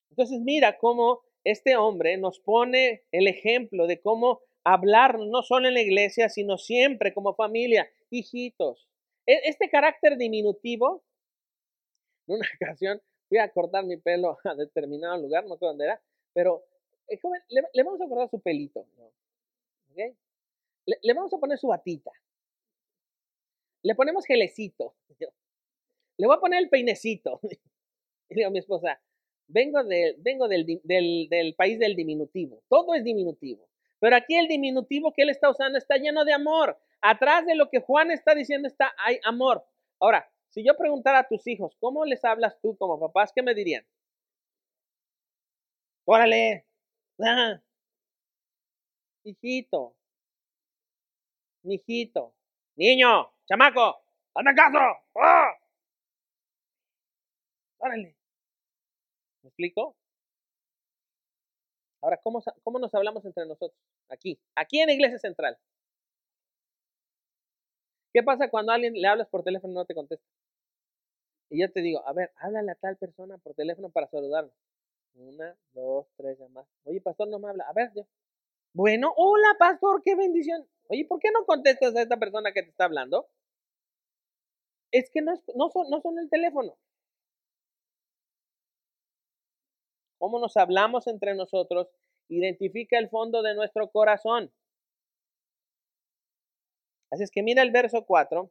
Entonces 0.10 0.40
mira 0.40 0.78
cómo 0.78 1.22
este 1.44 1.76
hombre 1.76 2.18
nos 2.18 2.40
pone 2.40 3.04
el 3.12 3.28
ejemplo 3.28 3.88
de 3.88 4.00
cómo 4.02 4.42
hablar 4.64 5.20
no 5.20 5.44
solo 5.44 5.68
en 5.68 5.74
la 5.74 5.82
iglesia, 5.82 6.30
sino 6.30 6.58
siempre 6.58 7.14
como 7.14 7.36
familia, 7.36 7.90
hijitos. 8.10 8.88
E-, 9.26 9.42
este 9.50 9.70
carácter 9.70 10.18
diminutivo, 10.18 11.04
en 12.28 12.36
una 12.36 12.48
ocasión 12.62 13.02
fui 13.30 13.38
a 13.38 13.50
cortar 13.50 13.86
mi 13.86 13.98
pelo 13.98 14.38
a 14.44 14.56
determinado 14.56 15.22
lugar, 15.22 15.46
no 15.46 15.58
sé 15.58 15.66
dónde 15.66 15.86
era, 15.86 16.02
pero 16.34 16.66
joven, 17.22 17.42
le, 17.50 17.84
vamos 17.84 18.02
a 18.02 18.08
cortar 18.08 18.30
su 18.30 18.40
pelito, 18.40 18.88
le, 19.96 21.14
vamos 21.14 21.34
a 21.34 21.38
poner 21.38 21.58
su 21.58 21.68
batita, 21.68 22.12
le 23.84 23.96
ponemos 23.96 24.26
gelecito, 24.26 24.96
le 26.18 26.28
voy 26.28 26.36
a 26.36 26.40
poner 26.40 26.60
el 26.62 26.70
peinecito. 26.70 27.40
Y 28.30 28.36
digo 28.36 28.48
a 28.48 28.52
mi 28.52 28.60
esposa, 28.60 29.02
vengo, 29.54 29.80
vengo 30.18 30.48
del, 30.48 31.56
país 31.56 31.80
del 31.80 31.96
diminutivo, 31.96 32.64
todo 32.68 32.96
es 32.96 33.04
diminutivo. 33.04 33.70
Pero 34.00 34.16
aquí 34.18 34.36
el 34.36 34.48
diminutivo 34.48 35.14
que 35.14 35.22
él 35.22 35.30
está 35.30 35.50
usando 35.50 35.78
está 35.78 35.96
lleno 35.98 36.26
de 36.26 36.34
amor. 36.34 36.78
Atrás 37.02 37.46
de 37.46 37.56
lo 37.56 37.70
que 37.70 37.80
Juan 37.80 38.12
está 38.12 38.36
diciendo 38.36 38.68
está 38.68 38.94
hay 38.98 39.20
amor. 39.24 39.64
Ahora, 40.00 40.30
si 40.50 40.66
yo 40.66 40.76
preguntara 40.76 41.20
a 41.20 41.28
tus 41.28 41.48
hijos, 41.48 41.76
¿cómo 41.80 42.04
les 42.04 42.26
hablas 42.26 42.60
tú 42.62 42.76
como 42.78 43.00
papás? 43.00 43.32
¿Qué 43.34 43.42
me 43.42 43.54
dirían? 43.54 43.86
Órale, 46.06 46.66
hijito, 49.24 49.96
hijito, 51.64 52.34
niño, 52.76 53.32
chamaco, 53.46 54.04
hazme 54.34 54.54
caso. 54.54 54.80
¡Ah! 55.16 55.54
Órale. 57.78 58.16
¿Me 59.44 59.50
explico? 59.50 59.96
Ahora, 62.02 62.18
¿cómo, 62.24 62.42
¿cómo 62.64 62.80
nos 62.80 62.94
hablamos 62.96 63.24
entre 63.26 63.46
nosotros? 63.46 63.78
Aquí, 64.10 64.40
aquí 64.56 64.80
en 64.80 64.90
Iglesia 64.90 65.20
Central. 65.20 65.58
¿Qué 68.14 68.24
pasa 68.24 68.50
cuando 68.50 68.72
a 68.72 68.76
alguien 68.76 68.94
le 68.94 69.08
hablas 69.08 69.28
por 69.28 69.44
teléfono 69.44 69.74
y 69.74 69.76
no 69.76 69.86
te 69.86 69.96
contesta? 69.96 70.26
Y 71.50 71.62
yo 71.62 71.72
te 71.72 71.82
digo, 71.82 72.06
a 72.08 72.14
ver, 72.14 72.32
háblale 72.38 72.72
a 72.72 72.76
tal 72.76 72.98
persona 72.98 73.38
por 73.38 73.54
teléfono 73.54 73.90
para 73.90 74.08
saludarlo. 74.08 74.52
Una, 75.16 75.56
dos, 75.74 76.08
tres 76.18 76.40
llamadas. 76.40 76.70
Oye, 76.86 77.02
pastor, 77.02 77.28
no 77.28 77.40
me 77.40 77.50
habla. 77.50 77.66
A 77.70 77.74
ver, 77.74 77.92
yo. 77.96 78.08
Bueno, 78.74 79.14
hola, 79.18 79.56
pastor, 79.60 80.02
qué 80.04 80.16
bendición. 80.16 80.68
Oye, 80.90 81.06
¿por 81.06 81.20
qué 81.20 81.30
no 81.32 81.46
contestas 81.46 81.96
a 81.96 82.02
esta 82.02 82.18
persona 82.18 82.54
que 82.54 82.64
te 82.64 82.70
está 82.70 82.86
hablando? 82.86 83.28
Es 84.92 85.10
que 85.10 85.22
no, 85.22 85.34
no, 85.56 85.70
son, 85.70 85.90
no 85.90 86.02
son 86.02 86.20
el 86.20 86.30
teléfono. 86.30 86.78
Cómo 90.24 90.40
nos 90.40 90.56
hablamos 90.56 91.06
entre 91.08 91.36
nosotros 91.36 91.90
identifica 92.30 92.98
el 92.98 93.10
fondo 93.10 93.42
de 93.42 93.56
nuestro 93.56 93.92
corazón. 93.92 94.54
Así 97.12 97.24
es 97.24 97.30
que 97.30 97.44
mira 97.44 97.62
el 97.62 97.72
verso 97.72 98.06
4. 98.06 98.50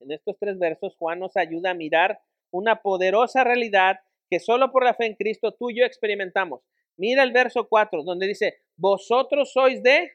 En 0.00 0.12
estos 0.12 0.38
tres 0.38 0.58
versos, 0.58 0.96
Juan 0.96 1.18
nos 1.18 1.36
ayuda 1.36 1.72
a 1.72 1.74
mirar 1.74 2.22
una 2.50 2.80
poderosa 2.80 3.44
realidad 3.44 4.00
que 4.30 4.40
solo 4.40 4.72
por 4.72 4.82
la 4.82 4.94
fe 4.94 5.04
en 5.04 5.14
Cristo 5.14 5.52
tú 5.52 5.68
y 5.68 5.78
yo 5.78 5.84
experimentamos. 5.84 6.62
Mira 6.96 7.22
el 7.22 7.32
verso 7.32 7.68
4, 7.68 8.02
donde 8.02 8.26
dice, 8.26 8.62
vosotros 8.74 9.52
sois 9.52 9.82
de... 9.82 10.10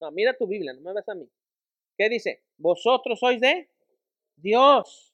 No, 0.00 0.12
mira 0.12 0.36
tu 0.36 0.46
Biblia, 0.46 0.74
no 0.74 0.80
me 0.80 0.92
ves 0.92 1.08
a 1.08 1.14
mí. 1.16 1.28
¿Qué 1.98 2.08
dice? 2.08 2.44
Vosotros 2.56 3.18
sois 3.18 3.40
de 3.40 3.68
Dios. 4.36 5.13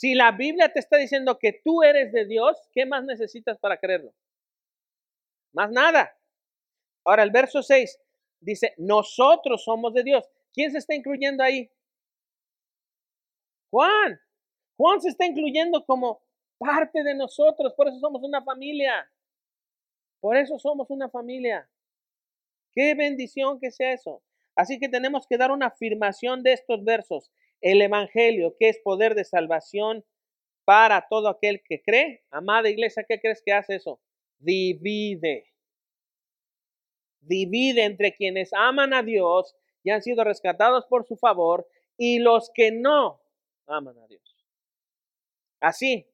Si 0.00 0.14
la 0.14 0.32
Biblia 0.32 0.72
te 0.72 0.80
está 0.80 0.96
diciendo 0.96 1.38
que 1.38 1.60
tú 1.62 1.82
eres 1.82 2.10
de 2.10 2.24
Dios, 2.24 2.56
¿qué 2.72 2.86
más 2.86 3.04
necesitas 3.04 3.58
para 3.58 3.76
creerlo? 3.76 4.14
Más 5.52 5.70
nada. 5.70 6.16
Ahora 7.04 7.22
el 7.22 7.30
verso 7.30 7.62
6 7.62 8.00
dice, 8.40 8.72
nosotros 8.78 9.62
somos 9.62 9.92
de 9.92 10.02
Dios. 10.02 10.24
¿Quién 10.54 10.72
se 10.72 10.78
está 10.78 10.94
incluyendo 10.94 11.44
ahí? 11.44 11.70
Juan. 13.70 14.18
Juan 14.78 15.02
se 15.02 15.10
está 15.10 15.26
incluyendo 15.26 15.84
como 15.84 16.22
parte 16.56 17.02
de 17.02 17.14
nosotros. 17.14 17.74
Por 17.74 17.88
eso 17.88 17.98
somos 17.98 18.22
una 18.22 18.42
familia. 18.42 19.06
Por 20.18 20.38
eso 20.38 20.58
somos 20.58 20.88
una 20.88 21.10
familia. 21.10 21.68
Qué 22.72 22.94
bendición 22.94 23.60
que 23.60 23.70
sea 23.70 23.92
eso. 23.92 24.22
Así 24.56 24.78
que 24.78 24.88
tenemos 24.88 25.26
que 25.26 25.36
dar 25.36 25.50
una 25.50 25.66
afirmación 25.66 26.42
de 26.42 26.54
estos 26.54 26.82
versos. 26.84 27.30
El 27.60 27.82
Evangelio, 27.82 28.56
que 28.58 28.68
es 28.68 28.78
poder 28.78 29.14
de 29.14 29.24
salvación 29.24 30.04
para 30.64 31.06
todo 31.08 31.28
aquel 31.28 31.62
que 31.62 31.82
cree. 31.82 32.24
Amada 32.30 32.68
iglesia, 32.68 33.04
¿qué 33.08 33.20
crees 33.20 33.42
que 33.44 33.52
hace 33.52 33.76
eso? 33.76 34.00
Divide. 34.38 35.46
Divide 37.20 37.84
entre 37.84 38.14
quienes 38.14 38.52
aman 38.52 38.94
a 38.94 39.02
Dios 39.02 39.54
y 39.82 39.90
han 39.90 40.02
sido 40.02 40.24
rescatados 40.24 40.86
por 40.86 41.06
su 41.06 41.16
favor 41.16 41.68
y 41.96 42.18
los 42.18 42.50
que 42.54 42.70
no 42.72 43.20
aman 43.66 43.98
a 43.98 44.06
Dios. 44.06 44.46
Así. 45.60 46.06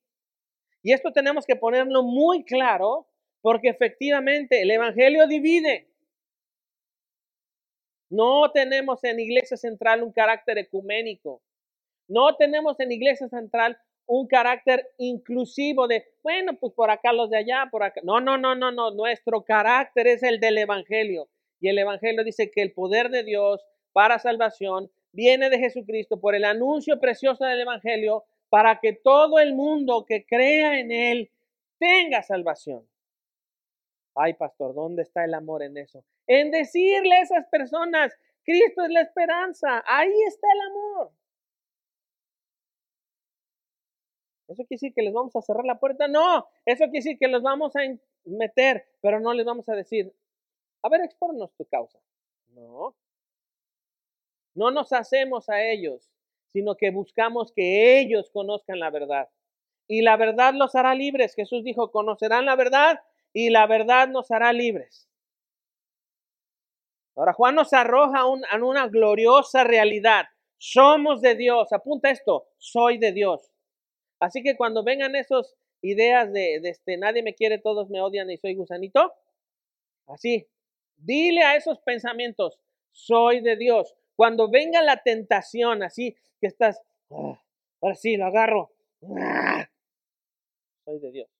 Y 0.82 0.92
esto 0.92 1.12
tenemos 1.12 1.46
que 1.46 1.56
ponerlo 1.56 2.02
muy 2.02 2.44
claro 2.44 3.08
porque 3.40 3.68
efectivamente 3.68 4.62
el 4.62 4.70
Evangelio 4.70 5.26
divide. 5.26 5.88
No 8.08 8.50
tenemos 8.52 9.02
en 9.04 9.18
Iglesia 9.20 9.56
Central 9.56 10.02
un 10.02 10.12
carácter 10.12 10.58
ecuménico. 10.58 11.42
No 12.08 12.36
tenemos 12.36 12.78
en 12.80 12.92
Iglesia 12.92 13.28
Central 13.28 13.78
un 14.06 14.28
carácter 14.28 14.88
inclusivo 14.98 15.88
de, 15.88 16.06
bueno, 16.22 16.56
pues 16.58 16.72
por 16.72 16.90
acá 16.90 17.12
los 17.12 17.28
de 17.30 17.38
allá, 17.38 17.68
por 17.70 17.82
acá. 17.82 18.00
No, 18.04 18.20
no, 18.20 18.38
no, 18.38 18.54
no, 18.54 18.70
no. 18.70 18.92
Nuestro 18.92 19.42
carácter 19.42 20.06
es 20.06 20.22
el 20.22 20.38
del 20.38 20.58
Evangelio. 20.58 21.28
Y 21.60 21.68
el 21.68 21.78
Evangelio 21.78 22.22
dice 22.22 22.50
que 22.50 22.62
el 22.62 22.72
poder 22.72 23.10
de 23.10 23.24
Dios 23.24 23.66
para 23.92 24.18
salvación 24.18 24.90
viene 25.12 25.50
de 25.50 25.58
Jesucristo 25.58 26.20
por 26.20 26.34
el 26.34 26.44
anuncio 26.44 27.00
precioso 27.00 27.44
del 27.44 27.62
Evangelio 27.62 28.24
para 28.48 28.78
que 28.78 28.92
todo 28.92 29.40
el 29.40 29.54
mundo 29.54 30.04
que 30.06 30.24
crea 30.24 30.78
en 30.78 30.92
Él 30.92 31.30
tenga 31.78 32.22
salvación. 32.22 32.86
Ay, 34.16 34.32
pastor, 34.32 34.74
¿dónde 34.74 35.02
está 35.02 35.24
el 35.24 35.34
amor 35.34 35.62
en 35.62 35.76
eso? 35.76 36.02
En 36.26 36.50
decirle 36.50 37.16
a 37.16 37.20
esas 37.20 37.46
personas, 37.48 38.14
Cristo 38.44 38.82
es 38.82 38.90
la 38.90 39.02
esperanza, 39.02 39.84
ahí 39.86 40.12
está 40.26 40.46
el 40.54 40.60
amor. 40.70 41.12
¿Eso 44.48 44.62
quiere 44.62 44.76
decir 44.76 44.94
que 44.94 45.02
les 45.02 45.12
vamos 45.12 45.36
a 45.36 45.42
cerrar 45.42 45.66
la 45.66 45.78
puerta? 45.78 46.08
No, 46.08 46.48
eso 46.64 46.84
quiere 46.84 46.98
decir 47.04 47.18
que 47.18 47.28
los 47.28 47.42
vamos 47.42 47.76
a 47.76 47.80
meter, 48.24 48.86
pero 49.02 49.20
no 49.20 49.34
les 49.34 49.44
vamos 49.44 49.68
a 49.68 49.74
decir, 49.74 50.14
a 50.82 50.88
ver, 50.88 51.02
expónnos 51.02 51.52
tu 51.54 51.66
causa. 51.66 51.98
No. 52.54 52.96
No 54.54 54.70
nos 54.70 54.94
hacemos 54.94 55.50
a 55.50 55.62
ellos, 55.62 56.10
sino 56.52 56.76
que 56.76 56.90
buscamos 56.90 57.52
que 57.52 58.00
ellos 58.00 58.30
conozcan 58.30 58.78
la 58.78 58.88
verdad. 58.88 59.28
Y 59.88 60.00
la 60.00 60.16
verdad 60.16 60.54
los 60.54 60.74
hará 60.74 60.94
libres. 60.94 61.34
Jesús 61.34 61.62
dijo, 61.64 61.90
conocerán 61.90 62.46
la 62.46 62.56
verdad 62.56 63.00
y 63.36 63.50
la 63.50 63.66
verdad 63.66 64.08
nos 64.08 64.30
hará 64.30 64.50
libres. 64.54 65.10
Ahora 67.14 67.34
Juan 67.34 67.54
nos 67.54 67.70
arroja 67.74 68.20
a 68.20 68.56
una 68.56 68.88
gloriosa 68.88 69.62
realidad. 69.62 70.24
Somos 70.56 71.20
de 71.20 71.34
Dios. 71.34 71.70
Apunta 71.74 72.08
esto, 72.08 72.48
soy 72.56 72.96
de 72.96 73.12
Dios. 73.12 73.52
Así 74.20 74.42
que 74.42 74.56
cuando 74.56 74.82
vengan 74.82 75.14
esas 75.16 75.54
ideas 75.82 76.32
de, 76.32 76.60
de 76.62 76.70
este, 76.70 76.96
nadie 76.96 77.22
me 77.22 77.34
quiere, 77.34 77.58
todos 77.58 77.90
me 77.90 78.00
odian 78.00 78.30
y 78.30 78.38
soy 78.38 78.54
gusanito, 78.54 79.12
así, 80.06 80.48
dile 80.96 81.42
a 81.42 81.56
esos 81.56 81.78
pensamientos, 81.80 82.58
soy 82.90 83.42
de 83.42 83.56
Dios. 83.56 83.94
Cuando 84.14 84.48
venga 84.48 84.80
la 84.80 85.02
tentación, 85.02 85.82
así 85.82 86.16
que 86.40 86.46
estás, 86.46 86.80
ah, 87.10 87.38
ahora 87.82 87.96
sí, 87.96 88.16
lo 88.16 88.24
agarro, 88.24 88.72
ah, 89.20 89.68
soy 90.86 91.00
de 91.00 91.12
Dios. 91.12 91.35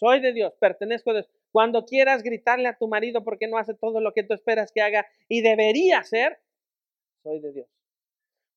Soy 0.00 0.20
de 0.20 0.32
Dios, 0.32 0.54
pertenezco 0.58 1.10
a 1.10 1.12
Dios. 1.12 1.28
Cuando 1.52 1.84
quieras 1.84 2.22
gritarle 2.22 2.68
a 2.68 2.78
tu 2.78 2.88
marido 2.88 3.22
porque 3.22 3.46
no 3.46 3.58
hace 3.58 3.74
todo 3.74 4.00
lo 4.00 4.14
que 4.14 4.22
tú 4.22 4.32
esperas 4.32 4.72
que 4.72 4.80
haga 4.80 5.06
y 5.28 5.42
debería 5.42 5.98
hacer, 5.98 6.40
soy 7.22 7.38
de 7.40 7.52
Dios. 7.52 7.68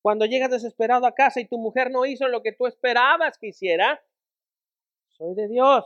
Cuando 0.00 0.24
llegas 0.24 0.50
desesperado 0.50 1.06
a 1.06 1.14
casa 1.14 1.40
y 1.40 1.46
tu 1.46 1.58
mujer 1.58 1.90
no 1.90 2.06
hizo 2.06 2.28
lo 2.28 2.42
que 2.42 2.52
tú 2.52 2.66
esperabas 2.66 3.36
que 3.36 3.48
hiciera, 3.48 4.02
soy 5.10 5.34
de 5.34 5.48
Dios. 5.48 5.84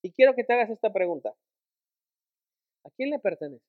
Y 0.00 0.10
quiero 0.10 0.34
que 0.34 0.42
te 0.42 0.54
hagas 0.54 0.70
esta 0.70 0.90
pregunta. 0.90 1.34
¿A 2.84 2.90
quién 2.96 3.10
le 3.10 3.18
perteneces? 3.18 3.68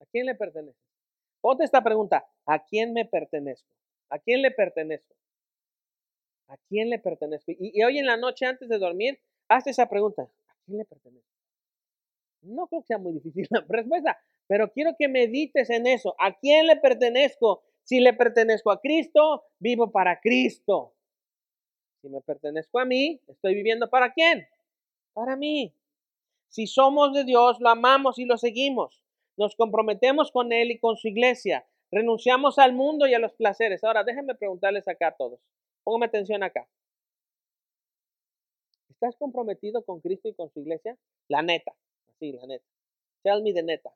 ¿A 0.00 0.06
quién 0.06 0.26
le 0.26 0.36
perteneces? 0.36 0.80
Ponte 1.40 1.64
esta 1.64 1.82
pregunta. 1.82 2.24
¿A 2.46 2.64
quién 2.64 2.92
me 2.92 3.04
pertenezco? 3.04 3.68
¿A 4.10 4.20
quién 4.20 4.42
le 4.42 4.52
pertenezco? 4.52 5.16
¿A 6.48 6.56
quién 6.68 6.90
le 6.90 6.98
pertenezco? 6.98 7.52
Y, 7.58 7.82
hoy 7.82 7.98
en 7.98 8.06
la 8.06 8.16
noche 8.16 8.46
antes 8.46 8.68
de 8.68 8.78
dormir, 8.78 9.18
hazte 9.48 9.70
esa 9.70 9.88
pregunta. 9.88 10.22
¿A 10.22 10.54
quién 10.64 10.78
le 10.78 10.84
pertenezco? 10.84 11.30
No 12.42 12.66
creo 12.68 12.82
que 12.82 12.86
sea 12.86 12.98
muy 12.98 13.12
difícil 13.12 13.46
la 13.50 13.64
respuesta, 13.68 14.18
pero 14.46 14.72
quiero 14.72 14.94
que 14.98 15.08
medites 15.08 15.70
en 15.70 15.86
eso. 15.86 16.14
¿A 16.18 16.38
quién 16.38 16.66
le 16.66 16.76
pertenezco? 16.76 17.62
Si 17.82 18.00
le 18.00 18.12
pertenezco 18.12 18.70
a 18.70 18.80
Cristo, 18.80 19.44
vivo 19.58 19.90
para 19.90 20.20
Cristo. 20.20 20.94
Si 22.00 22.08
me 22.08 22.20
pertenezco 22.20 22.78
a 22.78 22.84
mí, 22.84 23.20
estoy 23.26 23.54
viviendo 23.54 23.88
para 23.88 24.12
quién? 24.12 24.46
Para 25.12 25.36
mí. 25.36 25.74
Si 26.48 26.66
somos 26.66 27.12
de 27.12 27.24
Dios, 27.24 27.58
lo 27.60 27.68
amamos 27.68 28.18
y 28.18 28.24
lo 28.24 28.38
seguimos. 28.38 29.02
Nos 29.36 29.56
comprometemos 29.56 30.30
con 30.30 30.52
Él 30.52 30.70
y 30.70 30.78
con 30.78 30.96
su 30.96 31.08
iglesia. 31.08 31.66
Renunciamos 31.90 32.58
al 32.58 32.72
mundo 32.72 33.06
y 33.06 33.14
a 33.14 33.18
los 33.18 33.34
placeres. 33.34 33.84
Ahora, 33.84 34.04
déjenme 34.04 34.34
preguntarles 34.34 34.88
acá 34.88 35.08
a 35.08 35.16
todos. 35.16 35.40
Póngame 35.86 36.06
atención 36.06 36.42
acá. 36.42 36.66
¿Estás 38.90 39.14
comprometido 39.14 39.84
con 39.84 40.00
Cristo 40.00 40.28
y 40.28 40.34
con 40.34 40.50
su 40.50 40.58
iglesia? 40.58 40.98
La 41.28 41.42
neta. 41.42 41.76
Así, 42.08 42.32
la 42.32 42.44
neta. 42.44 42.66
Tell 43.22 43.40
me 43.40 43.52
de 43.52 43.62
neta. 43.62 43.94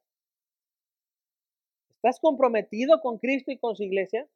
¿Estás 1.97 2.21
comprometido 2.21 3.01
con 3.01 3.19
Cristo 3.19 3.51
y 3.51 3.59
con 3.59 3.75
su 3.75 3.83
iglesia? 3.83 4.29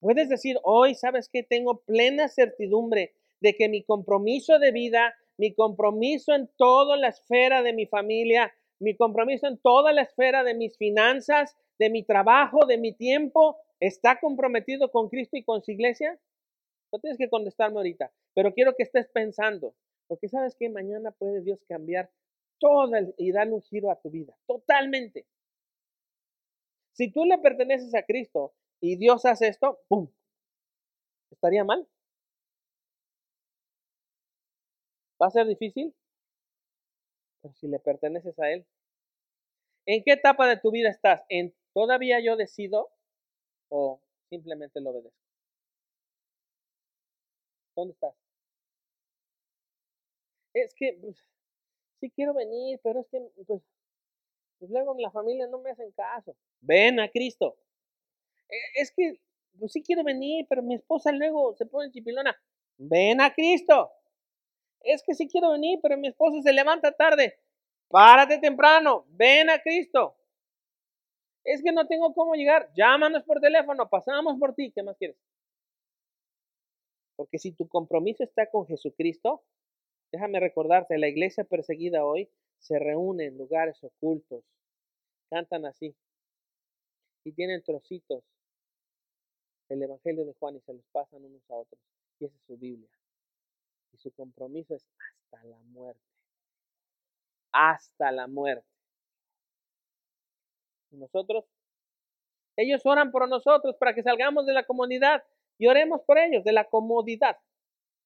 Puedes 0.00 0.28
decir 0.28 0.58
hoy, 0.64 0.96
¿sabes 0.96 1.28
que 1.28 1.44
Tengo 1.44 1.82
plena 1.82 2.28
certidumbre 2.28 3.14
de 3.38 3.54
que 3.54 3.68
mi 3.68 3.84
compromiso 3.84 4.58
de 4.58 4.72
vida, 4.72 5.14
mi 5.36 5.54
compromiso 5.54 6.34
en 6.34 6.50
toda 6.56 6.96
la 6.96 7.10
esfera 7.10 7.62
de 7.62 7.72
mi 7.72 7.86
familia, 7.86 8.52
mi 8.80 8.96
compromiso 8.96 9.46
en 9.46 9.58
toda 9.58 9.92
la 9.92 10.02
esfera 10.02 10.42
de 10.42 10.54
mis 10.54 10.76
finanzas, 10.76 11.56
de 11.78 11.88
mi 11.88 12.02
trabajo, 12.02 12.66
de 12.66 12.78
mi 12.78 12.94
tiempo, 12.94 13.58
está 13.80 14.18
comprometido 14.20 14.90
con 14.90 15.08
Cristo 15.08 15.36
y 15.36 15.44
con 15.44 15.62
su 15.62 15.70
iglesia? 15.70 16.18
No 16.92 16.98
tienes 16.98 17.18
que 17.18 17.28
contestarme 17.28 17.76
ahorita, 17.78 18.12
pero 18.34 18.52
quiero 18.54 18.74
que 18.74 18.82
estés 18.82 19.08
pensando, 19.08 19.74
porque 20.06 20.28
sabes 20.28 20.56
que 20.56 20.70
mañana 20.70 21.12
puede 21.12 21.42
Dios 21.42 21.62
cambiar 21.68 22.10
todo 22.58 22.90
y 23.16 23.32
darle 23.32 23.54
un 23.54 23.62
giro 23.62 23.90
a 23.90 24.00
tu 24.00 24.10
vida, 24.10 24.36
totalmente. 24.46 25.26
Si 26.92 27.12
tú 27.12 27.24
le 27.24 27.38
perteneces 27.38 27.94
a 27.94 28.02
Cristo 28.02 28.54
y 28.80 28.96
Dios 28.96 29.24
hace 29.24 29.48
esto, 29.48 29.80
¡pum! 29.88 30.08
¿Estaría 31.30 31.62
mal? 31.62 31.86
¿Va 35.20 35.26
a 35.26 35.30
ser 35.30 35.46
difícil? 35.46 35.94
Pero 37.42 37.54
si 37.54 37.68
le 37.68 37.78
perteneces 37.78 38.38
a 38.38 38.50
Él. 38.50 38.66
¿En 39.86 40.02
qué 40.04 40.12
etapa 40.12 40.48
de 40.48 40.56
tu 40.56 40.70
vida 40.70 40.90
estás? 40.90 41.24
¿En 41.28 41.54
todavía 41.72 42.20
yo 42.20 42.36
decido 42.36 42.90
o 43.68 44.00
simplemente 44.28 44.80
lo 44.80 44.90
obedezco? 44.90 45.18
¿Dónde 47.76 47.92
estás? 47.92 48.14
Es 50.54 50.74
que 50.74 50.98
pues, 51.00 51.16
sí 52.00 52.10
quiero 52.10 52.34
venir, 52.34 52.80
pero 52.82 53.00
es 53.00 53.08
que 53.08 53.20
pues, 53.46 53.62
pues 54.58 54.70
luego 54.70 54.94
la 54.98 55.10
familia 55.10 55.46
no 55.46 55.58
me 55.58 55.70
hacen 55.70 55.92
caso. 55.92 56.36
Ven 56.60 57.00
a 57.00 57.08
Cristo. 57.08 57.56
E, 58.48 58.82
es 58.82 58.92
que 58.92 59.20
pues 59.58 59.72
sí 59.72 59.82
quiero 59.82 60.04
venir, 60.04 60.46
pero 60.48 60.62
mi 60.62 60.74
esposa 60.74 61.12
luego 61.12 61.54
se 61.56 61.66
pone 61.66 61.90
chipilona. 61.90 62.36
Ven 62.78 63.20
a 63.20 63.32
Cristo. 63.32 63.90
Es 64.80 65.02
que 65.02 65.14
sí 65.14 65.28
quiero 65.28 65.50
venir, 65.50 65.80
pero 65.82 65.96
mi 65.96 66.08
esposa 66.08 66.40
se 66.42 66.52
levanta 66.52 66.92
tarde. 66.92 67.38
Párate 67.88 68.38
temprano. 68.38 69.06
Ven 69.10 69.50
a 69.50 69.60
Cristo. 69.60 70.16
Es 71.48 71.62
que 71.62 71.72
no 71.72 71.86
tengo 71.86 72.12
cómo 72.12 72.34
llegar. 72.34 72.70
Llámanos 72.74 73.24
por 73.24 73.40
teléfono. 73.40 73.88
Pasamos 73.88 74.38
por 74.38 74.54
ti. 74.54 74.70
¿Qué 74.70 74.82
más 74.82 74.98
quieres? 74.98 75.16
Porque 77.16 77.38
si 77.38 77.52
tu 77.52 77.66
compromiso 77.66 78.22
está 78.22 78.50
con 78.50 78.66
Jesucristo, 78.66 79.42
déjame 80.12 80.40
recordarte, 80.40 80.98
la 80.98 81.08
iglesia 81.08 81.44
perseguida 81.44 82.04
hoy 82.04 82.30
se 82.58 82.78
reúne 82.78 83.24
en 83.24 83.38
lugares 83.38 83.82
ocultos. 83.82 84.44
Cantan 85.30 85.64
así. 85.64 85.96
Y 87.24 87.32
tienen 87.32 87.62
trocitos 87.62 88.22
del 89.70 89.82
Evangelio 89.82 90.26
de 90.26 90.34
Juan 90.34 90.56
y 90.56 90.60
se 90.60 90.74
los 90.74 90.84
pasan 90.92 91.24
unos 91.24 91.50
a 91.50 91.54
otros. 91.54 91.80
Y 92.20 92.26
esa 92.26 92.36
es 92.36 92.42
su 92.44 92.58
Biblia. 92.58 92.90
Y 93.94 93.96
su 93.96 94.12
compromiso 94.12 94.74
es 94.74 94.86
hasta 94.98 95.42
la 95.46 95.58
muerte. 95.60 96.04
Hasta 97.52 98.12
la 98.12 98.26
muerte. 98.26 98.77
Nosotros, 100.90 101.44
ellos 102.56 102.84
oran 102.84 103.10
por 103.10 103.28
nosotros 103.28 103.76
para 103.76 103.94
que 103.94 104.02
salgamos 104.02 104.46
de 104.46 104.52
la 104.52 104.64
comunidad. 104.64 105.22
Y 105.58 105.66
oremos 105.66 106.02
por 106.02 106.18
ellos, 106.18 106.44
de 106.44 106.52
la 106.52 106.64
comodidad. 106.64 107.36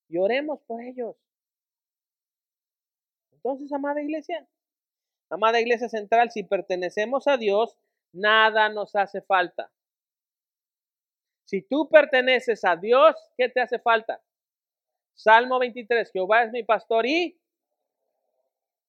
Y 0.09 0.19
oremos 0.19 0.61
por 0.63 0.83
ellos. 0.83 1.17
Entonces, 3.33 3.73
amada 3.73 4.01
iglesia, 4.03 4.47
Amada 5.33 5.59
Iglesia 5.61 5.89
Central, 5.89 6.31
si 6.31 6.43
pertenecemos 6.43 7.27
a 7.27 7.39
Dios, 7.39 7.75
nada 8.13 8.69
nos 8.69 8.95
hace 8.95 9.23
falta. 9.23 9.73
Si 11.47 11.63
tú 11.63 11.89
perteneces 11.89 12.67
a 12.67 12.77
Dios, 12.77 13.17
¿qué 13.39 13.49
te 13.49 13.63
hace 13.63 13.79
falta? 13.79 14.23
Salmo 15.15 15.59
23, 15.59 16.13
Jehová 16.13 16.43
es 16.45 16.53
mi 16.53 16.63
pastor 16.65 17.07
y 17.07 17.41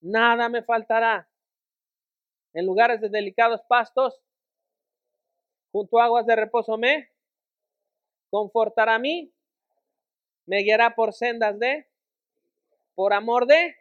nada 0.01 0.49
me 0.49 0.63
faltará. 0.63 1.29
En 2.53 2.65
lugares 2.65 3.01
de 3.01 3.09
delicados 3.09 3.61
pastos, 3.67 4.21
junto 5.71 5.99
a 5.99 6.05
aguas 6.05 6.25
de 6.25 6.35
reposo 6.35 6.77
me 6.77 7.09
confortará 8.29 8.95
a 8.95 8.99
mí, 8.99 9.33
me 10.45 10.59
guiará 10.59 10.93
por 10.95 11.13
sendas 11.13 11.57
de, 11.59 11.87
por 12.95 13.13
amor 13.13 13.47
de, 13.47 13.75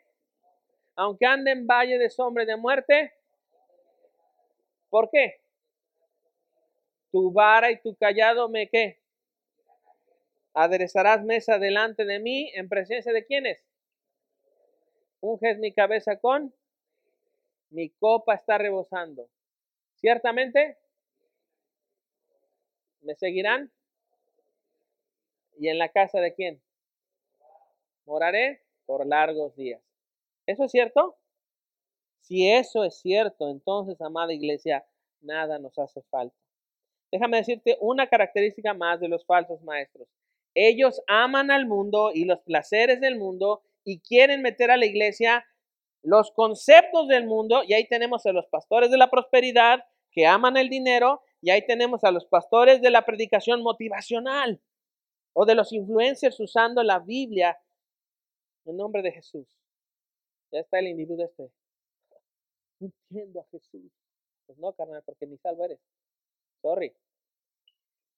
aunque 0.96 1.26
ande 1.26 1.50
en 1.50 1.66
valle 1.66 1.98
de 1.98 2.10
sombra 2.10 2.44
y 2.44 2.46
de 2.46 2.56
muerte. 2.56 3.12
¿Por 4.88 5.10
qué? 5.10 5.40
Tu 7.10 7.30
vara 7.32 7.70
y 7.70 7.80
tu 7.80 7.94
callado 7.96 8.48
me 8.48 8.68
qué? 8.68 9.02
Aderezarás 10.54 11.22
mesa 11.24 11.58
delante 11.58 12.04
de 12.04 12.18
mí 12.18 12.50
en 12.54 12.68
presencia 12.68 13.12
de 13.12 13.24
quiénes? 13.24 13.58
Unges 15.20 15.58
mi 15.58 15.72
cabeza 15.72 16.18
con 16.18 16.54
mi 17.72 17.90
copa 17.90 18.34
está 18.34 18.58
rebosando. 18.58 19.28
Ciertamente 19.96 20.78
me 23.00 23.14
seguirán. 23.14 23.72
¿Y 25.58 25.68
en 25.68 25.78
la 25.78 25.88
casa 25.88 26.20
de 26.20 26.34
quién? 26.34 26.62
Moraré 28.04 28.62
por 28.86 29.06
largos 29.06 29.54
días. 29.56 29.82
¿Eso 30.46 30.64
es 30.64 30.70
cierto? 30.70 31.16
Si 32.20 32.50
eso 32.50 32.84
es 32.84 33.00
cierto, 33.00 33.48
entonces, 33.48 34.00
amada 34.00 34.32
iglesia, 34.32 34.84
nada 35.20 35.58
nos 35.58 35.78
hace 35.78 36.02
falta. 36.02 36.36
Déjame 37.10 37.38
decirte 37.38 37.76
una 37.80 38.08
característica 38.08 38.74
más 38.74 39.00
de 39.00 39.08
los 39.08 39.24
falsos 39.26 39.62
maestros. 39.62 40.08
Ellos 40.54 41.02
aman 41.06 41.50
al 41.50 41.66
mundo 41.66 42.10
y 42.12 42.24
los 42.24 42.40
placeres 42.40 43.00
del 43.00 43.18
mundo 43.18 43.62
y 43.84 44.00
quieren 44.00 44.42
meter 44.42 44.70
a 44.70 44.76
la 44.76 44.86
iglesia 44.86 45.44
los 46.02 46.32
conceptos 46.32 47.08
del 47.08 47.26
mundo, 47.26 47.62
y 47.64 47.74
ahí 47.74 47.86
tenemos 47.88 48.26
a 48.26 48.32
los 48.32 48.46
pastores 48.46 48.90
de 48.90 48.98
la 48.98 49.10
prosperidad 49.10 49.84
que 50.10 50.26
aman 50.26 50.56
el 50.56 50.68
dinero, 50.68 51.22
y 51.40 51.50
ahí 51.50 51.64
tenemos 51.66 52.04
a 52.04 52.10
los 52.10 52.26
pastores 52.26 52.80
de 52.82 52.90
la 52.90 53.04
predicación 53.04 53.62
motivacional 53.62 54.60
o 55.32 55.46
de 55.46 55.54
los 55.54 55.72
influencers 55.72 56.38
usando 56.40 56.82
la 56.82 56.98
Biblia 56.98 57.58
en 58.64 58.76
nombre 58.76 59.02
de 59.02 59.12
Jesús. 59.12 59.46
Ya 60.52 60.60
está 60.60 60.78
el 60.78 60.88
individuo 60.88 61.24
este. 61.24 61.50
Entiendo 62.80 63.40
a 63.40 63.44
Jesús. 63.50 63.90
Pues 64.46 64.58
no, 64.58 64.72
carnal, 64.72 65.02
porque 65.04 65.26
ni 65.26 65.38
salvo 65.38 65.64
eres. 65.64 65.80
Sorry. 66.60 66.94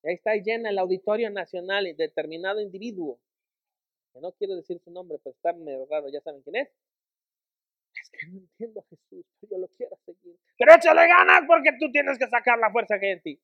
ahí 0.03 0.15
está 0.15 0.35
llena 0.35 0.71
el 0.71 0.79
auditorio 0.79 1.31
nacional 1.31 1.87
y 1.87 1.95
determinado 1.95 2.61
individuo. 2.61 3.19
No 4.15 4.33
quiero 4.33 4.55
decir 4.55 4.81
su 4.81 4.91
nombre, 4.91 5.19
pero 5.23 5.35
está 5.35 5.53
medio 5.53 5.87
raro, 5.87 6.09
ya 6.09 6.21
saben 6.21 6.43
quién 6.43 6.57
es. 6.57 6.69
Que 8.19 8.27
no 8.27 8.39
entiendo 8.39 8.81
a 8.81 8.85
Jesús, 8.85 9.25
yo 9.51 9.59
lo 9.59 9.69
quiero 9.69 9.97
seguir. 10.05 10.37
Pero 10.57 10.75
échale 10.75 11.07
ganas 11.09 11.43
porque 11.47 11.71
tú 11.79 11.91
tienes 11.91 12.19
que 12.19 12.27
sacar 12.29 12.59
la 12.59 12.71
fuerza 12.71 12.99
que 12.99 13.13
en 13.13 13.23
ti. 13.23 13.41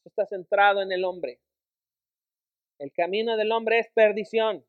Eso 0.00 0.08
está 0.08 0.26
centrado 0.26 0.82
en 0.82 0.92
el 0.92 1.04
hombre. 1.04 1.40
El 2.78 2.92
camino 2.92 3.36
del 3.36 3.52
hombre 3.52 3.78
es 3.78 3.88
perdición. 3.90 4.64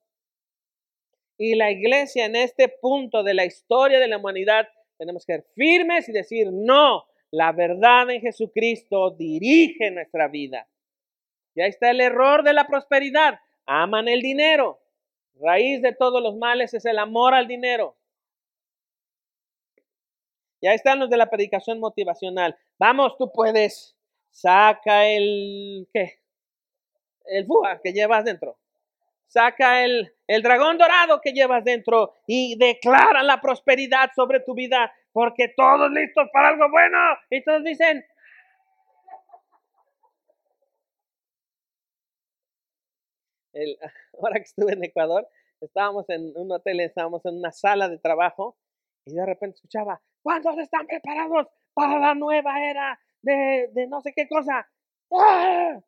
Y 1.37 1.55
la 1.55 1.71
iglesia 1.71 2.25
en 2.25 2.35
este 2.35 2.69
punto 2.69 3.23
de 3.23 3.33
la 3.33 3.45
historia 3.45 3.99
de 3.99 4.07
la 4.07 4.17
humanidad 4.17 4.67
tenemos 4.97 5.25
que 5.25 5.33
ser 5.33 5.43
firmes 5.55 6.07
y 6.09 6.11
decir, 6.11 6.51
no, 6.51 7.05
la 7.31 7.51
verdad 7.53 8.09
en 8.11 8.21
Jesucristo 8.21 9.11
dirige 9.11 9.89
nuestra 9.89 10.27
vida. 10.27 10.67
Y 11.55 11.61
ahí 11.61 11.69
está 11.69 11.89
el 11.89 12.01
error 12.01 12.43
de 12.43 12.53
la 12.53 12.67
prosperidad. 12.67 13.39
Aman 13.65 14.07
el 14.07 14.21
dinero. 14.21 14.79
Raíz 15.39 15.81
de 15.81 15.93
todos 15.93 16.21
los 16.21 16.35
males 16.35 16.73
es 16.73 16.85
el 16.85 16.99
amor 16.99 17.33
al 17.33 17.47
dinero. 17.47 17.97
Y 20.61 20.67
ahí 20.67 20.75
están 20.75 20.99
los 20.99 21.09
de 21.09 21.17
la 21.17 21.29
predicación 21.29 21.79
motivacional. 21.79 22.55
Vamos, 22.77 23.17
tú 23.17 23.31
puedes. 23.33 23.97
Saca 24.29 25.07
el, 25.07 25.89
¿qué? 25.91 26.19
El 27.25 27.45
fuga 27.45 27.81
que 27.83 27.91
llevas 27.91 28.23
dentro. 28.23 28.57
Saca 29.27 29.83
el, 29.83 30.13
el 30.27 30.41
dragón 30.41 30.77
dorado 30.77 31.19
que 31.19 31.33
llevas 31.33 31.63
dentro 31.63 32.13
y 32.27 32.57
declara 32.57 33.23
la 33.23 33.41
prosperidad 33.41 34.11
sobre 34.15 34.39
tu 34.41 34.53
vida 34.53 34.93
porque 35.11 35.53
todos 35.55 35.89
listos 35.91 36.27
para 36.31 36.49
algo 36.49 36.69
bueno. 36.69 36.97
Y 37.29 37.43
todos 37.43 37.63
dicen, 37.63 38.05
el, 43.53 43.77
ahora 44.21 44.35
que 44.35 44.43
estuve 44.43 44.73
en 44.73 44.83
Ecuador, 44.83 45.27
estábamos 45.59 46.09
en 46.09 46.31
un 46.35 46.51
hotel, 46.51 46.79
estábamos 46.81 47.25
en 47.25 47.37
una 47.37 47.51
sala 47.51 47.89
de 47.89 47.97
trabajo 47.97 48.57
y 49.05 49.13
de 49.13 49.25
repente 49.25 49.55
escuchaba, 49.55 50.01
¿cuántos 50.21 50.57
están 50.57 50.87
preparados 50.87 51.47
para 51.73 51.99
la 51.99 52.15
nueva 52.15 52.61
era 52.63 52.99
de, 53.21 53.69
de 53.73 53.87
no 53.87 54.01
sé 54.01 54.13
qué 54.15 54.27
cosa? 54.27 54.67
¡Ah! 55.13 55.81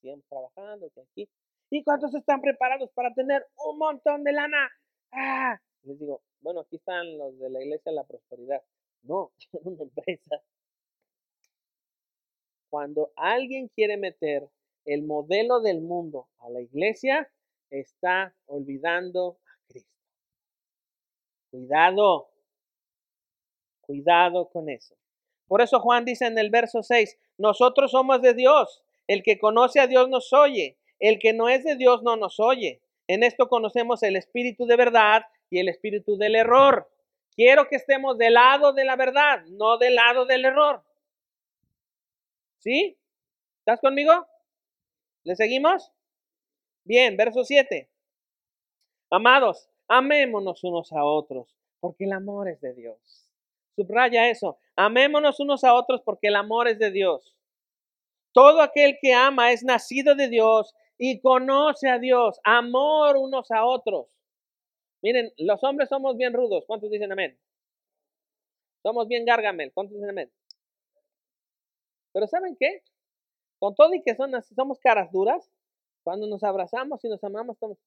sigamos 0.00 0.24
trabajando, 0.28 0.90
que 0.90 1.00
aquí. 1.00 1.28
¿Y 1.70 1.84
cuántos 1.84 2.14
están 2.14 2.40
preparados 2.40 2.90
para 2.92 3.12
tener 3.14 3.46
un 3.64 3.78
montón 3.78 4.24
de 4.24 4.32
lana? 4.32 4.70
¡Ah! 5.12 5.60
Les 5.82 5.98
digo, 5.98 6.22
bueno, 6.40 6.60
aquí 6.60 6.76
están 6.76 7.16
los 7.16 7.38
de 7.38 7.50
la 7.50 7.62
iglesia 7.62 7.90
de 7.92 7.96
la 7.96 8.04
prosperidad. 8.04 8.62
No, 9.02 9.32
es 9.52 9.66
una 9.66 9.82
empresa. 9.82 10.42
Cuando 12.70 13.12
alguien 13.16 13.68
quiere 13.68 13.96
meter 13.96 14.48
el 14.84 15.02
modelo 15.02 15.60
del 15.60 15.80
mundo 15.80 16.28
a 16.38 16.50
la 16.50 16.60
iglesia, 16.60 17.30
está 17.70 18.34
olvidando. 18.46 19.38
Cuidado, 21.50 22.30
cuidado 23.80 24.48
con 24.50 24.68
eso. 24.68 24.94
Por 25.46 25.60
eso 25.62 25.80
Juan 25.80 26.04
dice 26.04 26.26
en 26.26 26.38
el 26.38 26.50
verso 26.50 26.82
6, 26.82 27.18
nosotros 27.38 27.90
somos 27.90 28.22
de 28.22 28.34
Dios 28.34 28.84
el 29.10 29.24
que 29.24 29.40
conoce 29.40 29.80
a 29.80 29.88
Dios 29.88 30.08
nos 30.08 30.32
oye. 30.32 30.76
El 31.00 31.18
que 31.18 31.32
no 31.32 31.48
es 31.48 31.64
de 31.64 31.74
Dios 31.74 32.04
no 32.04 32.14
nos 32.14 32.38
oye. 32.38 32.80
En 33.08 33.24
esto 33.24 33.48
conocemos 33.48 34.04
el 34.04 34.14
espíritu 34.14 34.66
de 34.66 34.76
verdad 34.76 35.24
y 35.50 35.58
el 35.58 35.68
espíritu 35.68 36.16
del 36.16 36.36
error. 36.36 36.88
Quiero 37.34 37.66
que 37.66 37.74
estemos 37.74 38.18
del 38.18 38.34
lado 38.34 38.72
de 38.72 38.84
la 38.84 38.94
verdad, 38.94 39.44
no 39.46 39.78
del 39.78 39.96
lado 39.96 40.26
del 40.26 40.44
error. 40.44 40.84
¿Sí? 42.58 42.96
¿Estás 43.58 43.80
conmigo? 43.80 44.28
¿Le 45.24 45.34
seguimos? 45.34 45.90
Bien, 46.84 47.16
verso 47.16 47.42
7. 47.42 47.90
Amados, 49.10 49.69
amémonos 49.90 50.62
unos 50.62 50.92
a 50.92 51.04
otros, 51.04 51.58
porque 51.80 52.04
el 52.04 52.12
amor 52.12 52.48
es 52.48 52.60
de 52.60 52.72
Dios. 52.74 53.28
Subraya 53.74 54.30
eso. 54.30 54.58
Amémonos 54.76 55.40
unos 55.40 55.64
a 55.64 55.74
otros 55.74 56.00
porque 56.02 56.28
el 56.28 56.36
amor 56.36 56.68
es 56.68 56.78
de 56.78 56.90
Dios. 56.90 57.36
Todo 58.32 58.62
aquel 58.62 58.98
que 59.00 59.12
ama 59.12 59.52
es 59.52 59.64
nacido 59.64 60.14
de 60.14 60.28
Dios 60.28 60.74
y 60.96 61.20
conoce 61.20 61.88
a 61.88 61.98
Dios. 61.98 62.40
Amor 62.44 63.16
unos 63.16 63.50
a 63.50 63.64
otros. 63.64 64.06
Miren, 65.02 65.32
los 65.38 65.62
hombres 65.64 65.88
somos 65.88 66.16
bien 66.16 66.34
rudos. 66.34 66.64
¿Cuántos 66.66 66.90
dicen 66.90 67.10
amén? 67.10 67.36
Somos 68.82 69.08
bien 69.08 69.24
gargamel. 69.24 69.72
¿Cuántos 69.72 69.94
dicen 69.94 70.10
amén? 70.10 70.30
Pero 72.12 72.26
¿saben 72.28 72.56
qué? 72.58 72.82
Con 73.58 73.74
todo 73.74 73.92
y 73.94 74.02
que 74.02 74.14
son, 74.14 74.30
somos 74.54 74.78
caras 74.78 75.10
duras, 75.10 75.50
cuando 76.04 76.26
nos 76.26 76.44
abrazamos 76.44 77.04
y 77.04 77.08
nos 77.08 77.22
amamos, 77.24 77.56
estamos... 77.56 77.78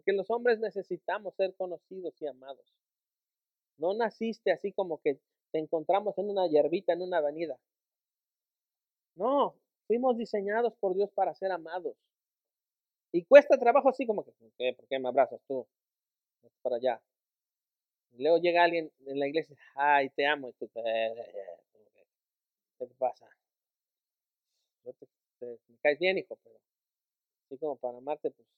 Porque 0.00 0.14
los 0.14 0.30
hombres 0.30 0.58
necesitamos 0.58 1.34
ser 1.34 1.54
conocidos 1.56 2.14
y 2.22 2.26
amados. 2.26 2.64
No 3.76 3.92
naciste 3.92 4.50
así 4.50 4.72
como 4.72 4.98
que 5.02 5.20
te 5.50 5.58
encontramos 5.58 6.16
en 6.16 6.30
una 6.30 6.46
hierbita, 6.46 6.94
en 6.94 7.02
una 7.02 7.18
avenida. 7.18 7.60
No, 9.14 9.54
fuimos 9.86 10.16
diseñados 10.16 10.72
por 10.76 10.94
Dios 10.94 11.10
para 11.10 11.34
ser 11.34 11.52
amados. 11.52 11.98
Y 13.12 13.24
cuesta 13.24 13.58
trabajo 13.58 13.90
así 13.90 14.06
como 14.06 14.24
que, 14.24 14.32
¿por 14.32 14.50
qué, 14.52 14.72
¿Por 14.72 14.88
qué 14.88 14.98
me 14.98 15.08
abrazas 15.08 15.42
tú? 15.46 15.66
Para 16.62 16.76
allá. 16.76 17.02
Y 18.12 18.22
luego 18.22 18.38
llega 18.38 18.64
alguien 18.64 18.90
en 19.04 19.18
la 19.18 19.28
iglesia, 19.28 19.54
ay, 19.74 20.08
te 20.08 20.24
amo. 20.24 20.48
Y 20.48 20.54
tú, 20.54 20.70
¿qué 20.72 20.80
te 22.78 22.86
pasa? 22.94 23.28
te, 25.38 25.58
me 25.68 25.76
caes 25.82 25.98
bien, 25.98 26.16
hijo, 26.16 26.38
pero 26.42 26.58
así 27.44 27.58
como 27.58 27.76
para 27.76 27.98
amarte, 27.98 28.30
pues. 28.30 28.48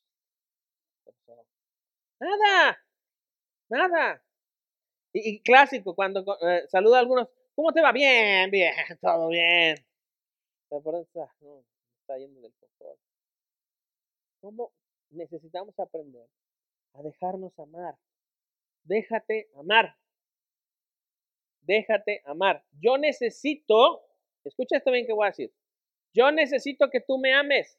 Nada, 2.21 2.79
nada. 3.69 4.25
Y, 5.13 5.41
clásico, 5.43 5.95
cuando 5.95 6.25
eh, 6.43 6.67
saluda 6.69 6.99
a 6.99 7.01
algunos, 7.01 7.29
¿cómo 7.55 7.73
te 7.73 7.83
va? 7.83 7.93
Bien, 7.93 8.51
bien, 8.51 8.73
todo 9.01 9.29
bien. 9.29 9.77
No, 10.71 11.65
está 12.01 12.17
yendo 12.19 12.41
del. 12.41 12.53
¿Cómo 14.41 14.73
necesitamos 15.11 15.79
aprender 15.79 16.27
a 16.95 17.03
dejarnos 17.03 17.59
amar. 17.59 17.97
Déjate 18.85 19.49
amar. 19.55 19.97
Déjate 21.61 22.23
amar. 22.25 22.65
Yo 22.81 22.99
necesito, 22.99 24.03
escucha 24.45 24.77
esto 24.77 24.91
bien 24.91 25.07
que 25.07 25.13
voy 25.13 25.27
a 25.27 25.31
decir. 25.31 25.53
Yo 26.13 26.31
necesito 26.33 26.91
que 26.91 27.01
tú 27.01 27.19
me 27.19 27.33
ames. 27.33 27.79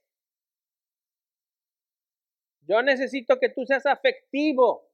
Yo 2.68 2.82
necesito 2.82 3.39
que 3.39 3.49
tú 3.49 3.66
seas 3.66 3.86
afectivo. 3.86 4.89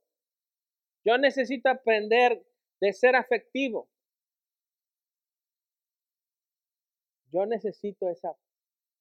Yo 1.05 1.17
necesito 1.17 1.70
aprender 1.70 2.43
de 2.80 2.93
ser 2.93 3.15
afectivo. 3.15 3.88
Yo 7.32 7.45
necesito 7.45 8.09
esa, 8.09 8.36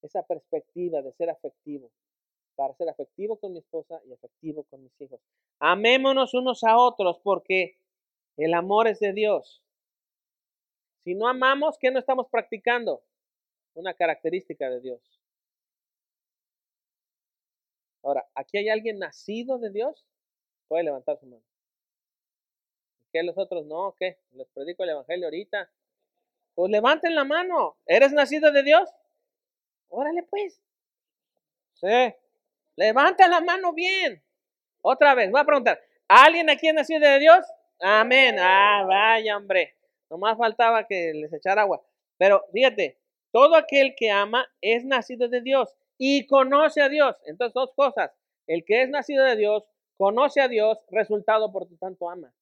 esa 0.02 0.22
perspectiva 0.22 1.00
de 1.02 1.12
ser 1.12 1.30
afectivo, 1.30 1.90
para 2.56 2.74
ser 2.74 2.88
afectivo 2.88 3.36
con 3.36 3.52
mi 3.52 3.60
esposa 3.60 4.00
y 4.04 4.12
afectivo 4.12 4.64
con 4.64 4.82
mis 4.82 5.00
hijos. 5.00 5.20
Amémonos 5.60 6.34
unos 6.34 6.62
a 6.64 6.76
otros 6.76 7.18
porque 7.20 7.78
el 8.36 8.54
amor 8.54 8.86
es 8.86 9.00
de 9.00 9.12
Dios. 9.12 9.62
Si 11.04 11.14
no 11.14 11.26
amamos, 11.26 11.78
¿qué 11.78 11.90
no 11.90 11.98
estamos 11.98 12.28
practicando? 12.28 13.02
Una 13.74 13.94
característica 13.94 14.68
de 14.68 14.80
Dios. 14.80 15.17
Ahora, 18.09 18.26
¿aquí 18.34 18.56
hay 18.56 18.70
alguien 18.70 18.98
nacido 18.98 19.59
de 19.59 19.68
Dios? 19.68 20.06
Puede 20.66 20.84
levantar 20.84 21.18
su 21.18 21.26
mano. 21.26 21.42
¿Qué 23.12 23.22
los 23.22 23.36
otros 23.36 23.66
no? 23.66 23.94
¿Qué? 23.98 24.16
Les 24.32 24.48
predico 24.48 24.82
el 24.82 24.88
Evangelio 24.88 25.26
ahorita. 25.26 25.70
Pues 26.54 26.70
levanten 26.70 27.14
la 27.14 27.24
mano. 27.24 27.76
¿Eres 27.84 28.14
nacido 28.14 28.50
de 28.50 28.62
Dios? 28.62 28.88
Órale 29.90 30.22
pues. 30.22 30.59
Sí. 31.74 32.14
Levanten 32.76 33.30
la 33.30 33.42
mano 33.42 33.74
bien. 33.74 34.22
Otra 34.80 35.14
vez, 35.14 35.30
voy 35.30 35.42
a 35.42 35.44
preguntar. 35.44 35.78
¿Alguien 36.09 36.48
aquí 36.48 36.66
es 36.66 36.74
nacido 36.74 37.00
de 37.00 37.18
Dios? 37.18 37.44
Amén. 37.78 38.36
Ah, 38.38 38.86
vaya 38.88 39.36
hombre. 39.36 39.76
Nomás 40.09 40.38
faltaba 40.38 40.86
que 40.86 41.12
les 41.12 41.30
echara 41.34 41.61
agua. 41.61 41.84
Pero 42.16 42.42
fíjate, 42.54 42.98
todo 43.32 43.54
aquel 43.54 43.94
que 43.94 44.11
ama 44.11 44.50
es 44.62 44.86
nacido 44.86 45.28
de 45.28 45.42
Dios 45.42 45.76
y 45.99 46.26
conoce 46.26 46.80
a 46.80 46.88
Dios. 46.88 47.16
Entonces, 47.26 47.53
dos 47.53 47.72
cosas. 47.74 48.12
El 48.46 48.64
que 48.64 48.82
es 48.82 48.88
nacido 48.88 49.24
de 49.24 49.36
Dios, 49.36 49.64
conoce 49.96 50.40
a 50.40 50.49
Dios, 50.49 50.78
resultado 50.90 51.53
por 51.53 51.66
tu 51.66 51.76
tanto 51.76 52.09
ama. 52.09 52.32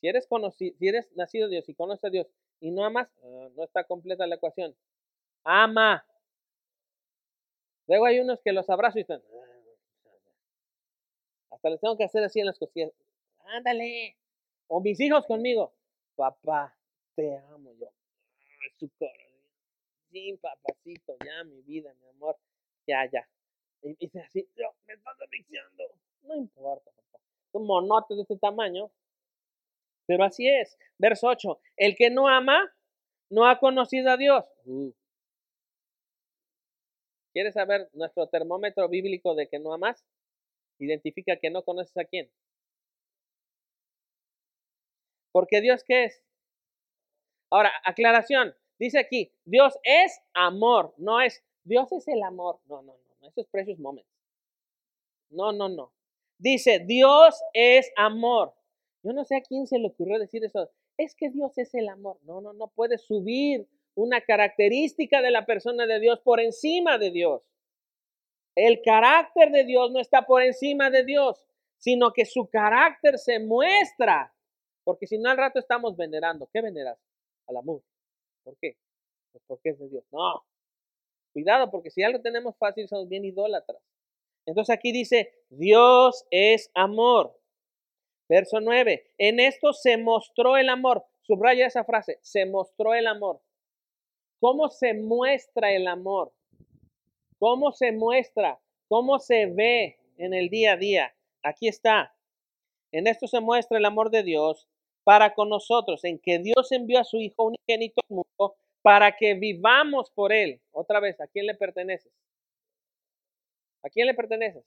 Si 0.00 0.08
eres, 0.08 0.26
conocido, 0.26 0.76
si 0.78 0.88
eres 0.88 1.12
nacido 1.14 1.46
de 1.46 1.56
Dios 1.56 1.68
y 1.68 1.74
conoces 1.74 2.04
a 2.04 2.10
Dios 2.10 2.26
y 2.58 2.72
no 2.72 2.84
amas, 2.84 3.08
ah, 3.22 3.48
no 3.54 3.62
está 3.62 3.84
completa 3.84 4.26
la 4.26 4.34
ecuación. 4.34 4.74
Ama. 5.44 6.04
Luego 7.86 8.06
hay 8.06 8.18
unos 8.18 8.40
que 8.42 8.52
los 8.52 8.68
abrazo 8.68 8.98
y 8.98 9.02
están. 9.02 9.22
Ah, 9.32 9.52
hasta 11.50 11.70
les 11.70 11.80
tengo 11.80 11.96
que 11.96 12.04
hacer 12.04 12.24
así 12.24 12.40
en 12.40 12.46
las 12.46 12.58
costillas. 12.58 12.92
Ándale. 13.44 14.16
O 14.66 14.80
mis 14.80 14.98
hijos 15.00 15.26
conmigo. 15.26 15.72
Papá, 16.16 16.74
te 17.14 17.36
amo 17.38 17.72
yo. 17.74 17.88
su 18.78 18.88
corazón. 18.98 19.31
Sí, 20.12 20.38
papacito, 20.40 21.16
ya, 21.24 21.42
mi 21.44 21.62
vida, 21.62 21.92
mi 21.94 22.08
amor. 22.08 22.36
Ya, 22.86 23.10
ya. 23.10 23.26
Y 23.82 23.94
dice 23.94 24.20
así, 24.20 24.46
yo, 24.54 24.74
me 24.86 24.94
estás 24.94 25.20
asfixiando. 25.20 25.84
No 26.22 26.36
importa, 26.36 26.90
papá. 26.92 27.18
Un 27.52 27.66
monote 27.66 28.14
de 28.14 28.22
este 28.22 28.36
tamaño 28.36 28.92
pero 30.06 30.24
así 30.24 30.48
es. 30.48 30.78
Verso 30.98 31.28
8. 31.28 31.60
El 31.76 31.96
que 31.96 32.10
no 32.10 32.28
ama, 32.28 32.72
no 33.30 33.46
ha 33.46 33.58
conocido 33.58 34.10
a 34.10 34.16
Dios. 34.16 34.44
Uh. 34.66 34.92
¿Quieres 37.32 37.54
saber 37.54 37.88
nuestro 37.94 38.26
termómetro 38.28 38.88
bíblico 38.88 39.34
de 39.34 39.48
que 39.48 39.58
no 39.58 39.72
amas? 39.72 40.04
Identifica 40.78 41.36
que 41.36 41.50
no 41.50 41.62
conoces 41.62 41.96
a 41.96 42.04
quién. 42.04 42.30
Porque 45.32 45.62
Dios 45.62 45.82
qué 45.82 46.04
es? 46.04 46.22
Ahora, 47.50 47.72
aclaración. 47.84 48.54
Dice 48.82 48.98
aquí, 48.98 49.32
Dios 49.44 49.78
es 49.84 50.20
amor, 50.34 50.92
no 50.96 51.20
es, 51.20 51.40
Dios 51.62 51.92
es 51.92 52.08
el 52.08 52.20
amor. 52.24 52.58
No, 52.66 52.82
no, 52.82 52.96
no, 53.20 53.28
eso 53.28 53.40
es 53.40 53.46
precious 53.46 53.78
moments. 53.78 54.10
No, 55.30 55.52
no, 55.52 55.68
no. 55.68 55.92
Dice, 56.36 56.80
Dios 56.80 57.40
es 57.54 57.92
amor. 57.96 58.52
Yo 59.04 59.12
no 59.12 59.24
sé 59.24 59.36
a 59.36 59.40
quién 59.40 59.68
se 59.68 59.78
le 59.78 59.86
ocurrió 59.86 60.18
decir 60.18 60.44
eso. 60.44 60.68
Es 60.98 61.14
que 61.14 61.30
Dios 61.30 61.56
es 61.58 61.72
el 61.74 61.88
amor. 61.88 62.18
No, 62.24 62.40
no, 62.40 62.54
no 62.54 62.72
puede 62.74 62.98
subir 62.98 63.68
una 63.94 64.20
característica 64.20 65.22
de 65.22 65.30
la 65.30 65.46
persona 65.46 65.86
de 65.86 66.00
Dios 66.00 66.18
por 66.18 66.40
encima 66.40 66.98
de 66.98 67.12
Dios. 67.12 67.40
El 68.56 68.82
carácter 68.82 69.52
de 69.52 69.62
Dios 69.62 69.92
no 69.92 70.00
está 70.00 70.22
por 70.22 70.42
encima 70.42 70.90
de 70.90 71.04
Dios, 71.04 71.46
sino 71.78 72.12
que 72.12 72.24
su 72.24 72.48
carácter 72.48 73.16
se 73.20 73.38
muestra. 73.38 74.34
Porque 74.82 75.06
si 75.06 75.18
no 75.18 75.30
al 75.30 75.36
rato 75.36 75.60
estamos 75.60 75.96
venerando. 75.96 76.48
¿Qué 76.52 76.60
veneras? 76.60 76.98
Al 77.46 77.58
amor. 77.58 77.82
¿Por 78.44 78.56
qué? 78.58 78.76
Pues 79.32 79.44
porque 79.46 79.70
es 79.70 79.78
de 79.78 79.88
Dios. 79.88 80.04
No. 80.12 80.44
Cuidado, 81.32 81.70
porque 81.70 81.90
si 81.90 82.02
algo 82.02 82.20
tenemos 82.20 82.56
fácil, 82.58 82.88
somos 82.88 83.08
bien 83.08 83.24
idólatras. 83.24 83.82
Entonces 84.46 84.74
aquí 84.74 84.92
dice, 84.92 85.32
Dios 85.48 86.26
es 86.30 86.70
amor. 86.74 87.38
Verso 88.28 88.60
9. 88.60 89.12
En 89.18 89.40
esto 89.40 89.72
se 89.72 89.96
mostró 89.96 90.56
el 90.56 90.68
amor. 90.68 91.04
Subraya 91.22 91.66
esa 91.66 91.84
frase. 91.84 92.18
Se 92.22 92.46
mostró 92.46 92.94
el 92.94 93.06
amor. 93.06 93.40
¿Cómo 94.40 94.68
se 94.68 94.94
muestra 94.94 95.72
el 95.72 95.86
amor? 95.86 96.32
¿Cómo 97.38 97.72
se 97.72 97.92
muestra? 97.92 98.60
¿Cómo 98.88 99.18
se 99.18 99.46
ve 99.46 99.98
en 100.16 100.34
el 100.34 100.48
día 100.48 100.72
a 100.72 100.76
día? 100.76 101.14
Aquí 101.42 101.68
está. 101.68 102.14
En 102.92 103.06
esto 103.06 103.26
se 103.26 103.40
muestra 103.40 103.78
el 103.78 103.84
amor 103.84 104.10
de 104.10 104.22
Dios 104.22 104.68
para 105.04 105.34
con 105.34 105.48
nosotros, 105.48 106.04
en 106.04 106.18
que 106.18 106.38
Dios 106.38 106.70
envió 106.72 107.00
a 107.00 107.04
su 107.04 107.18
Hijo 107.18 107.44
unigénito 107.44 108.00
al 108.08 108.16
mundo 108.16 108.56
para 108.82 109.16
que 109.16 109.34
vivamos 109.34 110.10
por 110.10 110.32
Él. 110.32 110.60
Otra 110.72 111.00
vez, 111.00 111.20
¿a 111.20 111.26
quién 111.26 111.46
le 111.46 111.54
perteneces? 111.54 112.12
¿A 113.82 113.88
quién 113.88 114.06
le 114.06 114.14
perteneces? 114.14 114.64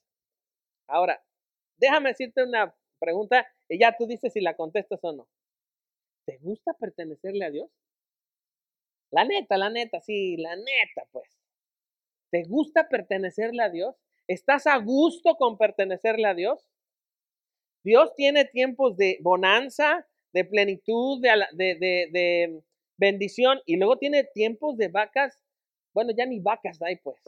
Ahora, 0.88 1.24
déjame 1.78 2.10
decirte 2.10 2.44
una 2.44 2.76
pregunta 3.00 3.48
y 3.70 3.80
ya 3.80 3.96
tú 3.98 4.08
dices 4.08 4.34
si 4.34 4.42
la 4.42 4.56
contestas 4.56 5.04
o 5.04 5.12
no. 5.12 5.28
¿Te 6.26 6.38
gusta 6.38 6.74
pertenecerle 6.74 7.46
a 7.46 7.52
Dios? 7.52 7.70
La 9.12 9.24
neta, 9.24 9.58
la 9.58 9.70
neta, 9.70 10.02
sí, 10.02 10.38
la 10.38 10.56
neta, 10.56 11.08
pues. 11.12 11.30
¿Te 12.32 12.44
gusta 12.44 12.90
pertenecerle 12.90 13.64
a 13.64 13.70
Dios? 13.70 13.96
¿Estás 14.28 14.68
a 14.68 14.78
gusto 14.78 15.36
con 15.36 15.58
pertenecerle 15.58 16.28
a 16.28 16.34
Dios? 16.34 16.68
Dios 17.84 18.16
tiene 18.16 18.46
tiempos 18.46 18.98
de 18.98 19.20
bonanza, 19.22 20.08
de 20.36 20.44
plenitud, 20.44 21.22
de, 21.22 21.48
de, 21.54 22.10
de, 22.12 22.62
bendición, 22.98 23.58
y 23.66 23.78
luego 23.78 23.98
tiene 23.98 24.26
tiempos 24.26 24.76
de 24.76 24.90
vacas. 24.90 25.42
Bueno, 25.94 26.12
ya 26.16 26.26
ni 26.26 26.42
vacas 26.42 26.82
hay, 26.82 26.98
pues. 26.98 27.22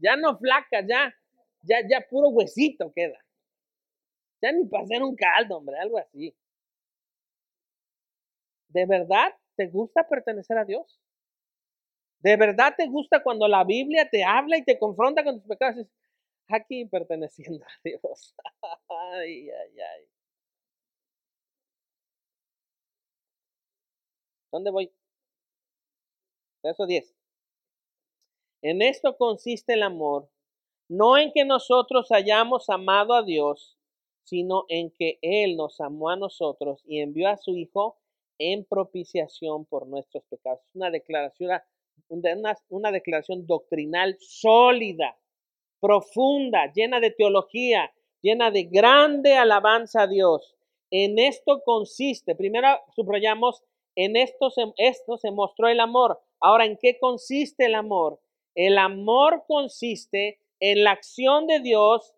Ya 0.00 0.16
no 0.16 0.38
flacas, 0.38 0.86
ya, 0.88 1.14
ya, 1.62 1.86
ya 1.86 2.00
puro 2.08 2.30
huesito 2.30 2.90
queda. 2.94 3.18
Ya 4.40 4.52
ni 4.52 4.64
para 4.64 4.84
hacer 4.84 5.02
un 5.02 5.14
caldo, 5.14 5.58
hombre, 5.58 5.76
algo 5.78 5.98
así. 5.98 6.34
¿De 8.68 8.86
verdad 8.86 9.34
te 9.56 9.66
gusta 9.66 10.08
pertenecer 10.08 10.56
a 10.56 10.64
Dios? 10.64 10.98
¿De 12.20 12.34
verdad 12.38 12.72
te 12.78 12.86
gusta 12.86 13.22
cuando 13.22 13.46
la 13.46 13.64
Biblia 13.64 14.08
te 14.08 14.24
habla 14.24 14.56
y 14.56 14.64
te 14.64 14.78
confronta 14.78 15.22
con 15.22 15.38
tus 15.38 15.46
pecados? 15.46 15.86
Aquí 16.48 16.86
perteneciendo 16.86 17.62
a 17.62 17.80
Dios. 17.84 18.34
ay, 18.88 19.50
ay, 19.50 19.80
ay. 19.80 20.19
¿Dónde 24.52 24.70
voy? 24.70 24.90
Verso 26.62 26.86
10. 26.86 27.14
En 28.62 28.82
esto 28.82 29.16
consiste 29.16 29.72
el 29.74 29.82
amor, 29.82 30.28
no 30.88 31.16
en 31.16 31.32
que 31.32 31.44
nosotros 31.44 32.12
hayamos 32.12 32.68
amado 32.68 33.14
a 33.14 33.22
Dios, 33.22 33.78
sino 34.24 34.64
en 34.68 34.90
que 34.90 35.18
Él 35.22 35.56
nos 35.56 35.80
amó 35.80 36.10
a 36.10 36.16
nosotros 36.16 36.82
y 36.86 37.00
envió 37.00 37.28
a 37.28 37.36
su 37.36 37.56
Hijo 37.56 37.98
en 38.38 38.64
propiciación 38.64 39.64
por 39.64 39.86
nuestros 39.86 40.24
pecados. 40.24 40.60
Una 40.74 40.90
declaración, 40.90 41.60
una, 42.08 42.56
una 42.68 42.92
declaración 42.92 43.46
doctrinal 43.46 44.16
sólida, 44.20 45.18
profunda, 45.80 46.70
llena 46.72 47.00
de 47.00 47.10
teología, 47.10 47.92
llena 48.20 48.50
de 48.50 48.64
grande 48.64 49.36
alabanza 49.36 50.02
a 50.02 50.06
Dios. 50.06 50.54
En 50.90 51.18
esto 51.18 51.62
consiste, 51.64 52.34
primero 52.34 52.68
subrayamos, 52.94 53.62
en 54.04 54.16
esto 54.16 54.50
se, 54.50 54.62
esto 54.78 55.18
se 55.18 55.30
mostró 55.30 55.68
el 55.68 55.80
amor. 55.80 56.20
Ahora, 56.40 56.64
¿en 56.64 56.78
qué 56.78 56.98
consiste 56.98 57.66
el 57.66 57.74
amor? 57.74 58.20
El 58.54 58.78
amor 58.78 59.44
consiste 59.46 60.40
en 60.58 60.84
la 60.84 60.92
acción 60.92 61.46
de 61.46 61.60
Dios 61.60 62.14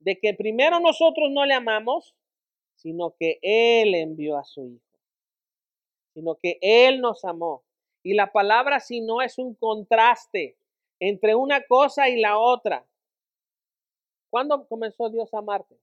de 0.00 0.18
que 0.18 0.34
primero 0.34 0.80
nosotros 0.80 1.30
no 1.30 1.46
le 1.46 1.54
amamos, 1.54 2.14
sino 2.74 3.14
que 3.18 3.38
Él 3.40 3.94
envió 3.94 4.36
a 4.36 4.44
su 4.44 4.66
Hijo, 4.66 4.98
sino 6.12 6.34
que 6.36 6.58
Él 6.60 7.00
nos 7.00 7.24
amó. 7.24 7.64
Y 8.02 8.12
la 8.12 8.30
palabra 8.30 8.80
si 8.80 9.00
no 9.00 9.22
es 9.22 9.38
un 9.38 9.54
contraste 9.54 10.58
entre 11.00 11.34
una 11.34 11.64
cosa 11.66 12.10
y 12.10 12.20
la 12.20 12.38
otra. 12.38 12.86
¿Cuándo 14.28 14.66
comenzó 14.68 15.08
Dios 15.08 15.32
a 15.32 15.38
amarte? 15.38 15.78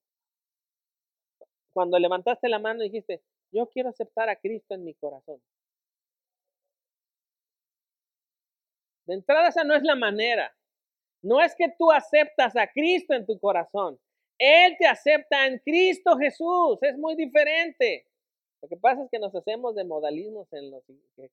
Cuando 1.74 1.98
levantaste 1.98 2.48
la 2.48 2.60
mano 2.60 2.84
y 2.84 2.90
dijiste, 2.90 3.24
yo 3.52 3.68
quiero 3.68 3.90
aceptar 3.90 4.30
a 4.30 4.36
Cristo 4.36 4.74
en 4.74 4.84
mi 4.84 4.94
corazón. 4.94 5.42
De 9.06 9.16
entrada 9.16 9.50
esa 9.50 9.64
no 9.64 9.76
es 9.76 9.84
la 9.84 9.96
manera. 9.96 10.56
No 11.22 11.42
es 11.42 11.54
que 11.56 11.68
tú 11.78 11.92
aceptas 11.92 12.56
a 12.56 12.68
Cristo 12.68 13.14
en 13.14 13.26
tu 13.26 13.40
corazón. 13.40 14.00
Él 14.38 14.76
te 14.80 14.88
acepta 14.88 15.46
en 15.46 15.60
Cristo 15.60 16.18
Jesús. 16.18 16.80
Es 16.82 16.98
muy 16.98 17.16
diferente. 17.16 18.08
Lo 18.62 18.70
que 18.70 18.78
pasa 18.78 19.04
es 19.04 19.10
que 19.12 19.20
nos 19.20 19.36
hacemos 19.36 19.76
de 19.76 19.84
modalismos 19.84 20.52
en 20.54 20.72
los 20.72 20.84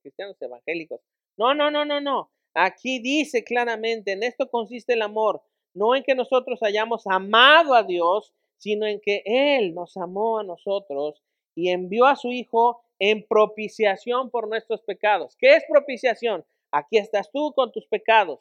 cristianos 0.03 0.41
evangélicos. 0.41 1.01
No, 1.37 1.55
no, 1.55 1.71
no, 1.71 1.85
no, 1.85 2.01
no. 2.01 2.31
Aquí 2.55 3.01
dice 3.01 3.45
claramente, 3.45 4.13
en 4.13 4.23
esto 4.23 4.51
consiste 4.51 4.95
el 4.95 5.03
amor, 5.03 5.43
no 5.75 5.95
en 5.95 6.03
que 6.03 6.15
nosotros 6.15 6.63
hayamos 6.63 7.07
amado 7.07 7.75
a 7.75 7.83
Dios, 7.83 8.35
sino 8.57 8.87
en 8.87 9.01
que 9.01 9.23
Él 9.25 9.75
nos 9.75 9.97
amó 9.97 10.39
a 10.39 10.45
nosotros 10.45 11.23
y 11.59 11.71
envió 11.71 12.07
a 12.07 12.15
su 12.15 12.31
Hijo 12.31 12.85
en 13.01 13.27
propiciación 13.27 14.31
por 14.31 14.47
nuestros 14.47 14.81
pecados. 14.83 15.35
¿Qué 15.37 15.57
es 15.57 15.65
propiciación? 15.69 16.45
Aquí 16.71 16.99
estás 16.99 17.33
tú 17.33 17.53
con 17.53 17.73
tus 17.73 17.85
pecados. 17.89 18.39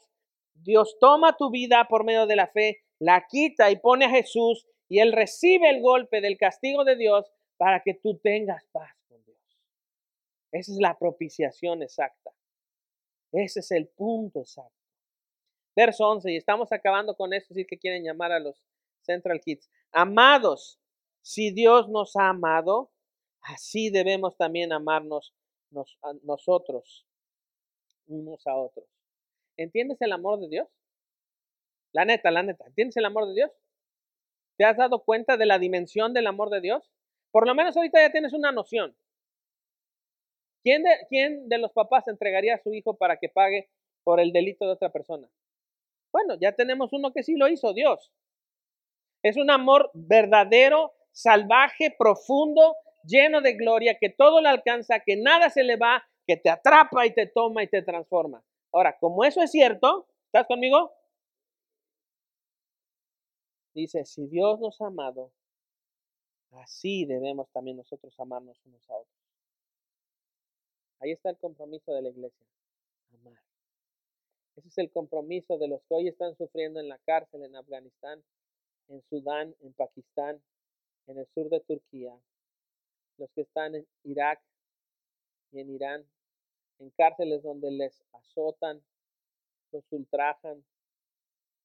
Dios 0.54 0.98
toma 1.00 1.36
tu 1.36 1.50
vida 1.50 1.88
por 1.90 2.04
medio 2.04 2.28
de 2.28 2.36
la 2.36 2.46
fe, 2.46 2.84
la 3.00 3.26
quita 3.28 3.72
y 3.72 3.78
pone 3.78 4.06
a 4.06 4.12
Jesús 4.12 4.68
y 4.88 5.00
Él 5.00 5.14
recibe 5.14 5.68
el 5.68 5.82
golpe 5.82 6.22
del 6.22 6.38
castigo 6.38 6.84
de 6.84 6.96
Dios 6.96 7.26
para 7.58 7.82
que 7.82 7.96
tú 7.96 8.20
tengas 8.20 8.68
paz 8.72 8.92
con 9.08 9.24
Dios. 9.26 9.42
Esa 10.52 10.72
es 10.74 10.78
la 10.80 10.96
propiciación 10.96 11.82
exacta. 11.82 12.32
Ese 13.32 13.62
es 13.62 13.72
el 13.72 13.88
punto 13.88 14.42
exacto. 14.42 14.78
Verso 15.76 16.08
11, 16.08 16.32
y 16.34 16.36
estamos 16.36 16.72
acabando 16.72 17.16
con 17.16 17.34
esto, 17.34 17.56
si 17.56 17.66
que 17.66 17.80
quieren 17.80 18.04
llamar 18.04 18.32
a 18.32 18.40
los 18.40 18.64
Central 19.02 19.42
Kids. 19.42 19.72
Amados, 19.92 20.80
si 21.24 21.50
Dios 21.50 21.90
nos 21.90 22.16
ha 22.16 22.30
amado, 22.30 22.92
así 23.48 23.90
debemos 23.90 24.36
también 24.38 24.72
amarnos 24.74 25.34
nosotros, 26.24 27.06
unos 28.08 28.48
a 28.48 28.56
otros. 28.56 28.86
¿Entiendes 29.58 30.02
el 30.02 30.12
amor 30.12 30.40
de 30.40 30.50
Dios? 30.50 30.68
La 31.94 32.06
neta, 32.06 32.32
la 32.32 32.44
neta, 32.44 32.66
¿entiendes 32.68 32.98
el 32.98 33.06
amor 33.06 33.28
de 33.28 33.34
Dios? 33.34 33.52
¿Te 34.58 34.66
has 34.66 34.78
dado 34.78 35.04
cuenta 35.04 35.38
de 35.38 35.46
la 35.46 35.60
dimensión 35.60 36.14
del 36.14 36.28
amor 36.28 36.50
de 36.50 36.62
Dios? 36.62 36.92
Por 37.32 37.48
lo 37.48 37.56
menos 37.56 37.76
ahorita 37.76 38.02
ya 38.02 38.12
tienes 38.12 38.34
una 38.34 38.52
noción. 38.52 38.96
¿Quién 40.64 40.84
de, 40.84 40.90
quién 41.10 41.48
de 41.48 41.58
los 41.58 41.72
papás 41.72 42.08
entregaría 42.08 42.56
a 42.56 42.62
su 42.62 42.74
hijo 42.74 42.98
para 42.98 43.18
que 43.18 43.30
pague 43.30 43.70
por 44.04 44.20
el 44.20 44.32
delito 44.32 44.66
de 44.66 44.74
otra 44.74 44.92
persona? 44.92 45.30
Bueno, 46.12 46.36
ya 46.40 46.54
tenemos 46.54 46.92
uno 46.94 47.14
que 47.14 47.24
sí 47.24 47.36
lo 47.36 47.48
hizo, 47.48 47.74
Dios. 47.74 48.12
Es 49.24 49.38
un 49.38 49.50
amor 49.52 49.92
verdadero, 49.94 50.94
salvaje, 51.12 51.96
profundo, 51.98 52.76
lleno 53.08 53.42
de 53.42 53.54
gloria, 53.54 53.98
que 54.00 54.10
todo 54.10 54.42
le 54.42 54.50
alcanza, 54.50 55.00
que 55.00 55.16
nada 55.16 55.50
se 55.50 55.64
le 55.64 55.78
va, 55.78 56.04
que 56.26 56.38
te 56.38 56.50
atrapa 56.50 57.06
y 57.06 57.14
te 57.14 57.26
toma 57.28 57.64
y 57.64 57.68
te 57.68 57.82
transforma. 57.82 58.44
Ahora, 58.72 58.98
como 59.00 59.24
eso 59.24 59.42
es 59.42 59.50
cierto, 59.50 60.08
¿estás 60.26 60.46
conmigo? 60.46 60.92
Dice, 63.74 64.06
si 64.06 64.28
Dios 64.28 64.60
nos 64.60 64.82
ha 64.82 64.88
amado, 64.88 65.32
así 66.52 67.06
debemos 67.06 67.50
también 67.52 67.78
nosotros 67.78 68.14
amarnos 68.20 68.60
unos 68.66 68.90
a 68.90 68.96
otros. 68.96 69.18
Ahí 71.00 71.12
está 71.12 71.30
el 71.30 71.38
compromiso 71.38 71.94
de 71.94 72.02
la 72.02 72.10
iglesia, 72.10 72.46
amar. 73.14 73.40
Ese 74.56 74.68
es 74.68 74.78
el 74.80 74.92
compromiso 74.92 75.58
de 75.60 75.68
los 75.68 75.82
que 75.84 75.94
hoy 75.94 76.08
están 76.08 76.36
sufriendo 76.36 76.80
en 76.80 76.90
la 76.90 76.98
cárcel 77.06 77.44
en 77.44 77.56
Afganistán, 77.56 78.24
en 78.88 79.02
Sudán, 79.04 79.56
en 79.62 79.74
Pakistán, 79.74 80.42
en 81.06 81.20
el 81.20 81.28
sur 81.28 81.50
de 81.50 81.60
Turquía, 81.60 82.18
los 83.18 83.32
que 83.32 83.42
están 83.42 83.76
en 83.76 83.88
Irak 84.04 84.42
y 85.52 85.60
en 85.60 85.70
Irán, 85.70 86.06
en 86.80 86.90
cárceles 86.92 87.44
donde 87.44 87.72
les 87.72 88.04
azotan, 88.14 88.84
los 89.72 89.84
ultrajan, 89.92 90.64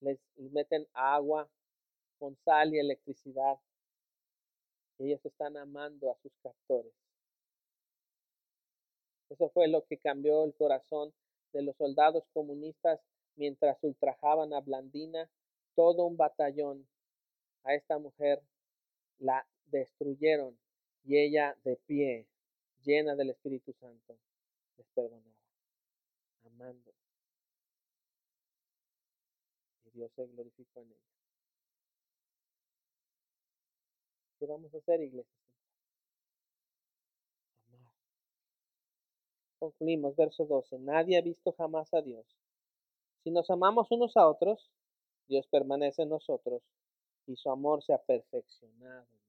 les 0.00 0.18
meten 0.36 0.86
agua 0.92 1.48
con 2.18 2.36
sal 2.44 2.74
y 2.74 2.78
electricidad. 2.78 3.58
Ellos 4.98 5.24
están 5.24 5.56
amando 5.56 6.10
a 6.10 6.16
sus 6.16 6.32
captores. 6.42 6.92
Eso 9.28 9.48
fue 9.50 9.68
lo 9.68 9.84
que 9.86 9.98
cambió 9.98 10.44
el 10.44 10.54
corazón 10.54 11.12
de 11.52 11.62
los 11.62 11.76
soldados 11.76 12.24
comunistas 12.32 13.00
mientras 13.36 13.82
ultrajaban 13.82 14.52
a 14.52 14.60
Blandina. 14.60 15.28
Todo 15.74 16.04
un 16.04 16.16
batallón 16.16 16.86
a 17.64 17.74
esta 17.74 17.98
mujer 17.98 18.42
la 19.18 19.46
destruyeron 19.66 20.61
y 21.04 21.18
ella 21.18 21.56
de 21.64 21.76
pie, 21.76 22.26
llena 22.82 23.14
del 23.14 23.30
Espíritu 23.30 23.72
Santo, 23.74 24.18
les 24.76 24.86
perdonaba, 24.94 25.36
amando. 26.44 26.92
Y 29.84 29.90
Dios 29.90 30.12
se 30.14 30.26
glorificó 30.26 30.80
en 30.80 30.88
ella. 30.88 31.12
¿Qué 34.38 34.46
vamos 34.46 34.74
a 34.74 34.78
hacer, 34.78 35.00
iglesia? 35.00 35.32
Amar. 37.72 37.92
Concluimos, 39.58 40.16
verso 40.16 40.44
12. 40.44 40.78
Nadie 40.80 41.18
ha 41.18 41.22
visto 41.22 41.52
jamás 41.52 41.92
a 41.94 42.02
Dios. 42.02 42.26
Si 43.22 43.30
nos 43.30 43.48
amamos 43.50 43.90
unos 43.90 44.16
a 44.16 44.26
otros, 44.26 44.70
Dios 45.28 45.46
permanece 45.46 46.02
en 46.02 46.08
nosotros 46.08 46.62
y 47.26 47.36
su 47.36 47.50
amor 47.50 47.84
se 47.84 47.92
ha 47.92 47.98
perfeccionado. 47.98 49.21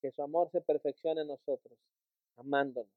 Que 0.00 0.10
su 0.12 0.22
amor 0.22 0.50
se 0.50 0.60
perfeccione 0.60 1.22
en 1.22 1.28
nosotros, 1.28 1.78
amándonos. 2.36 2.90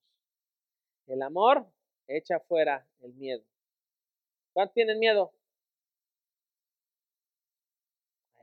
El 1.08 1.22
amor 1.22 1.68
echa 2.08 2.39
fuera 2.39 2.88
el 3.01 3.14
miedo. 3.14 3.43
¿Cuántos 4.54 4.74
tienen 4.74 4.99
miedo? 4.99 5.34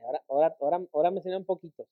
Ahora, 0.01 0.55
ahora, 0.59 0.87
ahora, 0.93 1.11
me 1.11 1.37
un 1.37 1.45
poquito. 1.45 1.87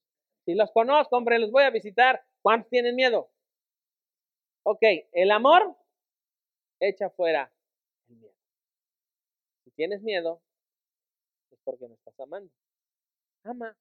Si 0.46 0.56
los 0.56 0.72
conozco, 0.72 1.16
hombre, 1.16 1.40
los 1.40 1.52
voy 1.52 1.64
a 1.64 1.70
visitar. 1.70 2.24
¿Cuántos 2.42 2.70
tienen 2.70 2.96
miedo? 2.96 3.30
Ok, 4.64 4.82
el 5.12 5.32
amor 5.32 5.76
echa 6.80 7.10
fuera 7.10 7.52
el 8.08 8.16
miedo. 8.18 8.36
Si 9.64 9.72
tienes 9.72 10.02
miedo, 10.02 10.42
es 11.52 11.60
porque 11.64 11.88
no 11.88 11.96
estás 11.96 12.20
amando. 12.20 12.52
Ama, 13.44 13.76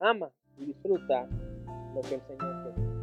ama 0.00 0.32
y 0.56 0.66
disfruta 0.66 1.28
lo 1.94 2.00
que 2.02 2.14
el 2.14 2.22
Señor 2.22 2.74
te. 2.74 2.97